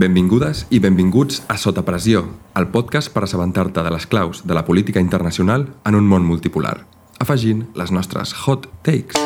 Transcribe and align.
Benvingudes 0.00 0.62
i 0.72 0.78
benvinguts 0.80 1.42
a 1.52 1.58
Sota 1.60 1.82
Pressió, 1.84 2.22
el 2.56 2.70
podcast 2.72 3.10
per 3.12 3.26
assabentar-te 3.26 3.82
de 3.84 3.90
les 3.92 4.06
claus 4.08 4.38
de 4.48 4.54
la 4.56 4.62
política 4.64 5.02
internacional 5.04 5.66
en 5.84 5.98
un 5.98 6.06
món 6.08 6.24
multipolar, 6.24 6.86
afegint 7.20 7.66
les 7.76 7.92
nostres 7.92 8.32
hot 8.32 8.64
takes. 8.80 9.20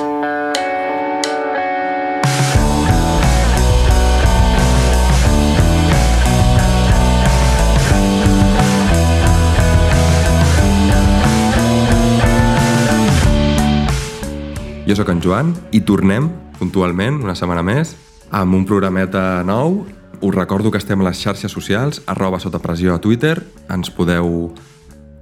Jo 14.90 14.98
sóc 14.98 15.14
en 15.14 15.22
Joan 15.22 15.54
i 15.70 15.86
tornem 15.86 16.32
puntualment 16.58 17.22
una 17.22 17.38
setmana 17.38 17.62
més 17.62 17.94
amb 18.34 18.58
un 18.58 18.66
programeta 18.66 19.44
nou. 19.46 19.84
Us 20.24 20.34
recordo 20.34 20.70
que 20.70 20.78
estem 20.78 21.02
a 21.02 21.04
les 21.04 21.18
xarxes 21.20 21.52
socials, 21.52 21.98
arroba 22.08 22.38
sota 22.40 22.56
pressió 22.56 22.94
a 22.94 22.98
Twitter. 22.98 23.42
Ens 23.68 23.90
podeu 23.92 24.54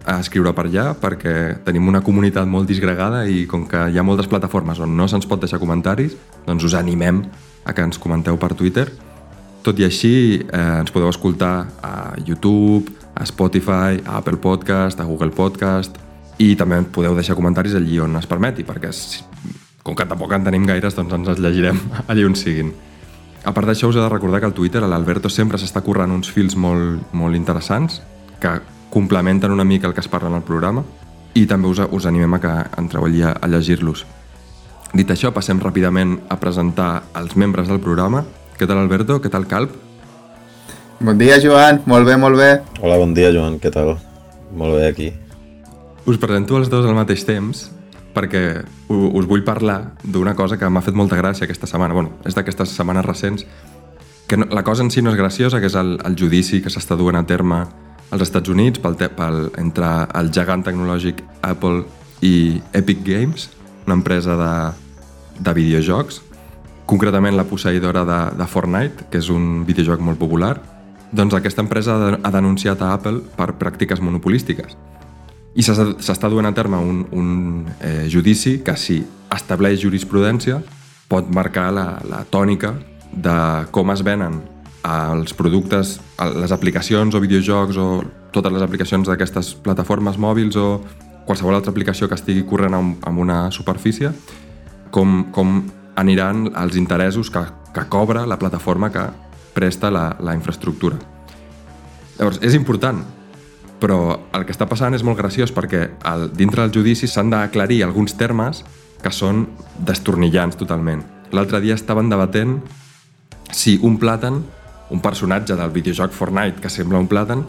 escriure 0.07 0.53
per 0.55 0.69
allà 0.69 0.85
perquè 0.95 1.33
tenim 1.67 1.89
una 1.91 2.05
comunitat 2.07 2.47
molt 2.47 2.71
disgregada 2.71 3.25
i 3.27 3.41
com 3.51 3.65
que 3.67 3.81
hi 3.91 3.99
ha 3.99 4.05
moltes 4.07 4.29
plataformes 4.31 4.79
on 4.79 4.95
no 4.95 5.09
se'ns 5.11 5.27
pot 5.27 5.43
deixar 5.43 5.59
comentaris, 5.59 6.15
doncs 6.47 6.69
us 6.69 6.77
animem 6.79 7.19
a 7.67 7.75
que 7.75 7.83
ens 7.83 7.99
comenteu 7.99 8.39
per 8.39 8.53
Twitter. 8.55 8.85
Tot 9.67 9.83
i 9.83 9.89
així, 9.89 10.39
eh, 10.39 10.63
ens 10.85 10.95
podeu 10.95 11.11
escoltar 11.11 11.67
a 11.83 12.15
YouTube, 12.23 12.95
a 13.19 13.27
Spotify, 13.27 13.99
a 14.07 14.21
Apple 14.23 14.39
Podcast, 14.39 15.03
a 15.03 15.09
Google 15.11 15.35
Podcast 15.35 15.99
i 16.39 16.55
també 16.55 16.79
podeu 16.95 17.19
deixar 17.19 17.35
comentaris 17.35 17.75
allí 17.75 17.99
on 17.99 18.15
es 18.23 18.31
permeti, 18.31 18.63
perquè 18.63 18.95
com 19.83 19.99
que 19.99 20.07
tampoc 20.07 20.31
en 20.31 20.47
tenim 20.47 20.65
gaires, 20.65 20.95
doncs 20.95 21.19
ens 21.19 21.35
els 21.35 21.43
llegirem 21.43 21.83
allí 22.07 22.23
on 22.23 22.39
siguin. 22.39 22.71
A 23.43 23.51
part 23.51 23.67
d'això, 23.67 23.89
us 23.91 23.97
he 23.99 24.03
de 24.03 24.09
recordar 24.09 24.39
que 24.39 24.47
al 24.47 24.55
Twitter 24.55 24.81
l'Alberto 24.87 25.31
sempre 25.33 25.59
s'està 25.59 25.83
currant 25.83 26.13
uns 26.15 26.31
fils 26.31 26.55
molt, 26.55 27.09
molt 27.11 27.35
interessants 27.35 27.99
que 28.43 28.61
complementen 28.93 29.51
una 29.51 29.67
mica 29.67 29.89
el 29.89 29.95
que 29.97 30.03
es 30.05 30.11
parla 30.11 30.31
en 30.31 30.39
el 30.39 30.45
programa 30.47 30.85
i 31.35 31.47
també 31.51 31.67
us, 31.67 31.81
us 31.91 32.07
animem 32.07 32.37
a 32.37 32.41
que 32.43 32.53
entreu 32.79 33.07
allí 33.09 33.25
a, 33.27 33.33
a 33.35 33.49
llegir-los. 33.51 34.05
Dit 34.93 35.11
això, 35.11 35.33
passem 35.35 35.59
ràpidament 35.59 36.19
a 36.31 36.37
presentar 36.39 37.03
els 37.19 37.35
membres 37.35 37.67
del 37.67 37.81
programa. 37.81 38.23
Què 38.59 38.69
tal, 38.69 38.79
Alberto? 38.79 39.19
Què 39.25 39.33
tal, 39.33 39.49
Calp? 39.51 39.75
Bon 41.01 41.19
dia, 41.19 41.41
Joan. 41.43 41.81
Molt 41.89 42.07
bé, 42.07 42.19
molt 42.21 42.39
bé. 42.39 42.51
Hola, 42.79 43.01
bon 43.01 43.17
dia, 43.17 43.33
Joan. 43.35 43.57
Què 43.59 43.73
tal? 43.75 43.97
Molt 44.55 44.77
bé, 44.77 44.87
aquí. 44.93 45.09
Us 46.07 46.21
presento 46.21 46.61
els 46.61 46.71
dos 46.71 46.87
al 46.87 46.95
mateix 46.95 47.25
temps 47.27 47.71
perquè 48.15 48.63
us 48.93 49.29
vull 49.29 49.45
parlar 49.45 49.95
d'una 50.05 50.35
cosa 50.37 50.59
que 50.61 50.69
m'ha 50.69 50.85
fet 50.85 50.97
molta 50.99 51.17
gràcia 51.17 51.47
aquesta 51.47 51.69
setmana. 51.71 51.95
Bueno, 51.97 52.19
és 52.29 52.37
d'aquestes 52.37 52.75
setmanes 52.77 53.07
recents 53.07 53.47
que 54.29 54.37
no, 54.37 54.47
la 54.51 54.63
cosa 54.65 54.85
en 54.85 54.91
si 54.91 55.03
no 55.03 55.11
és 55.13 55.17
graciosa, 55.17 55.61
que 55.61 55.69
és 55.69 55.77
el, 55.77 55.99
el 56.05 56.17
judici 56.17 56.63
que 56.65 56.71
s'està 56.73 56.97
duent 56.97 57.19
a 57.19 57.27
terme 57.29 57.65
als 58.13 58.23
Estats 58.25 58.53
Units 58.53 58.81
pel, 58.81 58.97
pel, 58.97 59.51
entre 59.61 59.89
el 60.21 60.31
gegant 60.33 60.65
tecnològic 60.65 61.23
Apple 61.49 61.83
i 62.25 62.61
Epic 62.77 63.03
Games, 63.05 63.49
una 63.87 63.97
empresa 63.99 64.37
de, 64.39 64.53
de 65.41 65.55
videojocs, 65.57 66.21
concretament 66.87 67.37
la 67.37 67.47
posseïdora 67.49 68.05
de, 68.09 68.21
de 68.39 68.47
Fortnite, 68.49 69.09
que 69.11 69.21
és 69.23 69.31
un 69.33 69.65
videojoc 69.69 70.01
molt 70.05 70.21
popular, 70.21 70.55
doncs 71.13 71.37
aquesta 71.37 71.61
empresa 71.65 71.99
ha 72.17 72.33
denunciat 72.33 72.81
a 72.81 72.93
Apple 72.97 73.21
per 73.37 73.53
pràctiques 73.61 74.01
monopolístiques. 74.01 74.77
I 75.53 75.63
s'està 75.65 76.31
duent 76.33 76.49
a 76.49 76.55
terme 76.57 76.79
un, 76.81 77.03
un 77.13 77.67
eh, 77.81 78.07
judici 78.09 78.61
que, 78.65 78.77
si 78.81 79.03
estableix 79.33 79.83
jurisprudència, 79.83 80.63
pot 81.13 81.29
marcar 81.29 81.69
la, 81.77 81.87
la 82.09 82.23
tònica 82.25 82.73
de 83.13 83.37
com 83.75 83.93
es 83.93 84.01
venen 84.05 84.41
els 84.83 85.35
productes, 85.37 85.99
les 86.41 86.53
aplicacions 86.53 87.15
o 87.15 87.21
videojocs 87.23 87.77
o 87.79 87.87
totes 88.33 88.55
les 88.55 88.65
aplicacions 88.65 89.07
d'aquestes 89.07 89.53
plataformes 89.63 90.17
mòbils 90.19 90.57
o 90.57 90.81
qualsevol 91.27 91.55
altra 91.55 91.71
aplicació 91.71 92.09
que 92.09 92.17
estigui 92.19 92.47
corrent 92.49 92.75
amb 92.75 93.21
una 93.21 93.45
superfície, 93.55 94.11
com, 94.91 95.29
com 95.31 95.61
aniran 96.01 96.49
els 96.59 96.81
interessos 96.81 97.31
que, 97.31 97.45
que 97.75 97.85
cobra 97.93 98.25
la 98.27 98.41
plataforma 98.41 98.91
que 98.91 99.05
presta 99.53 99.91
la, 99.93 100.17
la 100.21 100.35
infraestructura. 100.35 100.97
Llavors, 102.19 102.41
és 102.43 102.57
important, 102.57 103.05
però 103.83 103.99
el 104.37 104.47
que 104.47 104.55
està 104.55 104.69
passant 104.71 104.95
és 104.95 105.03
molt 105.03 105.19
graciós 105.19 105.51
perquè 105.51 105.83
el, 106.07 106.29
dintre 106.39 106.63
del 106.63 106.75
judici 106.77 107.11
s'han 107.11 107.33
d'aclarir 107.35 107.83
alguns 107.83 108.15
termes 108.15 108.63
que 109.03 109.11
són 109.11 109.49
destornillants 109.83 110.57
totalment. 110.61 111.03
L'altre 111.35 111.59
dia 111.65 111.75
estaven 111.75 112.13
debatent 112.13 112.61
si 113.51 113.81
un 113.83 113.99
plàtan 113.99 114.45
un 114.93 115.01
personatge 115.01 115.57
del 115.57 115.73
videojoc 115.73 116.13
Fortnite 116.13 116.61
que 116.61 116.71
sembla 116.71 117.01
un 117.01 117.09
plàtan, 117.09 117.47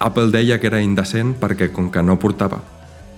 Apple 0.00 0.32
deia 0.32 0.56
que 0.58 0.70
era 0.70 0.80
indecent 0.80 1.34
perquè 1.40 1.68
com 1.72 1.90
que 1.92 2.02
no 2.02 2.18
portava... 2.18 2.62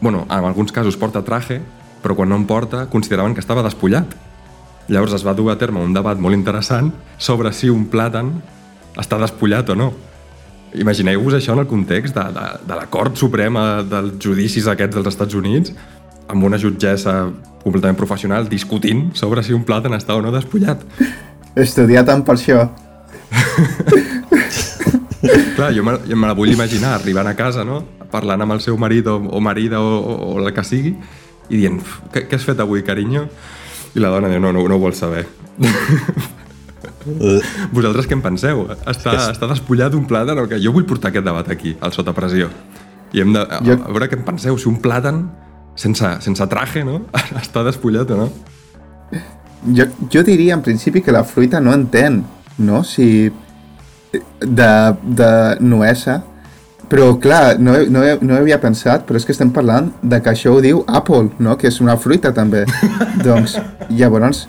bueno, 0.01 0.27
en 0.31 0.45
alguns 0.45 0.71
casos 0.71 0.97
porta 0.97 1.25
traje, 1.25 1.61
però 2.03 2.15
quan 2.15 2.29
no 2.29 2.37
en 2.37 2.47
porta 2.47 2.87
consideraven 2.91 3.35
que 3.35 3.43
estava 3.43 3.65
despullat. 3.67 4.13
Llavors 4.89 5.15
es 5.15 5.25
va 5.27 5.35
dur 5.35 5.51
a 5.51 5.59
terme 5.59 5.83
un 5.83 5.95
debat 5.95 6.19
molt 6.19 6.35
interessant 6.35 6.93
sobre 7.19 7.53
si 7.53 7.71
un 7.71 7.87
plàtan 7.91 8.31
està 8.99 9.19
despullat 9.19 9.71
o 9.71 9.79
no. 9.79 9.93
Imagineu-vos 10.77 11.39
això 11.39 11.55
en 11.55 11.63
el 11.63 11.69
context 11.71 12.17
de, 12.17 12.25
de, 12.35 12.49
de 12.69 12.77
la 12.77 12.89
Cort 12.93 13.17
Suprema 13.17 13.83
dels 13.89 14.19
judicis 14.21 14.67
aquests 14.69 14.99
dels 14.99 15.09
Estats 15.09 15.37
Units, 15.39 15.73
amb 16.29 16.45
una 16.45 16.59
jutgessa 16.61 17.31
completament 17.63 17.97
professional 17.97 18.49
discutint 18.49 19.15
sobre 19.17 19.43
si 19.45 19.55
un 19.57 19.65
plàtan 19.69 19.97
està 19.97 20.17
o 20.17 20.23
no 20.25 20.33
despullat. 20.35 20.83
Estudiar 21.57 22.05
tant 22.09 22.25
per 22.27 22.35
això. 22.37 22.67
Clar, 25.57 25.73
jo 25.75 25.83
me, 25.85 25.97
jo 26.07 26.17
me 26.17 26.29
la 26.29 26.37
vull 26.39 26.53
imaginar 26.53 26.95
arribant 26.99 27.27
a 27.27 27.37
casa, 27.37 27.65
no? 27.67 27.83
Parlant 28.13 28.43
amb 28.45 28.55
el 28.55 28.61
seu 28.65 28.77
marit 28.81 29.07
o, 29.11 29.17
o 29.19 29.41
marida 29.45 29.81
o, 29.83 29.97
o, 29.99 30.15
o 30.33 30.35
el 30.43 30.53
que 30.55 30.65
sigui 30.65 30.95
i 31.49 31.57
dient, 31.57 31.81
què, 32.13 32.27
què 32.29 32.37
has 32.37 32.45
fet 32.45 32.61
avui, 32.61 32.83
carinyo? 32.85 33.25
I 33.97 33.99
la 34.05 34.11
dona 34.13 34.29
diu, 34.31 34.41
no, 34.43 34.53
no, 34.53 34.67
no 34.69 34.77
ho 34.77 34.83
vols 34.83 35.01
saber. 35.01 35.25
Vosaltres 37.73 38.09
què 38.09 38.17
en 38.17 38.23
penseu? 38.25 38.65
Està, 38.91 39.15
està 39.33 39.49
despullat 39.51 39.95
un 39.97 40.07
plàtan 40.11 40.41
o 40.43 40.47
què? 40.51 40.61
Jo 40.63 40.73
vull 40.75 40.87
portar 40.89 41.13
aquest 41.13 41.27
debat 41.27 41.51
aquí, 41.55 41.77
al 41.81 41.95
sota 41.97 42.15
pressió. 42.17 42.51
I 43.15 43.23
hem 43.25 43.35
de 43.37 43.43
a, 43.43 43.61
jo... 43.65 43.79
a 43.79 43.93
veure 43.95 44.11
què 44.11 44.19
en 44.19 44.25
penseu, 44.27 44.59
si 44.61 44.69
un 44.71 44.81
plàtan 44.85 45.27
sense, 45.79 46.15
sense 46.25 46.49
traje, 46.51 46.85
no? 46.85 47.03
està 47.43 47.65
despullat 47.67 48.11
o 48.15 48.23
no? 48.25 48.31
Jo, 49.75 49.89
jo 50.13 50.25
diria 50.27 50.57
en 50.59 50.65
principi 50.65 51.03
que 51.03 51.15
la 51.15 51.25
fruita 51.27 51.61
no 51.61 51.73
entén, 51.75 52.23
no? 52.59 52.83
Si 52.87 53.31
de, 54.41 54.73
de 55.03 55.31
nuesa 55.61 56.23
però 56.89 57.19
clar, 57.21 57.59
no, 57.61 57.75
no, 57.93 58.03
no 58.25 58.37
havia 58.39 58.57
pensat 58.63 59.05
però 59.07 59.21
és 59.21 59.27
que 59.29 59.35
estem 59.35 59.51
parlant 59.53 59.91
de 60.01 60.21
que 60.25 60.33
això 60.33 60.55
ho 60.57 60.63
diu 60.65 60.81
Apple, 60.89 61.35
no? 61.39 61.57
que 61.61 61.69
és 61.69 61.83
una 61.85 61.99
fruita 62.01 62.33
també 62.35 62.65
doncs 63.27 63.59
llavors 63.91 64.47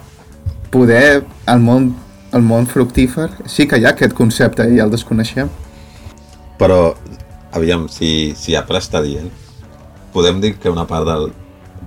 poder 0.72 1.26
el 1.50 1.66
món, 1.66 1.92
el 2.34 2.46
món 2.46 2.68
fructífer. 2.68 3.30
Sí 3.46 3.68
que 3.68 3.80
hi 3.80 3.86
ha 3.88 3.94
aquest 3.96 4.16
concepte 4.18 4.68
i 4.70 4.82
el 4.84 4.92
desconeixem. 4.94 5.50
Però 6.60 6.96
aviam, 7.56 7.88
si, 7.90 8.34
si 8.38 8.58
Apple 8.60 8.82
està 8.82 9.02
dient 9.06 9.30
podem 10.14 10.42
dir 10.42 10.56
que 10.58 10.70
una 10.70 10.88
part 10.88 11.06
del, 11.08 11.32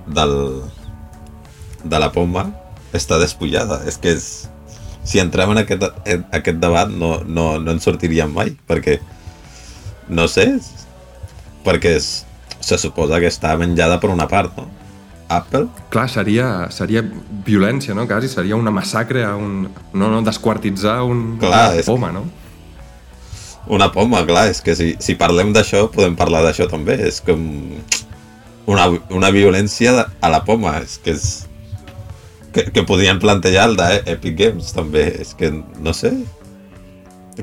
del 0.07 0.35
de 1.83 1.99
la 1.99 2.11
pomba 2.11 2.47
està 2.95 3.19
despullada. 3.19 3.81
És 3.87 3.97
que 3.99 4.13
és, 4.15 4.27
si 5.03 5.19
entrem 5.19 5.51
en 5.53 5.63
aquest, 5.63 5.83
en 6.07 6.23
aquest 6.31 6.61
debat 6.63 6.91
no, 6.91 7.17
no, 7.25 7.57
no 7.59 7.75
en 7.75 7.81
sortiríem 7.83 8.31
mai, 8.33 8.55
perquè 8.69 8.99
no 10.09 10.27
sé, 10.31 10.47
perquè 11.65 11.97
és, 11.99 12.13
se 12.63 12.79
suposa 12.79 13.19
que 13.19 13.31
està 13.31 13.51
menjada 13.59 13.99
per 13.99 14.11
una 14.13 14.29
part, 14.31 14.55
no? 14.57 14.69
Apple? 15.29 15.67
Clar, 15.93 16.07
seria, 16.11 16.47
seria 16.71 17.03
violència, 17.45 17.95
no? 17.95 18.07
Quasi 18.07 18.29
seria 18.31 18.57
una 18.59 18.71
massacre, 18.71 19.25
un, 19.35 19.67
no, 19.93 20.09
no, 20.09 20.21
desquartitzar 20.25 21.01
un, 21.03 21.37
clar, 21.41 21.73
una 21.73 21.85
poma, 21.87 22.11
no? 22.15 22.25
Una 23.71 23.89
poma, 23.93 24.23
clar, 24.27 24.49
és 24.51 24.59
que 24.61 24.75
si, 24.75 24.93
si 24.99 25.15
parlem 25.19 25.53
d'això 25.55 25.85
podem 25.93 26.17
parlar 26.19 26.43
d'això 26.43 26.67
també, 26.71 26.97
és 27.07 27.21
com 27.23 27.41
una, 28.67 28.87
una 29.11 29.31
violència 29.31 29.95
a 30.03 30.31
la 30.31 30.43
poma, 30.47 30.77
és 30.83 30.97
que 31.03 31.15
és, 31.15 31.27
que, 32.53 32.67
que 32.75 32.85
podien 32.85 33.21
plantejar 33.23 33.69
el 33.71 33.77
d'Epic 33.79 34.35
Games 34.39 34.73
també, 34.75 35.07
és 35.23 35.33
que 35.39 35.49
no 35.53 35.95
sé 35.95 36.13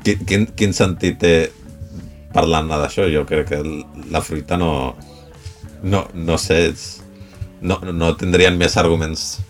quin, 0.05 0.21
quin, 0.29 0.45
quin 0.57 0.77
sentit 0.77 1.19
té 1.23 1.35
parlant 2.35 2.69
d'això, 2.71 3.09
jo 3.11 3.25
crec 3.27 3.49
que 3.51 3.63
la 4.13 4.21
fruita 4.23 4.61
no 4.61 4.93
no, 5.83 6.09
no 6.15 6.39
sé 6.39 6.73
no, 7.61 7.79
no 7.93 8.11
tindrien 8.19 8.59
més 8.59 8.77
arguments 8.81 9.41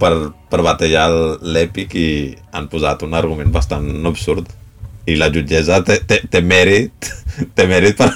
per, 0.00 0.12
per 0.50 0.60
batallar 0.66 1.06
l'Epic 1.42 1.94
i 1.98 2.08
han 2.52 2.68
posat 2.72 3.04
un 3.06 3.14
argument 3.14 3.52
bastant 3.54 3.88
absurd 4.08 4.50
i 5.06 5.18
la 5.20 5.28
jutgessa 5.32 5.82
té, 5.84 6.00
té, 6.08 6.22
té 6.30 6.40
mèrit 6.40 7.10
té 7.56 7.68
mèrit 7.70 7.98
per, 7.98 8.10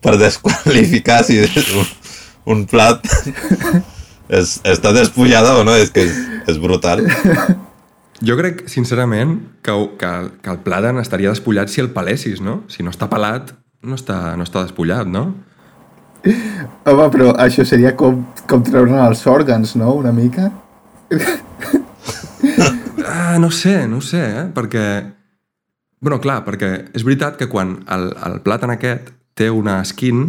per 0.00 0.16
desqualificar 0.20 1.22
si 1.26 1.40
és 1.44 1.74
un, 1.76 1.90
un 2.56 2.64
plat 2.70 3.04
és, 4.32 4.56
està 4.64 4.92
despullada 4.96 5.56
o 5.60 5.66
no? 5.66 5.74
És 5.76 5.92
que 5.92 6.06
és, 6.06 6.18
és 6.50 6.58
brutal. 6.62 7.04
Jo 8.22 8.36
crec, 8.38 8.64
sincerament, 8.70 9.38
que, 9.66 9.74
que, 9.98 10.12
que 10.44 10.52
el 10.52 10.60
plàtan 10.64 11.00
estaria 11.02 11.32
despullat 11.32 11.72
si 11.72 11.82
el 11.82 11.90
pelessis, 11.94 12.42
no? 12.44 12.62
Si 12.70 12.86
no 12.86 12.92
està 12.94 13.08
pelat, 13.10 13.52
no 13.82 13.98
està, 13.98 14.36
no 14.38 14.46
està 14.46 14.62
despullat, 14.62 15.10
no? 15.10 15.32
Home, 16.22 17.08
però 17.10 17.32
això 17.42 17.64
seria 17.66 17.94
com, 17.98 18.22
com 18.50 18.62
treure'n 18.66 19.00
els 19.02 19.24
òrgans, 19.26 19.74
no? 19.80 19.94
Una 19.98 20.12
mica. 20.14 20.50
Ah, 23.12 23.38
no 23.38 23.50
sé, 23.50 23.86
no 23.88 24.00
sé, 24.00 24.22
eh? 24.22 24.46
Perquè... 24.54 24.84
bueno, 26.02 26.18
clar, 26.20 26.42
perquè 26.46 26.70
és 26.96 27.04
veritat 27.06 27.36
que 27.38 27.48
quan 27.50 27.76
el, 27.94 28.08
el 28.26 28.40
plàtan 28.44 28.72
aquest 28.74 29.12
té 29.38 29.50
una 29.50 29.78
skin 29.86 30.24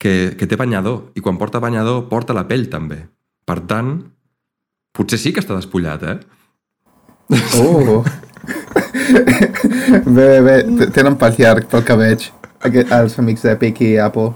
que, 0.00 0.34
que 0.38 0.46
té 0.46 0.56
banyador, 0.56 1.10
i 1.18 1.22
quan 1.24 1.38
porta 1.38 1.60
banyador 1.60 2.06
porta 2.08 2.36
la 2.36 2.46
pell 2.48 2.68
també. 2.72 3.02
Per 3.48 3.58
tant, 3.68 3.92
potser 4.96 5.18
sí 5.20 5.32
que 5.34 5.42
està 5.44 5.56
despullat, 5.58 6.04
eh? 6.04 6.18
Oh! 7.60 8.02
bé, 10.16 10.28
bé, 10.40 10.56
bé, 10.64 10.90
tenen 10.94 11.18
pas 11.20 11.36
llarg 11.38 11.68
pel 11.70 11.84
que 11.84 11.96
veig. 11.98 12.28
Els 12.64 13.18
amics 13.20 13.44
d'Epic 13.46 13.82
i 13.86 13.96
Apple. 14.02 14.32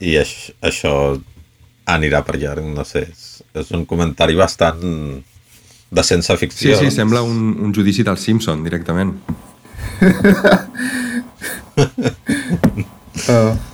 I 0.00 0.16
això, 0.20 0.52
això 0.62 0.92
anirà 1.86 2.22
per 2.26 2.36
llarg, 2.40 2.64
no 2.66 2.84
sé. 2.84 3.06
És, 3.12 3.42
és 3.54 3.70
un 3.76 3.84
comentari 3.88 4.36
bastant 4.36 4.82
de 5.90 6.02
sense 6.02 6.32
Sí, 6.32 6.40
ficció. 6.40 6.76
sí, 6.80 6.90
sembla 6.90 7.22
un, 7.22 7.56
un 7.62 7.74
judici 7.74 8.02
del 8.02 8.18
Simpson, 8.18 8.64
directament. 8.66 9.14
Uh, 13.28 13.54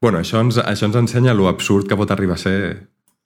Bueno, 0.00 0.20
això 0.22 0.38
ens, 0.38 0.60
això 0.62 0.86
ens 0.86 0.94
ensenya 1.00 1.32
lo 1.34 1.48
absurd 1.50 1.88
que 1.90 1.96
pot 1.98 2.10
arribar 2.14 2.36
a 2.36 2.38
ser 2.38 2.58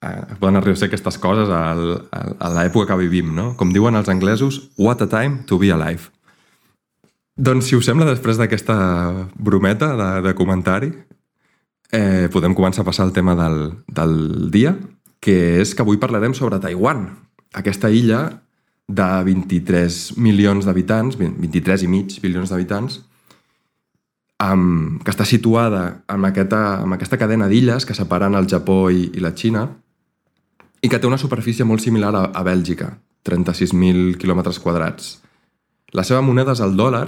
eh, 0.01 0.21
poden 0.39 0.55
arribar 0.57 0.73
a 0.73 0.79
ser 0.81 0.87
aquestes 0.89 1.19
coses 1.21 1.51
al, 1.53 1.83
al, 2.09 2.31
a 2.41 2.49
l'època 2.55 2.87
que 2.89 2.97
vivim, 3.03 3.29
no? 3.37 3.51
Com 3.59 3.69
diuen 3.75 3.93
els 3.93 4.09
anglesos, 4.09 4.57
what 4.81 5.03
a 5.05 5.07
time 5.11 5.43
to 5.45 5.59
be 5.61 5.69
alive. 5.69 6.09
Doncs, 7.37 7.69
si 7.69 7.77
us 7.77 7.85
sembla, 7.85 8.07
després 8.09 8.41
d'aquesta 8.41 8.73
brometa 9.37 9.91
de, 9.99 10.09
de 10.25 10.33
comentari, 10.33 10.89
eh, 11.93 12.27
podem 12.33 12.55
començar 12.57 12.81
a 12.81 12.89
passar 12.89 13.05
al 13.05 13.13
tema 13.13 13.37
del, 13.37 13.59
del 13.87 14.49
dia, 14.51 14.73
que 15.23 15.61
és 15.61 15.71
que 15.75 15.85
avui 15.85 16.01
parlarem 16.01 16.33
sobre 16.35 16.59
Taiwan, 16.59 17.05
aquesta 17.53 17.91
illa 17.93 18.25
de 18.89 19.09
23 19.23 20.17
milions 20.17 20.65
d'habitants, 20.65 21.15
23 21.21 21.85
i 21.85 21.87
mig 21.87 22.17
milions 22.25 22.51
d'habitants, 22.51 22.99
um, 24.43 24.99
que 25.03 25.13
està 25.13 25.25
situada 25.25 26.03
en 26.11 26.25
aquesta, 26.27 26.81
en 26.83 26.97
aquesta 26.97 27.19
cadena 27.21 27.47
d'illes 27.47 27.85
que 27.85 27.95
separen 27.95 28.35
el 28.35 28.49
Japó 28.49 28.89
i, 28.91 29.07
i 29.13 29.23
la 29.23 29.31
Xina 29.37 29.67
i 30.83 30.89
que 30.91 30.99
té 30.99 31.07
una 31.07 31.21
superfície 31.21 31.63
molt 31.63 31.79
similar 31.79 32.11
a, 32.17 32.25
a 32.35 32.43
Bèlgica, 32.43 32.89
36.000 33.23 34.17
quilòmetres 34.19 34.59
quadrats. 34.59 35.21
La 35.95 36.03
seva 36.03 36.25
moneda 36.25 36.57
és 36.57 36.63
el 36.65 36.75
dòlar 36.75 37.07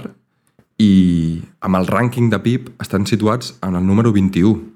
i 0.80 1.42
amb 1.60 1.76
el 1.76 1.90
rànquing 1.90 2.30
de 2.32 2.40
PIB 2.40 2.70
estan 2.80 3.04
situats 3.04 3.52
en 3.66 3.76
el 3.76 3.84
número 3.84 4.14
21. 4.16 4.75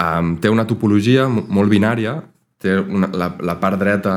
Um, 0.00 0.36
té 0.40 0.48
una 0.48 0.64
topologia 0.64 1.26
mo- 1.28 1.44
molt 1.52 1.68
binària, 1.72 2.14
té 2.60 2.78
una, 2.80 3.10
la, 3.12 3.32
la 3.44 3.56
part 3.60 3.80
dreta 3.80 4.14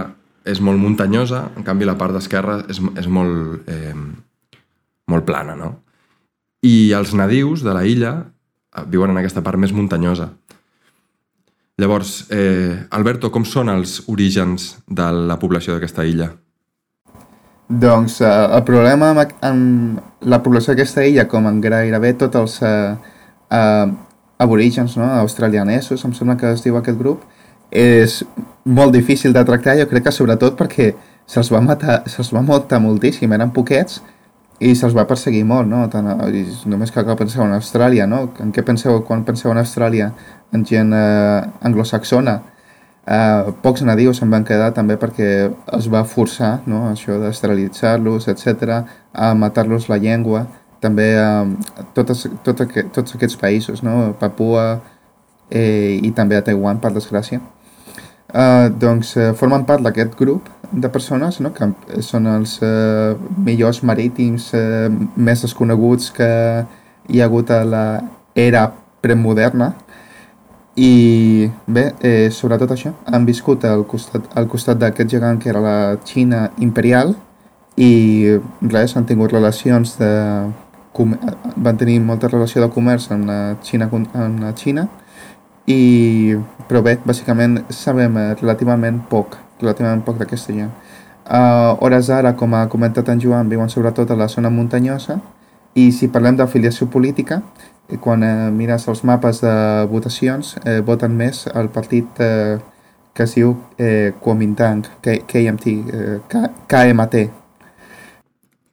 és 0.47 0.59
molt 0.63 0.79
muntanyosa, 0.79 1.49
en 1.57 1.65
canvi 1.67 1.87
la 1.87 1.97
part 1.99 2.15
d'esquerra 2.15 2.61
és, 2.71 2.79
és 2.99 3.07
molt, 3.07 3.67
eh, 3.71 3.95
molt 5.11 5.25
plana, 5.27 5.55
no? 5.59 5.73
I 6.63 6.93
els 6.95 7.11
nadius 7.15 7.63
de 7.63 7.75
la 7.75 7.83
illa 7.87 8.13
eh, 8.21 8.85
viuen 8.87 9.11
en 9.11 9.19
aquesta 9.19 9.43
part 9.43 9.59
més 9.59 9.75
muntanyosa. 9.75 10.29
Llavors, 11.81 12.27
eh, 12.31 12.85
Alberto, 12.93 13.31
com 13.33 13.43
són 13.43 13.71
els 13.73 14.03
orígens 14.07 14.77
de 14.87 15.09
la 15.31 15.39
població 15.41 15.75
d'aquesta 15.75 16.07
illa? 16.07 16.31
doncs 17.73 18.19
uh, 18.21 18.53
el 18.53 18.63
problema 18.67 19.11
amb, 19.13 19.31
amb 19.41 20.27
la 20.29 20.39
població 20.43 20.73
d'aquesta 20.73 21.05
illa, 21.07 21.27
com 21.31 21.47
en 21.49 21.61
gairebé 21.63 22.13
tots 22.19 22.37
els 22.37 22.57
uh, 22.61 22.93
uh, 23.49 23.87
aborígens 24.37 24.97
no? 24.97 25.05
australianesos, 25.19 26.03
em 26.05 26.13
sembla 26.13 26.37
que 26.37 26.51
es 26.53 26.63
diu 26.63 26.77
aquest 26.77 26.97
grup, 26.99 27.23
és 27.73 28.21
molt 28.65 28.93
difícil 28.93 29.33
de 29.33 29.43
tractar, 29.45 29.77
jo 29.79 29.87
crec 29.89 30.07
que 30.07 30.13
sobretot 30.13 30.57
perquè 30.59 30.93
se'ls 31.25 31.49
va 31.51 31.61
matar, 31.63 32.03
se'ls 32.09 32.31
va 32.35 32.43
matar 32.45 32.79
moltíssim, 32.83 33.31
eren 33.33 33.53
poquets 33.55 34.01
i 34.63 34.73
se'ls 34.77 34.95
va 34.95 35.07
perseguir 35.09 35.43
molt, 35.47 35.67
no? 35.67 35.83
Tant, 35.91 36.07
només 36.69 36.91
que 36.93 37.03
penseu 37.19 37.43
en 37.43 37.55
Austràlia, 37.57 38.07
no? 38.07 38.27
En 38.43 38.53
què 38.53 38.63
penseu 38.65 39.01
quan 39.07 39.25
penseu 39.27 39.51
en 39.51 39.59
Austràlia? 39.59 40.11
En 40.53 40.65
gent 40.65 40.93
eh, 40.93 41.41
anglosaxona. 41.65 42.39
Eh, 43.03 43.51
pocs 43.63 43.83
nadius 43.83 44.21
se'n 44.21 44.31
van 44.31 44.45
quedar 44.47 44.69
també 44.75 44.95
perquè 45.01 45.29
es 45.79 45.89
va 45.91 46.05
forçar, 46.07 46.59
no? 46.69 46.85
Això 46.91 47.17
d'esterilitzar-los, 47.19 48.29
etc, 48.31 48.83
a 49.11 49.33
matar-los 49.33 49.89
la 49.89 49.97
llengua. 49.97 50.45
També 50.83 51.09
eh, 51.15 51.81
totes, 51.95 52.27
tot 52.45 52.63
aqu 52.65 52.85
tots 52.93 53.15
aquests 53.17 53.39
països, 53.39 53.83
no? 53.85 54.13
Papua 54.19 54.67
eh, 55.49 55.99
i 56.03 56.11
també 56.15 56.37
a 56.37 56.45
Taiwan, 56.45 56.81
per 56.83 56.93
desgràcia. 56.95 57.41
Uh, 58.33 58.65
doncs 58.81 59.11
uh, 59.13 59.27
formen 59.37 59.61
part 59.61 59.83
d'aquest 59.85 60.15
grup 60.17 60.47
de 60.73 60.89
persones 60.89 61.35
no? 61.43 61.51
que 61.53 61.67
són 62.01 62.25
els 62.25 62.55
uh, 62.65 63.13
millors 63.45 63.83
marítims 63.85 64.47
uh, 64.57 64.87
més 65.13 65.43
desconeguts 65.45 66.09
que 66.15 66.29
hi 67.13 67.21
ha 67.21 67.27
hagut 67.27 67.51
a 67.53 67.59
l'era 67.67 68.63
premoderna 69.05 69.75
i 70.75 71.49
bé, 71.67 71.91
eh, 72.01 72.29
sobretot 72.33 72.71
això, 72.73 72.95
han 73.05 73.27
viscut 73.29 73.65
al 73.69 73.85
costat, 73.85 74.25
al 74.33 74.47
costat 74.49 74.79
d'aquest 74.81 75.11
gegant 75.11 75.37
que 75.37 75.51
era 75.51 75.61
la 75.61 75.77
Xina 76.01 76.47
imperial 76.65 77.13
i 77.77 78.39
res, 78.61 78.95
han 78.97 79.05
tingut 79.05 79.33
relacions 79.33 79.97
de... 79.99 80.09
van 80.95 81.77
tenir 81.77 81.99
molta 82.01 82.27
relació 82.27 82.61
de 82.61 82.69
comerç 82.73 83.09
amb 83.11 83.25
la 83.29 83.39
Xina, 83.63 83.89
amb 83.89 84.41
la 84.43 84.53
Xina 84.53 84.87
i, 85.65 86.35
però 86.67 86.83
bé, 86.85 86.97
bàsicament 87.05 87.63
sabem 87.69 88.17
relativament 88.41 88.99
poc, 89.09 89.37
relativament 89.61 90.03
poc 90.05 90.19
d'aquesta 90.19 90.53
gent. 90.53 90.71
A 91.25 91.75
hores 91.79 92.09
ara, 92.09 92.33
com 92.35 92.53
ha 92.53 92.67
comentat 92.69 93.09
en 93.09 93.21
Joan, 93.23 93.49
viuen 93.49 93.69
sobretot 93.71 94.11
a 94.11 94.17
la 94.19 94.27
zona 94.27 94.51
muntanyosa 94.51 95.21
i 95.73 95.91
si 95.91 96.09
parlem 96.11 96.35
d'afiliació 96.37 96.89
política, 96.91 97.41
eh, 97.89 97.97
quan 97.97 98.23
eh, 98.23 98.51
mires 98.51 98.87
els 98.87 99.03
mapes 99.07 99.41
de 99.41 99.53
votacions, 99.89 100.55
eh, 100.65 100.81
voten 100.81 101.15
més 101.17 101.47
al 101.47 101.69
partit 101.69 102.19
eh, 102.19 102.59
que 103.13 103.23
es 103.23 103.35
diu 103.37 103.55
eh, 103.77 104.11
Kuomintang, 104.19 104.83
K 105.01 105.21
KMT, 105.29 105.77
eh, 105.93 106.19
K 106.27 106.49
KMT. 106.67 107.42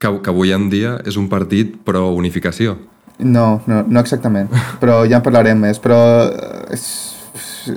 Que, 0.01 0.09
que 0.25 0.31
avui 0.33 0.53
en 0.57 0.71
dia 0.73 0.95
és 1.05 1.17
un 1.21 1.27
partit 1.29 1.75
pro-unificació. 1.85 2.79
No, 3.21 3.61
no, 3.69 3.83
no 3.85 4.01
exactament, 4.01 4.49
però 4.81 5.03
ja 5.05 5.19
en 5.19 5.25
parlarem 5.27 5.59
més, 5.61 5.77
però 5.83 5.99
eh, 6.25 6.79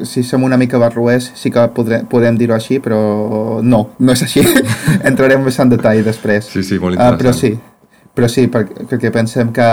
si 0.07 0.23
som 0.23 0.45
una 0.47 0.55
mica 0.57 0.79
barruers 0.79 1.31
sí 1.35 1.51
que 1.51 1.65
podré, 1.75 1.99
podem 2.07 2.37
dir-ho 2.39 2.55
així, 2.55 2.77
però 2.79 3.59
no, 3.61 3.81
no 3.99 4.15
és 4.15 4.23
així. 4.23 4.39
Entrarem 5.09 5.43
més 5.43 5.59
en 5.59 5.73
detall 5.73 5.99
després. 6.05 6.47
Sí, 6.47 6.63
sí, 6.63 6.79
molt 6.79 6.95
Ah, 6.95 7.11
interessant. 7.11 7.19
però 7.19 7.33
sí, 7.35 7.51
però 8.15 8.29
sí, 8.31 8.45
perquè, 8.47 8.87
perquè 8.87 9.11
pensem 9.11 9.51
que 9.51 9.67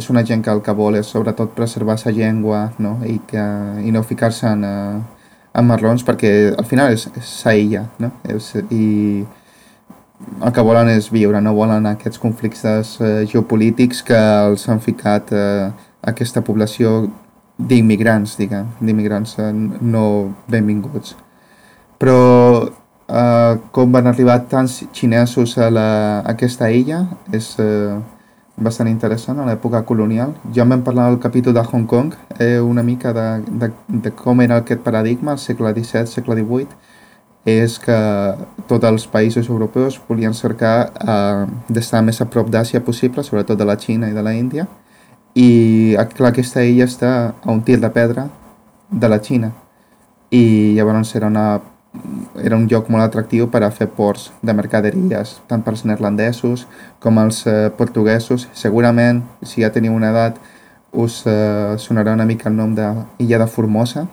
és 0.00 0.10
una 0.10 0.24
gent 0.26 0.42
que 0.42 0.50
el 0.50 0.64
que 0.66 0.74
vol 0.74 0.98
és 0.98 1.06
sobretot 1.14 1.54
preservar 1.54 1.98
sa 2.00 2.10
llengua 2.10 2.72
no? 2.82 2.96
I, 3.06 3.20
que, 3.28 3.44
i 3.86 3.92
no 3.94 4.02
ficar-se 4.02 4.48
en, 4.50 4.64
eh, 4.64 5.30
en 5.54 5.66
marrons 5.68 6.02
perquè 6.02 6.54
al 6.58 6.64
final 6.66 6.90
és, 6.96 7.06
és 7.14 7.32
sa 7.44 7.52
illa 7.54 7.84
no? 8.00 8.10
és, 8.26 8.50
i 8.72 9.22
el 10.42 10.52
que 10.52 10.64
volen 10.64 10.90
és 10.92 11.10
viure, 11.12 11.40
no 11.40 11.54
volen 11.56 11.86
aquests 11.90 12.20
conflictes 12.22 12.94
eh, 13.00 13.24
geopolítics 13.30 14.02
que 14.06 14.18
els 14.18 14.68
han 14.68 14.80
ficat 14.84 15.32
eh, 15.32 15.68
aquesta 16.04 16.42
població 16.44 17.04
d'immigrants, 17.58 18.36
diguem, 18.38 18.70
d'immigrants 18.80 19.36
eh, 19.38 19.50
no 19.52 20.06
benvinguts. 20.50 21.14
Però 22.02 22.18
eh, 22.64 23.54
com 23.72 23.92
van 23.94 24.10
arribar 24.10 24.40
tants 24.50 24.82
xinesos 24.92 25.56
a, 25.58 25.70
la, 25.70 25.88
a 26.20 26.34
aquesta 26.34 26.70
illa 26.70 27.04
és 27.32 27.54
eh, 27.62 27.94
bastant 28.56 28.88
interessant 28.90 29.40
a 29.40 29.46
l'època 29.48 29.82
colonial. 29.86 30.34
Ja 30.54 30.66
vam 30.68 30.82
parlar 30.86 31.08
al 31.10 31.20
capítol 31.22 31.54
de 31.54 31.62
Hong 31.64 31.86
Kong, 31.90 32.14
eh, 32.38 32.60
una 32.60 32.82
mica 32.82 33.12
de, 33.12 33.28
de, 33.48 33.70
de 33.88 34.10
com 34.14 34.42
era 34.42 34.60
aquest 34.62 34.82
paradigma 34.82 35.34
al 35.34 35.42
segle 35.42 35.74
XVII, 35.74 36.06
segle 36.06 36.38
XVIII, 36.42 36.93
és 37.44 37.76
que 37.78 37.96
tots 38.68 38.88
els 38.88 39.04
països 39.06 39.50
europeus 39.52 39.98
volien 40.08 40.32
cercar 40.34 40.76
eh, 40.96 41.44
d'estar 41.68 42.00
més 42.02 42.20
a 42.20 42.28
prop 42.30 42.48
d'Àsia 42.48 42.80
possible, 42.84 43.22
sobretot 43.22 43.58
de 43.58 43.66
la 43.68 43.76
Xina 43.76 44.08
i 44.08 44.16
de 44.16 44.24
la 44.24 44.32
Índia, 44.32 44.66
i 45.34 45.96
clar, 46.14 46.30
aquesta 46.30 46.62
illa 46.64 46.86
està 46.88 47.12
a 47.42 47.52
un 47.52 47.60
tir 47.62 47.80
de 47.82 47.90
pedra 47.90 48.28
de 48.90 49.08
la 49.10 49.20
Xina, 49.20 49.52
i 50.30 50.72
llavors 50.74 51.14
era, 51.14 51.28
una, 51.28 51.60
era 52.42 52.56
un 52.56 52.66
lloc 52.70 52.88
molt 52.88 53.04
atractiu 53.04 53.50
per 53.50 53.62
a 53.62 53.70
fer 53.70 53.90
ports 53.92 54.30
de 54.42 54.54
mercaderies, 54.56 55.36
tant 55.50 55.62
pels 55.62 55.84
neerlandesos 55.84 56.64
com 56.98 57.20
els 57.20 57.44
eh, 57.46 57.68
portuguesos. 57.76 58.48
Segurament, 58.56 59.22
si 59.42 59.62
ja 59.62 59.72
teniu 59.74 59.94
una 59.94 60.10
edat, 60.14 60.40
us 60.94 61.22
eh, 61.26 61.76
sonarà 61.78 62.14
una 62.14 62.26
mica 62.26 62.48
el 62.48 62.56
nom 62.56 62.74
de 62.74 62.88
Illa 63.18 63.42
de 63.42 63.50
Formosa, 63.50 64.08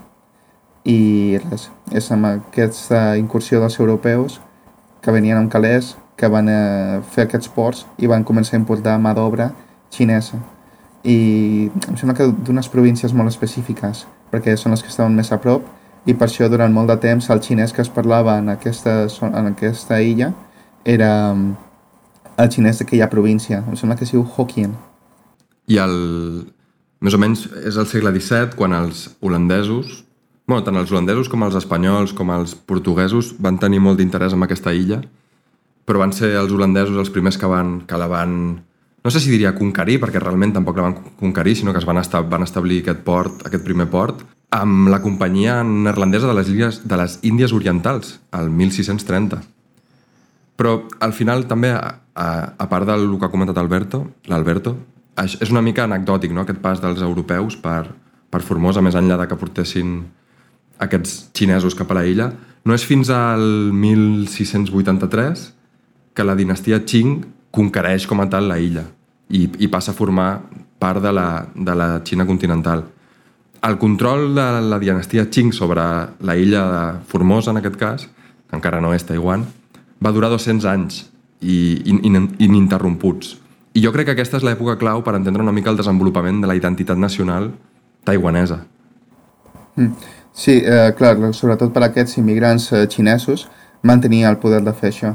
i 0.87 1.37
res, 1.49 1.67
és 1.93 2.07
amb 2.13 2.27
aquesta 2.29 3.15
incursió 3.19 3.59
dels 3.61 3.77
europeus 3.79 4.39
que 5.01 5.13
venien 5.13 5.37
amb 5.37 5.51
calés, 5.51 5.95
que 6.17 6.29
van 6.29 6.49
eh, 6.49 7.01
fer 7.13 7.25
aquests 7.25 7.49
ports 7.53 7.85
i 7.97 8.09
van 8.09 8.25
començar 8.25 8.55
a 8.55 8.61
importar 8.61 8.97
mà 9.01 9.13
d'obra 9.17 9.51
xinesa. 9.93 10.37
I 11.03 11.69
em 11.89 11.97
sembla 11.97 12.15
que 12.17 12.27
d'unes 12.29 12.69
províncies 12.69 13.13
molt 13.17 13.31
específiques, 13.31 14.05
perquè 14.29 14.53
són 14.57 14.75
les 14.75 14.83
que 14.85 14.91
estaven 14.91 15.17
més 15.17 15.31
a 15.33 15.39
prop, 15.41 15.65
i 16.05 16.13
per 16.13 16.27
això 16.27 16.47
durant 16.49 16.73
molt 16.73 16.89
de 16.89 16.97
temps 17.01 17.29
el 17.29 17.41
xinès 17.45 17.73
que 17.73 17.81
es 17.81 17.89
parlava 17.89 18.37
en 18.41 18.49
aquesta, 18.53 19.03
en 19.27 19.51
aquesta 19.51 19.99
illa 20.01 20.31
era 20.85 21.33
mm, 21.33 21.51
el 22.41 22.49
xinès 22.53 22.81
d'aquella 22.81 23.09
província. 23.09 23.61
Em 23.67 23.77
sembla 23.77 23.97
que 23.97 24.05
es 24.07 24.13
diu 24.13 24.25
Hokkien. 24.25 24.73
I 25.69 25.77
el... 25.81 25.95
Més 27.01 27.17
o 27.17 27.17
menys 27.17 27.47
és 27.65 27.77
el 27.81 27.87
segle 27.89 28.11
XVII 28.13 28.53
quan 28.53 28.75
els 28.77 29.07
holandesos, 29.25 30.03
bueno, 30.51 30.65
tant 30.67 30.77
els 30.77 30.91
holandesos 30.91 31.29
com 31.31 31.45
els 31.47 31.55
espanyols 31.55 32.11
com 32.17 32.31
els 32.35 32.53
portuguesos 32.67 33.31
van 33.39 33.57
tenir 33.61 33.79
molt 33.79 34.01
d'interès 34.01 34.35
en 34.35 34.43
aquesta 34.43 34.73
illa, 34.75 34.99
però 35.87 36.01
van 36.03 36.13
ser 36.15 36.33
els 36.39 36.51
holandesos 36.51 36.99
els 36.99 37.11
primers 37.13 37.39
que, 37.39 37.47
van, 37.49 37.79
que 37.87 37.99
la 37.99 38.09
van... 38.11 38.35
No 39.01 39.09
sé 39.09 39.21
si 39.23 39.31
diria 39.31 39.55
conquerir, 39.55 39.97
perquè 40.03 40.21
realment 40.21 40.53
tampoc 40.53 40.77
la 40.77 40.89
van 40.89 40.97
conquerir, 41.17 41.55
sinó 41.57 41.73
que 41.73 41.81
es 41.81 41.87
van, 41.87 41.97
estar, 42.03 42.21
van 42.29 42.45
establir 42.45 42.81
aquest 42.83 43.01
port, 43.07 43.41
aquest 43.47 43.65
primer 43.65 43.87
port, 43.89 44.21
amb 44.53 44.91
la 44.91 45.01
companyia 45.01 45.61
neerlandesa 45.63 46.29
de 46.29 46.35
les, 46.37 46.51
illes, 46.51 46.81
de 46.85 46.99
les 46.99 47.17
Índies 47.25 47.55
Orientals, 47.55 48.19
al 48.35 48.51
1630. 48.51 49.41
Però 50.59 50.77
al 51.01 51.15
final 51.17 51.47
també, 51.49 51.71
a, 51.73 51.95
a, 52.13 52.29
a 52.59 52.69
part 52.69 52.91
del 52.91 53.07
que 53.17 53.25
ha 53.25 53.33
comentat 53.33 53.57
Alberto, 53.57 54.03
l'Alberto, 54.29 54.75
és 55.23 55.49
una 55.49 55.63
mica 55.65 55.87
anecdòtic, 55.87 56.35
no?, 56.35 56.45
aquest 56.45 56.61
pas 56.61 56.83
dels 56.83 57.01
europeus 57.01 57.57
per, 57.57 57.87
per 58.29 58.43
Formosa, 58.45 58.83
més 58.85 58.99
enllà 58.99 59.17
de 59.23 59.27
que 59.31 59.39
portessin 59.39 60.01
aquests 60.81 61.29
xinesos 61.37 61.77
cap 61.77 61.91
a 61.91 61.99
la 61.99 62.05
illa. 62.09 62.31
No 62.65 62.75
és 62.77 62.85
fins 62.85 63.09
al 63.13 63.43
1683 63.73 65.45
que 66.13 66.25
la 66.25 66.35
dinastia 66.35 66.81
Qing 66.85 67.21
conquereix 67.51 68.07
com 68.07 68.21
a 68.21 68.27
tal 68.31 68.49
la 68.49 68.59
illa 68.61 68.85
i, 69.29 69.47
i 69.59 69.69
passa 69.71 69.93
a 69.93 69.97
formar 69.97 70.41
part 70.81 71.01
de 71.03 71.13
la, 71.13 71.45
de 71.55 71.75
la 71.77 71.89
Xina 72.05 72.25
continental. 72.27 72.83
El 73.61 73.77
control 73.77 74.31
de 74.35 74.47
la 74.65 74.79
dinastia 74.81 75.27
Qing 75.29 75.53
sobre 75.53 75.83
la 76.19 76.37
illa 76.37 76.65
de 76.71 76.83
Formosa, 77.07 77.51
en 77.51 77.61
aquest 77.61 77.77
cas, 77.77 78.07
que 78.49 78.57
encara 78.57 78.81
no 78.81 78.93
és 78.95 79.05
Taiwan, 79.05 79.45
va 80.01 80.13
durar 80.13 80.31
200 80.33 80.65
anys 80.65 81.03
i, 81.41 81.81
in, 81.85 82.01
ininterromputs. 82.41 83.37
I 83.77 83.83
jo 83.85 83.93
crec 83.93 84.09
que 84.09 84.15
aquesta 84.17 84.41
és 84.41 84.45
l'època 84.45 84.79
clau 84.81 85.03
per 85.05 85.13
entendre 85.15 85.45
una 85.45 85.53
mica 85.55 85.69
el 85.71 85.77
desenvolupament 85.79 86.41
de 86.41 86.49
la 86.49 86.57
identitat 86.57 86.99
nacional 86.99 87.51
taiwanesa. 88.03 88.63
Mm. 89.77 89.93
Sí, 90.33 90.61
eh, 90.63 90.93
clar, 90.97 91.17
sobretot 91.33 91.73
per 91.73 91.83
aquests 91.87 92.17
immigrants 92.21 92.71
eh, 92.71 92.85
xinesos 92.87 93.49
mantenir 93.83 94.25
el 94.29 94.37
poder 94.37 94.61
de 94.63 94.73
fer 94.73 94.91
això. 94.91 95.13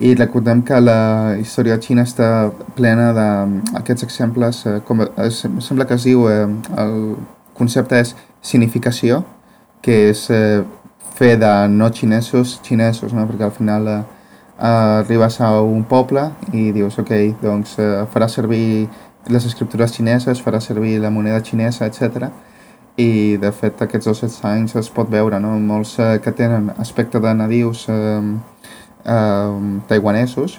I 0.00 0.14
recordem 0.16 0.62
que 0.64 0.78
la 0.80 1.36
història 1.40 1.76
de 1.76 1.84
Xina 1.84 2.06
està 2.06 2.50
plena 2.76 3.10
d'aquests 3.12 4.06
exemples, 4.06 4.62
eh, 4.66 4.78
com 4.86 5.02
es, 5.04 5.42
sembla 5.66 5.86
que 5.86 5.98
es 5.98 6.06
diu, 6.08 6.28
eh, 6.30 6.46
el 6.78 6.96
concepte 7.58 8.00
és 8.00 8.14
significació, 8.40 9.22
que 9.82 10.08
és 10.10 10.24
eh, 10.30 10.62
fer 11.18 11.36
de 11.38 11.52
no 11.68 11.90
xinesos 11.92 12.60
xinesos, 12.64 13.12
no? 13.12 13.26
perquè 13.28 13.44
al 13.44 13.54
final 13.54 13.88
eh, 13.88 14.02
arribes 14.62 15.40
a 15.40 15.60
un 15.60 15.84
poble 15.84 16.30
i 16.52 16.70
dius, 16.72 16.98
ok, 17.02 17.12
doncs 17.42 17.74
uh, 17.80 18.04
farà 18.12 18.28
servir 18.30 18.88
les 19.32 19.46
escriptures 19.46 19.94
xineses, 19.94 20.42
farà 20.42 20.60
servir 20.60 21.00
la 21.02 21.10
moneda 21.10 21.42
xinesa, 21.42 21.86
etc. 21.86 22.28
I, 23.00 23.38
de 23.40 23.50
fet, 23.56 23.80
aquests 23.80 24.10
200 24.10 24.42
anys 24.50 24.74
es 24.76 24.90
pot 24.92 25.08
veure, 25.08 25.38
no? 25.40 25.54
Molts 25.60 25.94
uh, 25.98 26.18
que 26.20 26.32
tenen 26.36 26.68
aspecte 26.82 27.20
de 27.24 27.32
nadius 27.34 27.86
uh, 27.88 28.20
uh, 29.06 29.80
taiwanesos 29.88 30.58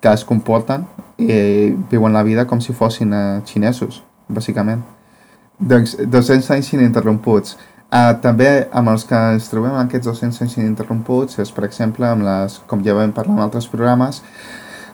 que 0.00 0.12
es 0.12 0.24
comporten 0.24 0.86
i 1.20 1.72
viuen 1.90 2.12
la 2.12 2.22
vida 2.24 2.46
com 2.48 2.60
si 2.60 2.72
fossin 2.76 3.12
uh, 3.12 3.42
xinesos, 3.48 4.02
bàsicament. 4.28 4.82
Doncs 5.60 5.94
200 6.00 6.50
anys 6.56 6.72
ininterromputs. 6.74 7.58
Uh, 7.94 8.14
també 8.20 8.48
amb 8.74 8.90
els 8.90 9.04
que 9.08 9.20
ens 9.34 9.46
trobem 9.52 9.76
aquests 9.78 10.08
200 10.08 10.40
anys 10.44 10.56
ininterromputs 10.58 11.38
és, 11.44 11.52
per 11.54 11.66
exemple, 11.68 12.08
amb 12.08 12.24
les, 12.26 12.56
com 12.68 12.80
ja 12.84 12.96
vam 12.96 13.12
parlar 13.16 13.36
en 13.36 13.44
altres 13.44 13.68
programes, 13.70 14.22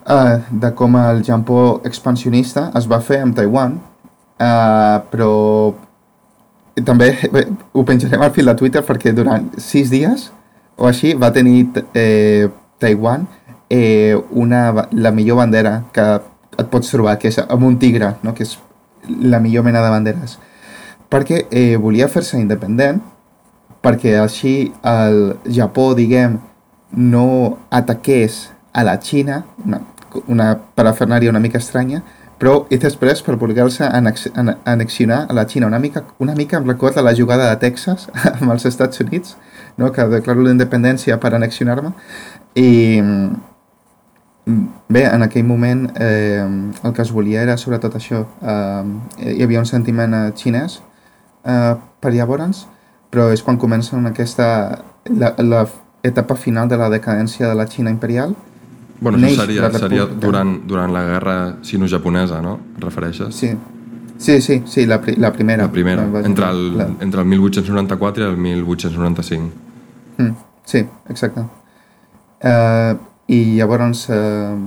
uh, 0.05 0.43
de 0.51 0.73
com 0.79 0.99
el 1.01 1.23
Japó 1.27 1.81
expansionista 1.87 2.69
es 2.79 2.91
va 2.91 2.99
fer 3.01 3.23
amb 3.25 3.39
Taiwan, 3.39 3.79
uh, 4.43 4.99
però 5.11 5.31
també 6.87 7.13
bé, 7.33 7.47
ho 7.73 7.85
penjarem 7.87 8.23
al 8.23 8.33
fil 8.35 8.51
de 8.51 8.57
Twitter 8.59 8.83
perquè 8.87 9.13
durant 9.17 9.49
sis 9.61 9.91
dies 9.93 10.31
o 10.77 10.89
així 10.89 11.15
va 11.15 11.33
tenir 11.33 11.69
eh, 11.95 12.49
Taiwan 12.81 13.27
eh, 13.69 14.17
una, 14.31 14.89
la 14.93 15.13
millor 15.13 15.43
bandera 15.43 15.81
que 15.93 16.07
et 16.61 16.69
pots 16.69 16.91
trobar, 16.93 17.17
que 17.19 17.31
és 17.31 17.39
amb 17.41 17.65
un 17.65 17.79
tigre, 17.81 18.15
no? 18.23 18.35
que 18.35 18.45
és 18.45 18.59
la 19.25 19.41
millor 19.41 19.65
mena 19.65 19.81
de 19.85 19.93
banderes 19.93 20.39
perquè 21.11 21.45
eh, 21.51 21.77
volia 21.77 22.09
fer-se 22.09 22.39
independent, 22.39 23.01
perquè 23.83 24.15
així 24.21 24.71
el 24.87 25.35
Japó, 25.51 25.91
diguem, 25.99 26.39
no 26.95 27.59
ataqués 27.71 28.49
a 28.73 28.85
la 28.87 28.97
Xina, 29.03 29.43
una, 29.65 29.83
una 30.31 30.49
parafernària 30.79 31.31
una 31.31 31.43
mica 31.43 31.59
estranya, 31.59 32.03
però 32.41 32.55
i 32.73 32.79
després 32.81 33.21
per 33.23 33.37
voler-se 33.41 33.85
anexionar 33.85 35.21
a 35.29 35.37
la 35.37 35.45
Xina 35.45 35.69
una 35.69 35.79
mica, 35.79 36.05
una 36.19 36.35
mica 36.35 36.57
em 36.57 36.67
recorda 36.69 37.05
la 37.05 37.15
jugada 37.15 37.51
de 37.51 37.61
Texas 37.61 38.09
amb 38.41 38.51
els 38.55 38.67
Estats 38.67 39.01
Units, 39.05 39.37
no? 39.77 39.93
que 39.93 40.09
declaro 40.09 40.47
la 40.47 40.55
independència 40.57 41.21
per 41.21 41.35
anexionar-me 41.37 41.93
i 42.57 43.01
mm, 43.03 43.31
bé, 44.89 45.05
en 45.05 45.23
aquell 45.23 45.45
moment 45.45 45.87
eh, 46.01 46.45
el 46.83 46.97
que 46.97 47.03
es 47.05 47.13
volia 47.13 47.45
era 47.45 47.59
sobretot 47.61 48.01
això 48.01 48.25
eh, 48.25 49.35
hi 49.37 49.43
havia 49.45 49.61
un 49.61 49.69
sentiment 49.69 50.17
eh, 50.17 50.27
xinès 50.37 50.81
eh, 51.45 51.75
per 52.01 52.13
llavors, 52.15 52.67
però 53.11 53.29
és 53.35 53.43
quan 53.43 53.59
comença 53.59 53.99
aquesta, 54.09 54.47
la, 55.11 55.35
la 55.39 55.65
etapa 56.03 56.35
final 56.35 56.69
de 56.69 56.79
la 56.81 56.89
decadència 56.91 57.49
de 57.49 57.55
la 57.55 57.67
Xina 57.69 57.91
imperial. 57.91 58.35
Bueno, 59.01 59.19
això 59.19 59.45
seria, 59.47 59.71
seria 59.73 60.07
durant, 60.07 60.59
durant 60.69 60.93
la 60.93 61.05
guerra 61.09 61.37
sino-japonesa, 61.65 62.43
no? 62.45 62.59
Refereixes? 62.79 63.35
Sí, 63.35 63.55
sí, 64.19 64.41
sí, 64.45 64.63
sí 64.69 64.85
la, 64.87 65.01
pri 65.01 65.17
la 65.17 65.33
primera. 65.33 65.65
La 65.65 65.73
primera, 65.73 66.05
entre 66.25 66.51
el, 66.51 66.77
la... 66.79 66.89
entre 67.01 67.23
el 67.23 67.27
1894 67.27 68.25
i 68.25 68.29
el 68.29 68.37
1895. 68.37 69.51
Mm, 70.19 70.37
sí, 70.65 70.85
exacte. 71.09 71.47
Uh, 72.41 72.99
I 73.31 73.41
llavors 73.57 74.09
uh, 74.13 74.59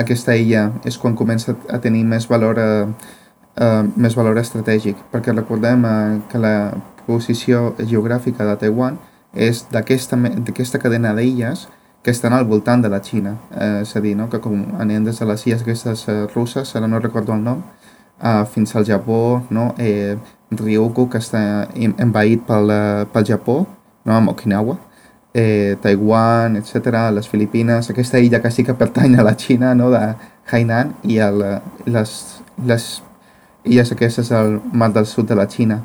aquesta 0.00 0.36
illa 0.36 0.68
és 0.88 0.96
quan 1.00 1.16
comença 1.16 1.56
a 1.68 1.80
tenir 1.84 2.04
més 2.08 2.28
valor 2.28 2.60
uh, 2.60 3.14
eh, 3.58 3.82
més 3.96 4.16
valor 4.16 4.38
estratègic, 4.40 4.98
perquè 5.12 5.34
recordem 5.34 5.84
eh, 5.84 6.20
que 6.30 6.40
la 6.40 6.54
posició 7.06 7.72
geogràfica 7.78 8.46
de 8.48 8.56
Taiwan 8.60 8.98
és 9.34 9.64
d'aquesta 9.72 10.80
cadena 10.80 11.14
d'illes 11.16 11.66
que 12.08 12.12
estan 12.12 12.32
al 12.32 12.46
voltant 12.46 12.80
de 12.80 12.88
la 12.88 13.02
Xina, 13.04 13.34
eh, 13.52 13.82
és 13.82 13.90
a 13.96 14.00
dir, 14.00 14.14
no? 14.16 14.30
que 14.32 14.38
com 14.40 14.62
anem 14.80 15.04
des 15.04 15.18
de 15.20 15.26
les 15.28 15.42
illes 15.44 15.60
aquestes 15.60 16.06
eh, 16.08 16.14
russes, 16.32 16.70
ara 16.78 16.88
no 16.88 17.00
recordo 17.04 17.34
el 17.34 17.42
nom, 17.44 17.58
eh, 18.22 18.44
fins 18.48 18.72
al 18.76 18.86
Japó, 18.88 19.42
no? 19.50 19.74
eh, 19.76 20.16
Ryukyu, 20.50 21.04
que 21.12 21.20
està 21.20 21.42
envaït 21.76 22.46
pel, 22.48 22.72
eh, 22.72 23.04
pel 23.12 23.26
Japó, 23.28 23.58
no? 24.08 24.14
amb 24.16 24.32
Okinawa, 24.32 24.78
eh, 25.34 25.76
Taiwan, 25.82 26.56
etc., 26.56 27.04
les 27.12 27.28
Filipines, 27.28 27.92
aquesta 27.92 28.24
illa 28.24 28.40
que 28.40 28.54
sí 28.56 28.64
que 28.64 28.72
pertany 28.72 29.18
a 29.18 29.28
la 29.28 29.36
Xina, 29.36 29.74
no? 29.76 29.90
de 29.92 30.00
Hainan, 30.48 30.96
i 31.04 31.20
el, 31.28 31.44
les, 31.84 32.16
les 32.64 32.88
illes 33.68 33.92
aquestes 33.92 34.32
al 34.32 34.62
mar 34.72 34.94
del 34.96 35.04
sud 35.04 35.28
de 35.28 35.36
la 35.36 35.44
Xina. 35.44 35.82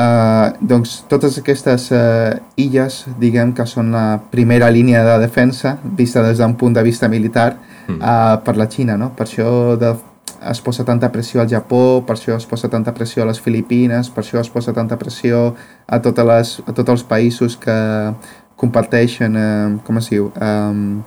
Uh, 0.00 0.54
doncs 0.64 1.00
totes 1.10 1.34
aquestes 1.40 1.88
uh, 1.92 2.38
illes, 2.60 3.02
diguem 3.20 3.50
que 3.56 3.66
són 3.68 3.90
la 3.92 4.20
primera 4.32 4.70
línia 4.72 5.02
de 5.04 5.16
defensa 5.20 5.74
vista 5.98 6.22
des 6.24 6.38
d'un 6.38 6.54
punt 6.56 6.76
de 6.76 6.84
vista 6.86 7.08
militar 7.10 7.48
uh, 7.56 8.38
per 8.44 8.54
la 8.56 8.68
Xina, 8.70 8.96
no? 8.96 9.10
Per 9.18 9.26
això 9.26 9.50
de, 9.80 9.90
es 10.52 10.62
posa 10.64 10.86
tanta 10.88 11.10
pressió 11.12 11.42
al 11.42 11.50
Japó, 11.50 11.82
per 12.06 12.14
això 12.16 12.38
es 12.38 12.46
posa 12.48 12.70
tanta 12.72 12.94
pressió 12.96 13.24
a 13.24 13.28
les 13.28 13.42
Filipines, 13.42 14.08
per 14.14 14.22
això 14.22 14.40
es 14.40 14.48
posa 14.48 14.72
tanta 14.72 14.96
pressió 14.96 15.42
a, 15.50 16.00
totes 16.00 16.30
les, 16.32 16.54
a 16.64 16.76
tots 16.78 16.94
els 16.94 17.04
països 17.10 17.58
que 17.60 17.76
comparteixen, 18.62 19.36
uh, 19.36 19.76
com 19.84 20.00
es 20.00 20.08
diu, 20.14 20.30
um, 20.40 21.02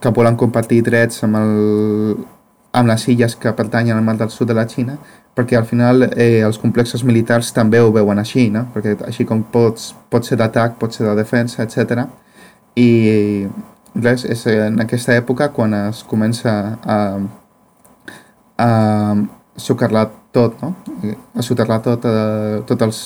que 0.00 0.14
volen 0.14 0.38
compartir 0.40 0.80
drets 0.86 1.26
amb 1.26 1.42
el, 1.42 2.26
amb 2.72 2.88
les 2.88 3.08
illes 3.08 3.34
que 3.36 3.52
pertanyen 3.52 3.96
al 3.96 4.04
mar 4.06 4.16
del 4.16 4.30
sud 4.30 4.48
de 4.48 4.56
la 4.56 4.68
Xina, 4.68 4.96
perquè 5.38 5.54
al 5.54 5.66
final 5.70 6.02
eh, 6.08 6.42
els 6.42 6.58
complexos 6.58 7.04
militars 7.06 7.52
també 7.54 7.78
ho 7.78 7.92
veuen 7.94 8.18
així, 8.18 8.48
no? 8.50 8.64
perquè 8.74 8.96
així 9.06 9.22
com 9.28 9.44
pots, 9.52 9.92
pot 10.10 10.26
ser 10.26 10.38
d'atac, 10.40 10.74
pot 10.80 10.94
ser 10.94 11.06
de 11.06 11.14
defensa, 11.14 11.62
etc. 11.62 12.08
I 12.74 13.46
res, 13.94 14.24
és 14.26 14.42
en 14.50 14.82
aquesta 14.82 15.14
època 15.14 15.52
quan 15.54 15.76
es 15.78 16.02
comença 16.10 16.54
a, 16.82 16.98
a 18.58 18.70
socarlar 19.54 20.08
tot, 20.34 20.58
no? 20.58 20.74
a 21.38 21.46
soterrar 21.46 21.78
tot, 21.86 22.10
eh, 22.10 22.58
tot 22.66 22.82
els 22.88 23.04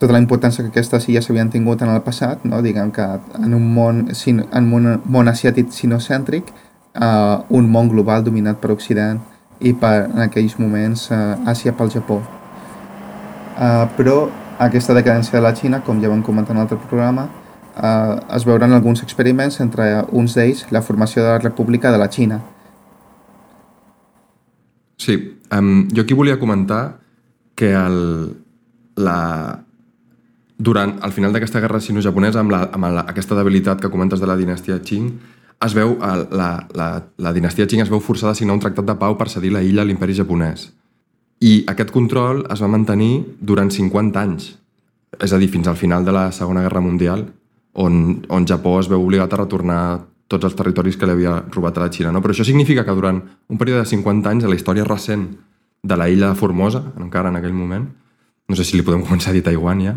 tota 0.00 0.16
la 0.16 0.22
importància 0.24 0.64
que 0.64 0.72
aquestes 0.72 1.06
illes 1.08 1.28
havien 1.30 1.52
tingut 1.52 1.84
en 1.84 1.92
el 1.92 2.00
passat, 2.04 2.48
no? 2.48 2.62
diguem 2.64 2.90
que 2.96 3.04
en 3.44 3.52
un 3.52 3.68
món, 3.76 4.06
en 4.08 4.72
un 4.80 4.88
món 5.04 5.28
asiàtic 5.28 5.68
sinocèntric, 5.72 6.48
eh, 6.96 7.36
un 7.60 7.70
món 7.76 7.92
global 7.92 8.24
dominat 8.24 8.56
per 8.64 8.72
Occident 8.72 9.20
i 9.64 9.72
per, 9.72 10.08
en 10.12 10.22
aquells 10.26 10.58
moments, 10.60 11.08
eh, 11.10 11.50
Àsia 11.50 11.72
pel 11.76 11.92
Japó. 11.92 12.20
Eh, 13.54 13.86
però 13.96 14.28
aquesta 14.58 14.94
decadència 14.94 15.38
de 15.38 15.42
la 15.44 15.54
Xina, 15.56 15.80
com 15.86 16.02
ja 16.02 16.10
vam 16.12 16.22
comentar 16.22 16.54
en 16.54 16.60
l'altre 16.62 16.78
programa, 16.88 17.28
eh, 17.76 18.16
es 18.36 18.44
veuran 18.44 18.72
alguns 18.72 19.02
experiments, 19.02 19.60
entre 19.60 20.04
uns 20.12 20.36
d'ells 20.36 20.66
la 20.70 20.82
formació 20.82 21.22
de 21.22 21.28
la 21.28 21.38
República 21.38 21.92
de 21.92 21.98
la 21.98 22.08
Xina. 22.08 22.40
Sí, 24.96 25.16
um, 25.52 25.88
jo 25.90 26.02
aquí 26.02 26.14
volia 26.14 26.38
comentar 26.38 26.98
que 27.54 27.72
el, 27.74 28.36
la, 28.96 29.60
durant 30.56 30.98
al 31.02 31.12
final 31.12 31.32
d'aquesta 31.34 31.60
guerra 31.60 31.80
sino-japonesa, 31.80 32.40
amb, 32.40 32.52
la, 32.54 32.68
amb 32.72 32.90
la, 32.94 33.04
aquesta 33.10 33.36
debilitat 33.38 33.82
que 33.82 33.90
comentes 33.90 34.20
de 34.22 34.26
la 34.30 34.36
dinastia 34.36 34.80
Qing, 34.80 35.10
es 35.62 35.74
veu, 35.76 35.94
la, 36.00 36.48
la, 36.74 36.88
la 37.18 37.32
dinastia 37.36 37.66
Qing 37.70 37.84
es 37.84 37.90
veu 37.92 38.00
forçada 38.02 38.32
a 38.32 38.38
signar 38.38 38.56
un 38.56 38.62
tractat 38.62 38.86
de 38.88 38.96
pau 39.00 39.16
per 39.18 39.28
cedir 39.32 39.52
la 39.54 39.62
illa 39.62 39.82
a 39.82 39.88
l'imperi 39.88 40.16
japonès. 40.16 40.68
I 41.44 41.64
aquest 41.70 41.92
control 41.94 42.44
es 42.52 42.62
va 42.62 42.70
mantenir 42.70 43.24
durant 43.40 43.70
50 43.70 44.20
anys, 44.20 44.52
és 45.20 45.32
a 45.32 45.38
dir, 45.38 45.50
fins 45.52 45.68
al 45.68 45.78
final 45.78 46.04
de 46.04 46.12
la 46.14 46.30
Segona 46.32 46.62
Guerra 46.64 46.82
Mundial, 46.84 47.26
on, 47.74 48.24
on 48.30 48.46
Japó 48.46 48.78
es 48.80 48.88
veu 48.90 49.02
obligat 49.02 49.32
a 49.34 49.40
retornar 49.42 49.80
tots 50.30 50.46
els 50.48 50.56
territoris 50.56 50.96
que 50.96 51.06
li 51.06 51.14
havia 51.14 51.34
robat 51.52 51.78
a 51.78 51.84
la 51.84 51.90
Xina. 51.92 52.12
No? 52.14 52.22
Però 52.24 52.34
això 52.34 52.46
significa 52.46 52.84
que 52.86 52.94
durant 52.96 53.20
un 53.20 53.60
període 53.60 53.82
de 53.82 53.90
50 53.90 54.30
anys, 54.30 54.46
a 54.46 54.50
la 54.50 54.56
història 54.56 54.86
recent 54.88 55.28
de 55.84 55.98
la 56.00 56.08
illa 56.08 56.30
de 56.32 56.38
Formosa, 56.38 56.80
encara 56.96 57.30
en 57.30 57.38
aquell 57.40 57.54
moment, 57.54 57.86
no 58.48 58.56
sé 58.56 58.64
si 58.64 58.78
li 58.78 58.84
podem 58.86 59.04
començar 59.04 59.32
a 59.32 59.36
dir 59.36 59.44
Taiwan 59.44 59.82
ja, 59.84 59.94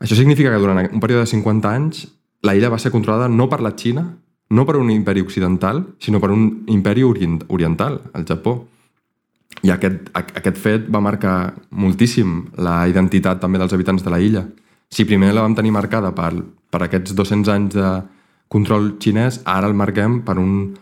això 0.00 0.16
significa 0.16 0.50
que 0.52 0.62
durant 0.62 0.80
un 0.86 1.02
període 1.02 1.26
de 1.26 1.30
50 1.30 1.70
anys 1.70 2.06
la 2.46 2.54
illa 2.56 2.70
va 2.72 2.78
ser 2.80 2.92
controlada 2.92 3.28
no 3.28 3.48
per 3.50 3.60
la 3.60 3.74
Xina, 3.76 4.06
no 4.50 4.66
per 4.66 4.76
un 4.76 4.90
imperi 4.90 5.22
occidental, 5.22 5.84
sinó 5.98 6.20
per 6.20 6.30
un 6.34 6.64
imperi 6.68 7.04
orient 7.06 7.40
oriental, 7.48 8.00
el 8.14 8.26
Japó. 8.26 8.66
I 9.62 9.70
aquest, 9.74 10.08
aquest 10.14 10.58
fet 10.58 10.88
va 10.90 11.02
marcar 11.02 11.54
moltíssim 11.70 12.50
la 12.58 12.82
identitat 12.88 13.40
també 13.42 13.60
dels 13.60 13.72
habitants 13.76 14.02
de 14.02 14.10
la 14.10 14.20
illa. 14.20 14.44
Si 14.90 15.06
primer 15.06 15.32
la 15.34 15.44
vam 15.44 15.54
tenir 15.54 15.70
marcada 15.74 16.10
per, 16.14 16.32
per 16.70 16.82
aquests 16.86 17.14
200 17.14 17.52
anys 17.54 17.76
de 17.76 17.90
control 18.50 18.96
xinès, 18.98 19.42
ara 19.46 19.68
el 19.70 19.76
marquem 19.78 20.20
per 20.26 20.38
un... 20.42 20.74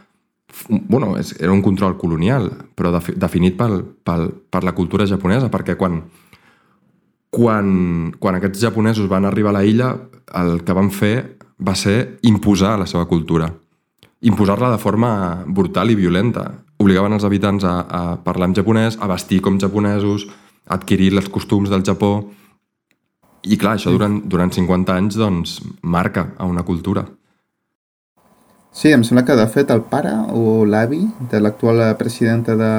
bueno, 0.88 1.12
és, 1.20 1.34
era 1.40 1.52
un 1.52 1.60
control 1.62 1.98
colonial, 2.00 2.48
però 2.74 2.94
de, 2.94 3.02
definit 3.20 3.58
pel, 3.58 3.82
pel, 4.04 4.30
per 4.48 4.64
la 4.64 4.72
cultura 4.72 5.06
japonesa, 5.06 5.50
perquè 5.52 5.76
quan, 5.76 6.00
quan, 7.28 8.14
quan 8.16 8.38
aquests 8.38 8.64
japonesos 8.64 9.10
van 9.12 9.28
arribar 9.28 9.52
a 9.52 9.58
la 9.58 9.64
illa, 9.68 9.92
el 10.40 10.62
que 10.64 10.76
van 10.76 10.88
fer 10.92 11.37
va 11.58 11.74
ser 11.74 12.18
imposar 12.22 12.78
la 12.78 12.86
seva 12.86 13.06
cultura. 13.06 13.50
Imposar-la 14.20 14.70
de 14.72 14.78
forma 14.82 15.44
brutal 15.46 15.90
i 15.90 15.98
violenta. 15.98 16.46
Obligaven 16.78 17.14
els 17.14 17.24
habitants 17.26 17.64
a, 17.66 17.74
a 17.82 18.02
parlar 18.22 18.50
en 18.50 18.56
japonès, 18.58 18.98
a 19.00 19.10
vestir 19.10 19.40
com 19.42 19.58
japonesos, 19.58 20.28
a 20.66 20.78
adquirir 20.78 21.12
els 21.16 21.28
costums 21.28 21.70
del 21.70 21.84
Japó. 21.86 22.12
I 23.42 23.56
clar, 23.58 23.76
això 23.78 23.90
durant, 23.94 24.20
durant 24.26 24.50
50 24.54 24.94
anys 24.94 25.18
doncs, 25.18 25.60
marca 25.82 26.32
a 26.38 26.46
una 26.46 26.64
cultura. 26.66 27.06
Sí, 28.72 28.92
em 28.92 29.02
sembla 29.02 29.24
que 29.26 29.34
de 29.38 29.46
fet 29.50 29.70
el 29.74 29.82
pare 29.90 30.12
o 30.34 30.64
l'avi 30.68 31.00
de 31.30 31.40
l'actual 31.40 31.80
presidenta 31.98 32.54
de, 32.58 32.72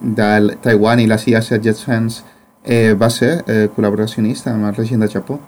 de 0.00 0.56
Taiwan 0.62 1.02
i 1.02 1.08
les 1.10 1.26
illes 1.26 1.50
adjacents 1.56 2.20
eh, 2.62 2.94
va 2.94 3.08
ser 3.10 3.32
eh, 3.46 3.66
col·laboracionista 3.74 4.52
amb 4.52 4.68
el 4.68 4.76
règim 4.76 5.02
de 5.02 5.10
Japó. 5.10 5.40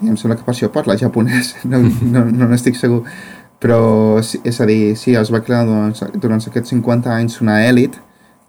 Em 0.00 0.16
sembla 0.16 0.38
que 0.38 0.46
per 0.46 0.54
això 0.54 0.70
parla 0.72 0.98
japonès, 1.00 1.54
no, 1.70 1.82
no, 1.82 2.24
no 2.30 2.50
n'estic 2.50 2.78
segur. 2.78 3.02
Però, 3.60 3.80
és 4.18 4.60
a 4.60 4.66
dir, 4.68 4.94
sí, 4.96 5.12
es 5.18 5.32
va 5.32 5.42
crear 5.44 5.66
durant, 5.68 5.92
durant 6.16 6.40
aquests 6.40 6.72
50 6.72 7.10
anys 7.12 7.42
una 7.44 7.58
èlit 7.66 7.98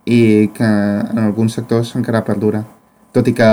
i 0.08 0.50
que 0.56 0.68
en 0.68 1.20
alguns 1.20 1.58
sectors 1.60 1.92
encara 2.00 2.24
perdura. 2.24 2.64
Tot 3.12 3.28
i 3.28 3.34
que 3.36 3.50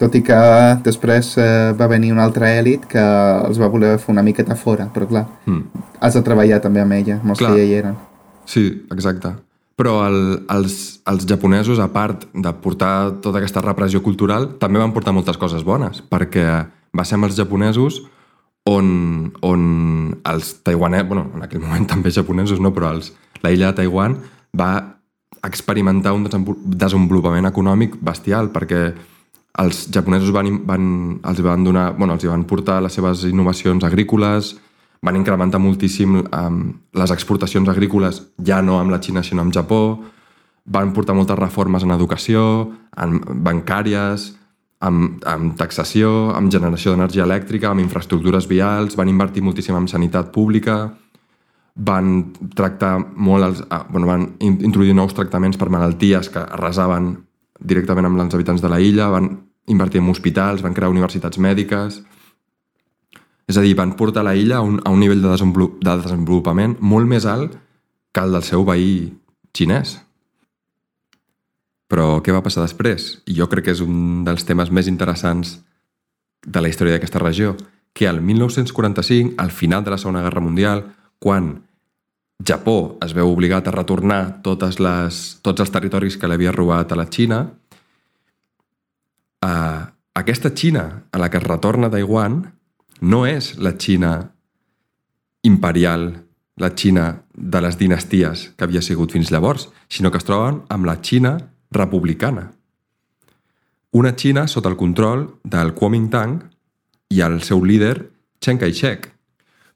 tot 0.00 0.14
i 0.16 0.22
que 0.24 0.40
després 0.84 1.34
eh, 1.36 1.72
va 1.76 1.88
venir 1.90 2.14
una 2.14 2.24
altra 2.24 2.48
èlit 2.56 2.86
que 2.88 3.00
els 3.00 3.60
va 3.60 3.68
voler 3.68 3.98
fer 4.00 4.14
una 4.14 4.24
miqueta 4.24 4.56
fora, 4.56 4.86
però 4.94 5.08
clar, 5.10 5.26
mm. 5.44 5.84
has 6.00 6.16
de 6.16 6.22
treballar 6.24 6.60
també 6.64 6.80
amb 6.80 6.96
ella, 6.96 7.18
amb 7.20 7.34
els 7.34 7.42
clar. 7.42 7.52
que 7.52 7.60
ja 7.60 7.66
hi 7.68 7.74
eren. 7.82 7.98
Sí, 8.48 8.64
exacte. 8.94 9.34
Però 9.80 9.98
el, 10.06 10.18
els, 10.52 10.76
els 11.08 11.26
japonesos, 11.28 11.80
a 11.80 11.88
part 11.92 12.26
de 12.32 12.52
portar 12.64 13.20
tota 13.24 13.40
aquesta 13.40 13.62
repressió 13.64 14.00
cultural, 14.04 14.54
també 14.60 14.80
van 14.80 14.92
portar 14.96 15.12
moltes 15.16 15.36
coses 15.40 15.64
bones, 15.68 16.00
perquè 16.08 16.46
va 16.96 17.04
ser 17.06 17.18
amb 17.18 17.28
els 17.28 17.36
japonesos 17.38 18.00
on, 18.68 19.32
on 19.40 19.62
els 20.24 20.54
taiwanesos, 20.64 21.08
bueno, 21.08 21.28
en 21.34 21.44
aquell 21.46 21.62
moment 21.62 21.88
també 21.92 22.12
japonesos, 22.14 22.60
no, 22.60 22.74
però 22.76 22.94
els, 22.96 23.12
la 23.42 23.52
illa 23.54 23.70
de 23.70 23.82
Taiwan 23.82 24.18
va 24.56 24.72
experimentar 25.46 26.12
un 26.12 26.26
desenvolupament 26.28 27.48
econòmic 27.48 27.96
bestial, 28.04 28.50
perquè 28.52 28.90
els 29.60 29.86
japonesos 29.92 30.32
van, 30.34 30.60
van, 30.68 30.84
els 31.26 31.40
van 31.42 31.64
donar, 31.64 31.90
bueno, 31.96 32.14
els 32.14 32.26
van 32.28 32.44
portar 32.48 32.80
les 32.84 32.94
seves 32.94 33.24
innovacions 33.28 33.84
agrícoles, 33.84 34.54
van 35.00 35.16
incrementar 35.16 35.60
moltíssim 35.60 36.18
um, 36.20 36.58
les 36.92 37.12
exportacions 37.14 37.68
agrícoles, 37.72 38.20
ja 38.44 38.60
no 38.62 38.78
amb 38.78 38.92
la 38.92 39.00
Xina 39.00 39.24
sinó 39.24 39.42
amb 39.42 39.54
Japó, 39.56 40.00
van 40.70 40.92
portar 40.92 41.16
moltes 41.16 41.38
reformes 41.40 41.86
en 41.86 41.94
educació, 41.96 42.42
en 43.00 43.16
bancàries, 43.42 44.34
amb, 44.80 45.20
amb 45.28 45.56
taxació, 45.60 46.30
amb 46.36 46.52
generació 46.52 46.94
d'energia 46.94 47.26
elèctrica, 47.26 47.70
amb 47.70 47.84
infraestructures 47.84 48.48
vials, 48.48 48.96
van 48.96 49.10
invertir 49.12 49.44
moltíssim 49.44 49.76
en 49.76 49.88
sanitat 49.88 50.32
pública, 50.32 50.80
van 51.76 52.32
tractar 52.56 52.96
molt 53.16 53.46
els, 53.46 53.62
ah, 53.70 53.84
bueno, 53.88 54.08
van 54.08 54.26
introduir 54.40 54.94
nous 54.96 55.14
tractaments 55.14 55.60
per 55.60 55.70
malalties 55.70 56.32
que 56.32 56.42
arrasaven 56.42 57.12
directament 57.60 58.08
amb 58.08 58.20
els 58.20 58.34
habitants 58.34 58.64
de 58.64 58.72
la 58.72 58.80
illa, 58.80 59.10
van 59.12 59.30
invertir 59.70 60.00
en 60.00 60.08
hospitals, 60.08 60.62
van 60.62 60.74
crear 60.74 60.90
universitats 60.90 61.38
mèdiques... 61.38 62.02
És 63.50 63.56
a 63.58 63.64
dir, 63.64 63.72
van 63.74 63.96
portar 63.98 64.22
la 64.22 64.36
illa 64.38 64.60
a 64.60 64.62
un, 64.62 64.76
a 64.86 64.92
un 64.94 65.00
nivell 65.02 65.24
de, 65.24 65.26
desenvolup 65.26 65.80
de 65.82 65.96
desenvolupament 66.04 66.76
molt 66.86 67.08
més 67.10 67.24
alt 67.26 67.56
que 68.14 68.22
el 68.22 68.36
del 68.36 68.44
seu 68.46 68.62
veí 68.62 68.92
xinès. 69.58 69.96
Però 71.90 72.20
què 72.22 72.34
va 72.34 72.44
passar 72.44 72.62
després? 72.62 73.16
I 73.26 73.34
jo 73.34 73.48
crec 73.50 73.66
que 73.66 73.74
és 73.74 73.82
un 73.82 74.22
dels 74.26 74.46
temes 74.46 74.70
més 74.70 74.86
interessants 74.86 75.58
de 76.46 76.62
la 76.62 76.70
història 76.70 76.94
d'aquesta 76.94 77.20
regió, 77.22 77.56
que 77.92 78.06
al 78.08 78.20
1945, 78.22 79.34
al 79.42 79.50
final 79.50 79.82
de 79.84 79.90
la 79.90 79.98
Segona 79.98 80.22
Guerra 80.22 80.40
Mundial, 80.40 80.84
quan 81.18 81.50
Japó 82.46 82.96
es 83.04 83.12
veu 83.12 83.28
obligat 83.28 83.66
a 83.68 83.74
retornar 83.74 84.40
totes 84.46 84.78
les, 84.80 85.18
tots 85.42 85.60
els 85.60 85.72
territoris 85.74 86.16
que 86.16 86.30
l'havia 86.30 86.54
robat 86.54 86.92
a 86.92 86.96
la 86.96 87.08
Xina, 87.10 87.42
eh, 89.44 89.82
aquesta 90.14 90.54
Xina 90.54 90.86
a 91.12 91.18
la 91.18 91.28
que 91.28 91.38
es 91.42 91.46
retorna 91.46 91.90
Taiwan 91.90 92.40
no 93.00 93.26
és 93.26 93.56
la 93.58 93.74
Xina 93.76 94.14
imperial, 95.42 96.12
la 96.56 96.72
Xina 96.76 97.22
de 97.34 97.60
les 97.60 97.78
dinasties 97.80 98.50
que 98.56 98.64
havia 98.64 98.82
sigut 98.84 99.12
fins 99.12 99.30
llavors, 99.32 99.68
sinó 99.88 100.10
que 100.10 100.20
es 100.20 100.28
troben 100.28 100.62
amb 100.68 100.88
la 100.88 101.00
Xina 101.02 101.36
republicana. 101.70 102.50
Una 103.92 104.14
Xina 104.14 104.46
sota 104.46 104.68
el 104.70 104.76
control 104.76 105.26
del 105.42 105.74
Kuomintang 105.74 106.40
i 107.10 107.22
el 107.26 107.40
seu 107.42 107.64
líder 107.66 108.10
Chiang 108.40 108.60
Kai-shek, 108.60 109.08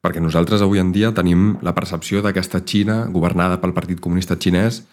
perquè 0.05 0.23
nosaltres 0.23 0.63
avui 0.63 0.79
en 0.79 0.93
dia 0.95 1.11
tenim 1.15 1.57
la 1.67 1.75
percepció 1.75 2.23
d'aquesta 2.23 2.63
Xina 2.63 3.05
governada 3.11 3.59
pel 3.61 3.75
Partit 3.75 4.01
Comunista 4.01 4.39
Xinès. 4.39 4.85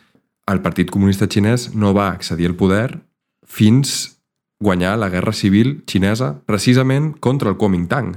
El 0.50 0.62
Partit 0.66 0.90
Comunista 0.90 1.30
Xinès 1.30 1.70
no 1.76 1.94
va 1.94 2.10
accedir 2.10 2.50
al 2.50 2.58
poder 2.58 2.98
fins 3.46 4.18
guanyar 4.62 4.98
la 4.98 5.10
guerra 5.10 5.34
civil 5.34 5.82
xinesa 5.90 6.36
precisament 6.46 7.16
contra 7.20 7.50
el 7.50 7.58
Kuomintang. 7.58 8.14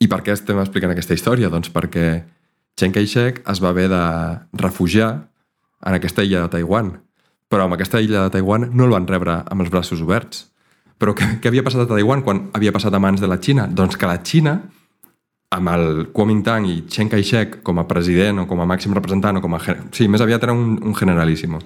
I 0.00 0.06
per 0.08 0.22
què 0.24 0.32
estem 0.32 0.58
explicant 0.62 0.94
aquesta 0.94 1.14
història? 1.14 1.50
Doncs 1.52 1.70
perquè 1.74 2.24
Chiang 2.78 2.94
Kai-shek 2.94 3.42
es 3.50 3.60
va 3.62 3.72
haver 3.74 3.88
de 3.92 4.04
refugiar 4.56 5.10
en 5.84 5.94
aquesta 5.98 6.24
illa 6.24 6.44
de 6.44 6.52
Taiwan. 6.56 6.94
Però 7.48 7.64
amb 7.64 7.76
aquesta 7.76 8.00
illa 8.04 8.26
de 8.26 8.32
Taiwan 8.36 8.68
no 8.76 8.84
el 8.84 8.92
van 8.92 9.08
rebre 9.08 9.40
amb 9.44 9.64
els 9.64 9.70
braços 9.72 10.02
oberts. 10.04 10.46
Però 10.98 11.14
què, 11.16 11.38
què 11.40 11.50
havia 11.50 11.64
passat 11.64 11.86
a 11.86 11.90
Taiwan 11.90 12.24
quan 12.26 12.48
havia 12.56 12.74
passat 12.74 12.94
a 12.94 13.00
mans 13.00 13.22
de 13.22 13.30
la 13.30 13.38
Xina? 13.40 13.68
Doncs 13.70 13.96
que 13.96 14.10
la 14.10 14.18
Xina 14.20 14.58
amb 15.54 15.70
el 15.72 16.08
Kuomintang 16.12 16.66
i 16.68 16.82
Chiang 16.90 17.08
Kai-shek 17.12 17.62
com 17.64 17.80
a 17.80 17.86
president 17.88 18.42
o 18.42 18.48
com 18.50 18.60
a 18.60 18.66
màxim 18.68 18.92
representant 18.96 19.38
o 19.38 19.44
com 19.44 19.56
a... 19.56 19.60
Sí, 19.96 20.08
més 20.08 20.20
aviat 20.20 20.44
era 20.44 20.56
un, 20.56 20.76
un 20.82 20.96
generalíssimo. 20.96 21.62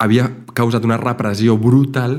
Havia 0.00 0.30
causat 0.56 0.86
una 0.88 0.96
repressió 1.00 1.58
brutal 1.60 2.16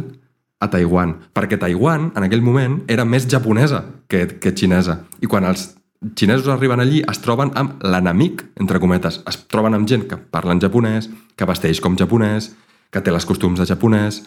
a 0.62 0.70
Taiwan, 0.72 1.16
perquè 1.36 1.58
Taiwan, 1.60 2.12
en 2.16 2.28
aquell 2.28 2.46
moment, 2.46 2.80
era 2.92 3.06
més 3.06 3.26
japonesa 3.30 3.82
que, 4.08 4.28
que 4.40 4.54
xinesa. 4.56 5.02
I 5.22 5.30
quan 5.32 5.48
els 5.50 5.72
xinesos 6.16 6.48
arriben 6.54 6.80
allí, 6.80 7.02
es 7.10 7.20
troben 7.24 7.52
amb 7.58 7.82
l'enemic, 7.84 8.46
entre 8.62 8.80
cometes. 8.80 9.20
Es 9.28 9.42
troben 9.52 9.76
amb 9.76 9.90
gent 9.90 10.06
que 10.10 10.20
parla 10.20 10.56
en 10.56 10.62
japonès, 10.64 11.10
que 11.36 11.50
vesteix 11.50 11.82
com 11.84 11.98
japonès, 12.00 12.54
que 12.92 13.02
té 13.02 13.14
les 13.14 13.26
costums 13.26 13.60
de 13.60 13.68
japonès, 13.68 14.24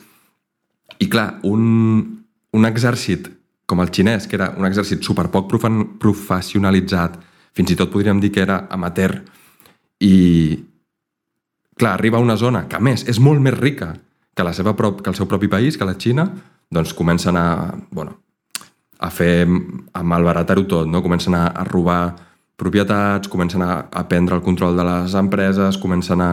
I 0.99 1.07
clar, 1.07 1.39
un, 1.45 2.25
un 2.57 2.67
exèrcit 2.67 3.29
com 3.69 3.83
el 3.85 3.91
xinès, 3.93 4.27
que 4.27 4.39
era 4.39 4.49
un 4.57 4.65
exèrcit 4.65 5.05
super 5.05 5.27
poc 5.29 5.51
professionalitzat, 6.01 7.19
fins 7.53 7.71
i 7.71 7.77
tot 7.77 7.93
podríem 7.93 8.23
dir 8.23 8.33
que 8.33 8.41
era 8.41 8.63
amateur, 8.73 9.19
i 10.01 10.15
clar, 11.79 11.93
arriba 11.93 12.19
a 12.19 12.25
una 12.25 12.39
zona 12.41 12.65
que 12.69 12.79
a 12.79 12.83
més 12.83 13.05
és 13.07 13.21
molt 13.21 13.45
més 13.45 13.55
rica 13.59 13.93
que, 14.35 14.47
la 14.47 14.55
seva 14.57 14.75
prop, 14.79 15.03
que 15.03 15.13
el 15.13 15.19
seu 15.19 15.29
propi 15.29 15.51
país, 15.53 15.77
que 15.77 15.87
la 15.87 15.99
Xina, 16.01 16.25
doncs 16.71 16.95
comencen 16.97 17.37
a, 17.37 17.75
bueno, 17.91 18.17
a 18.99 19.11
fer, 19.11 19.47
a 19.93 20.03
malbaratar-ho 20.03 20.65
tot, 20.71 20.89
no? 20.89 21.03
comencen 21.03 21.37
a, 21.37 21.49
a 21.53 21.65
robar 21.69 22.17
propietats, 22.59 23.29
comencen 23.29 23.63
a, 23.63 23.85
a 23.93 24.07
prendre 24.09 24.35
el 24.35 24.43
control 24.43 24.77
de 24.77 24.87
les 24.87 25.15
empreses, 25.15 25.79
comencen 25.79 26.23
a, 26.25 26.33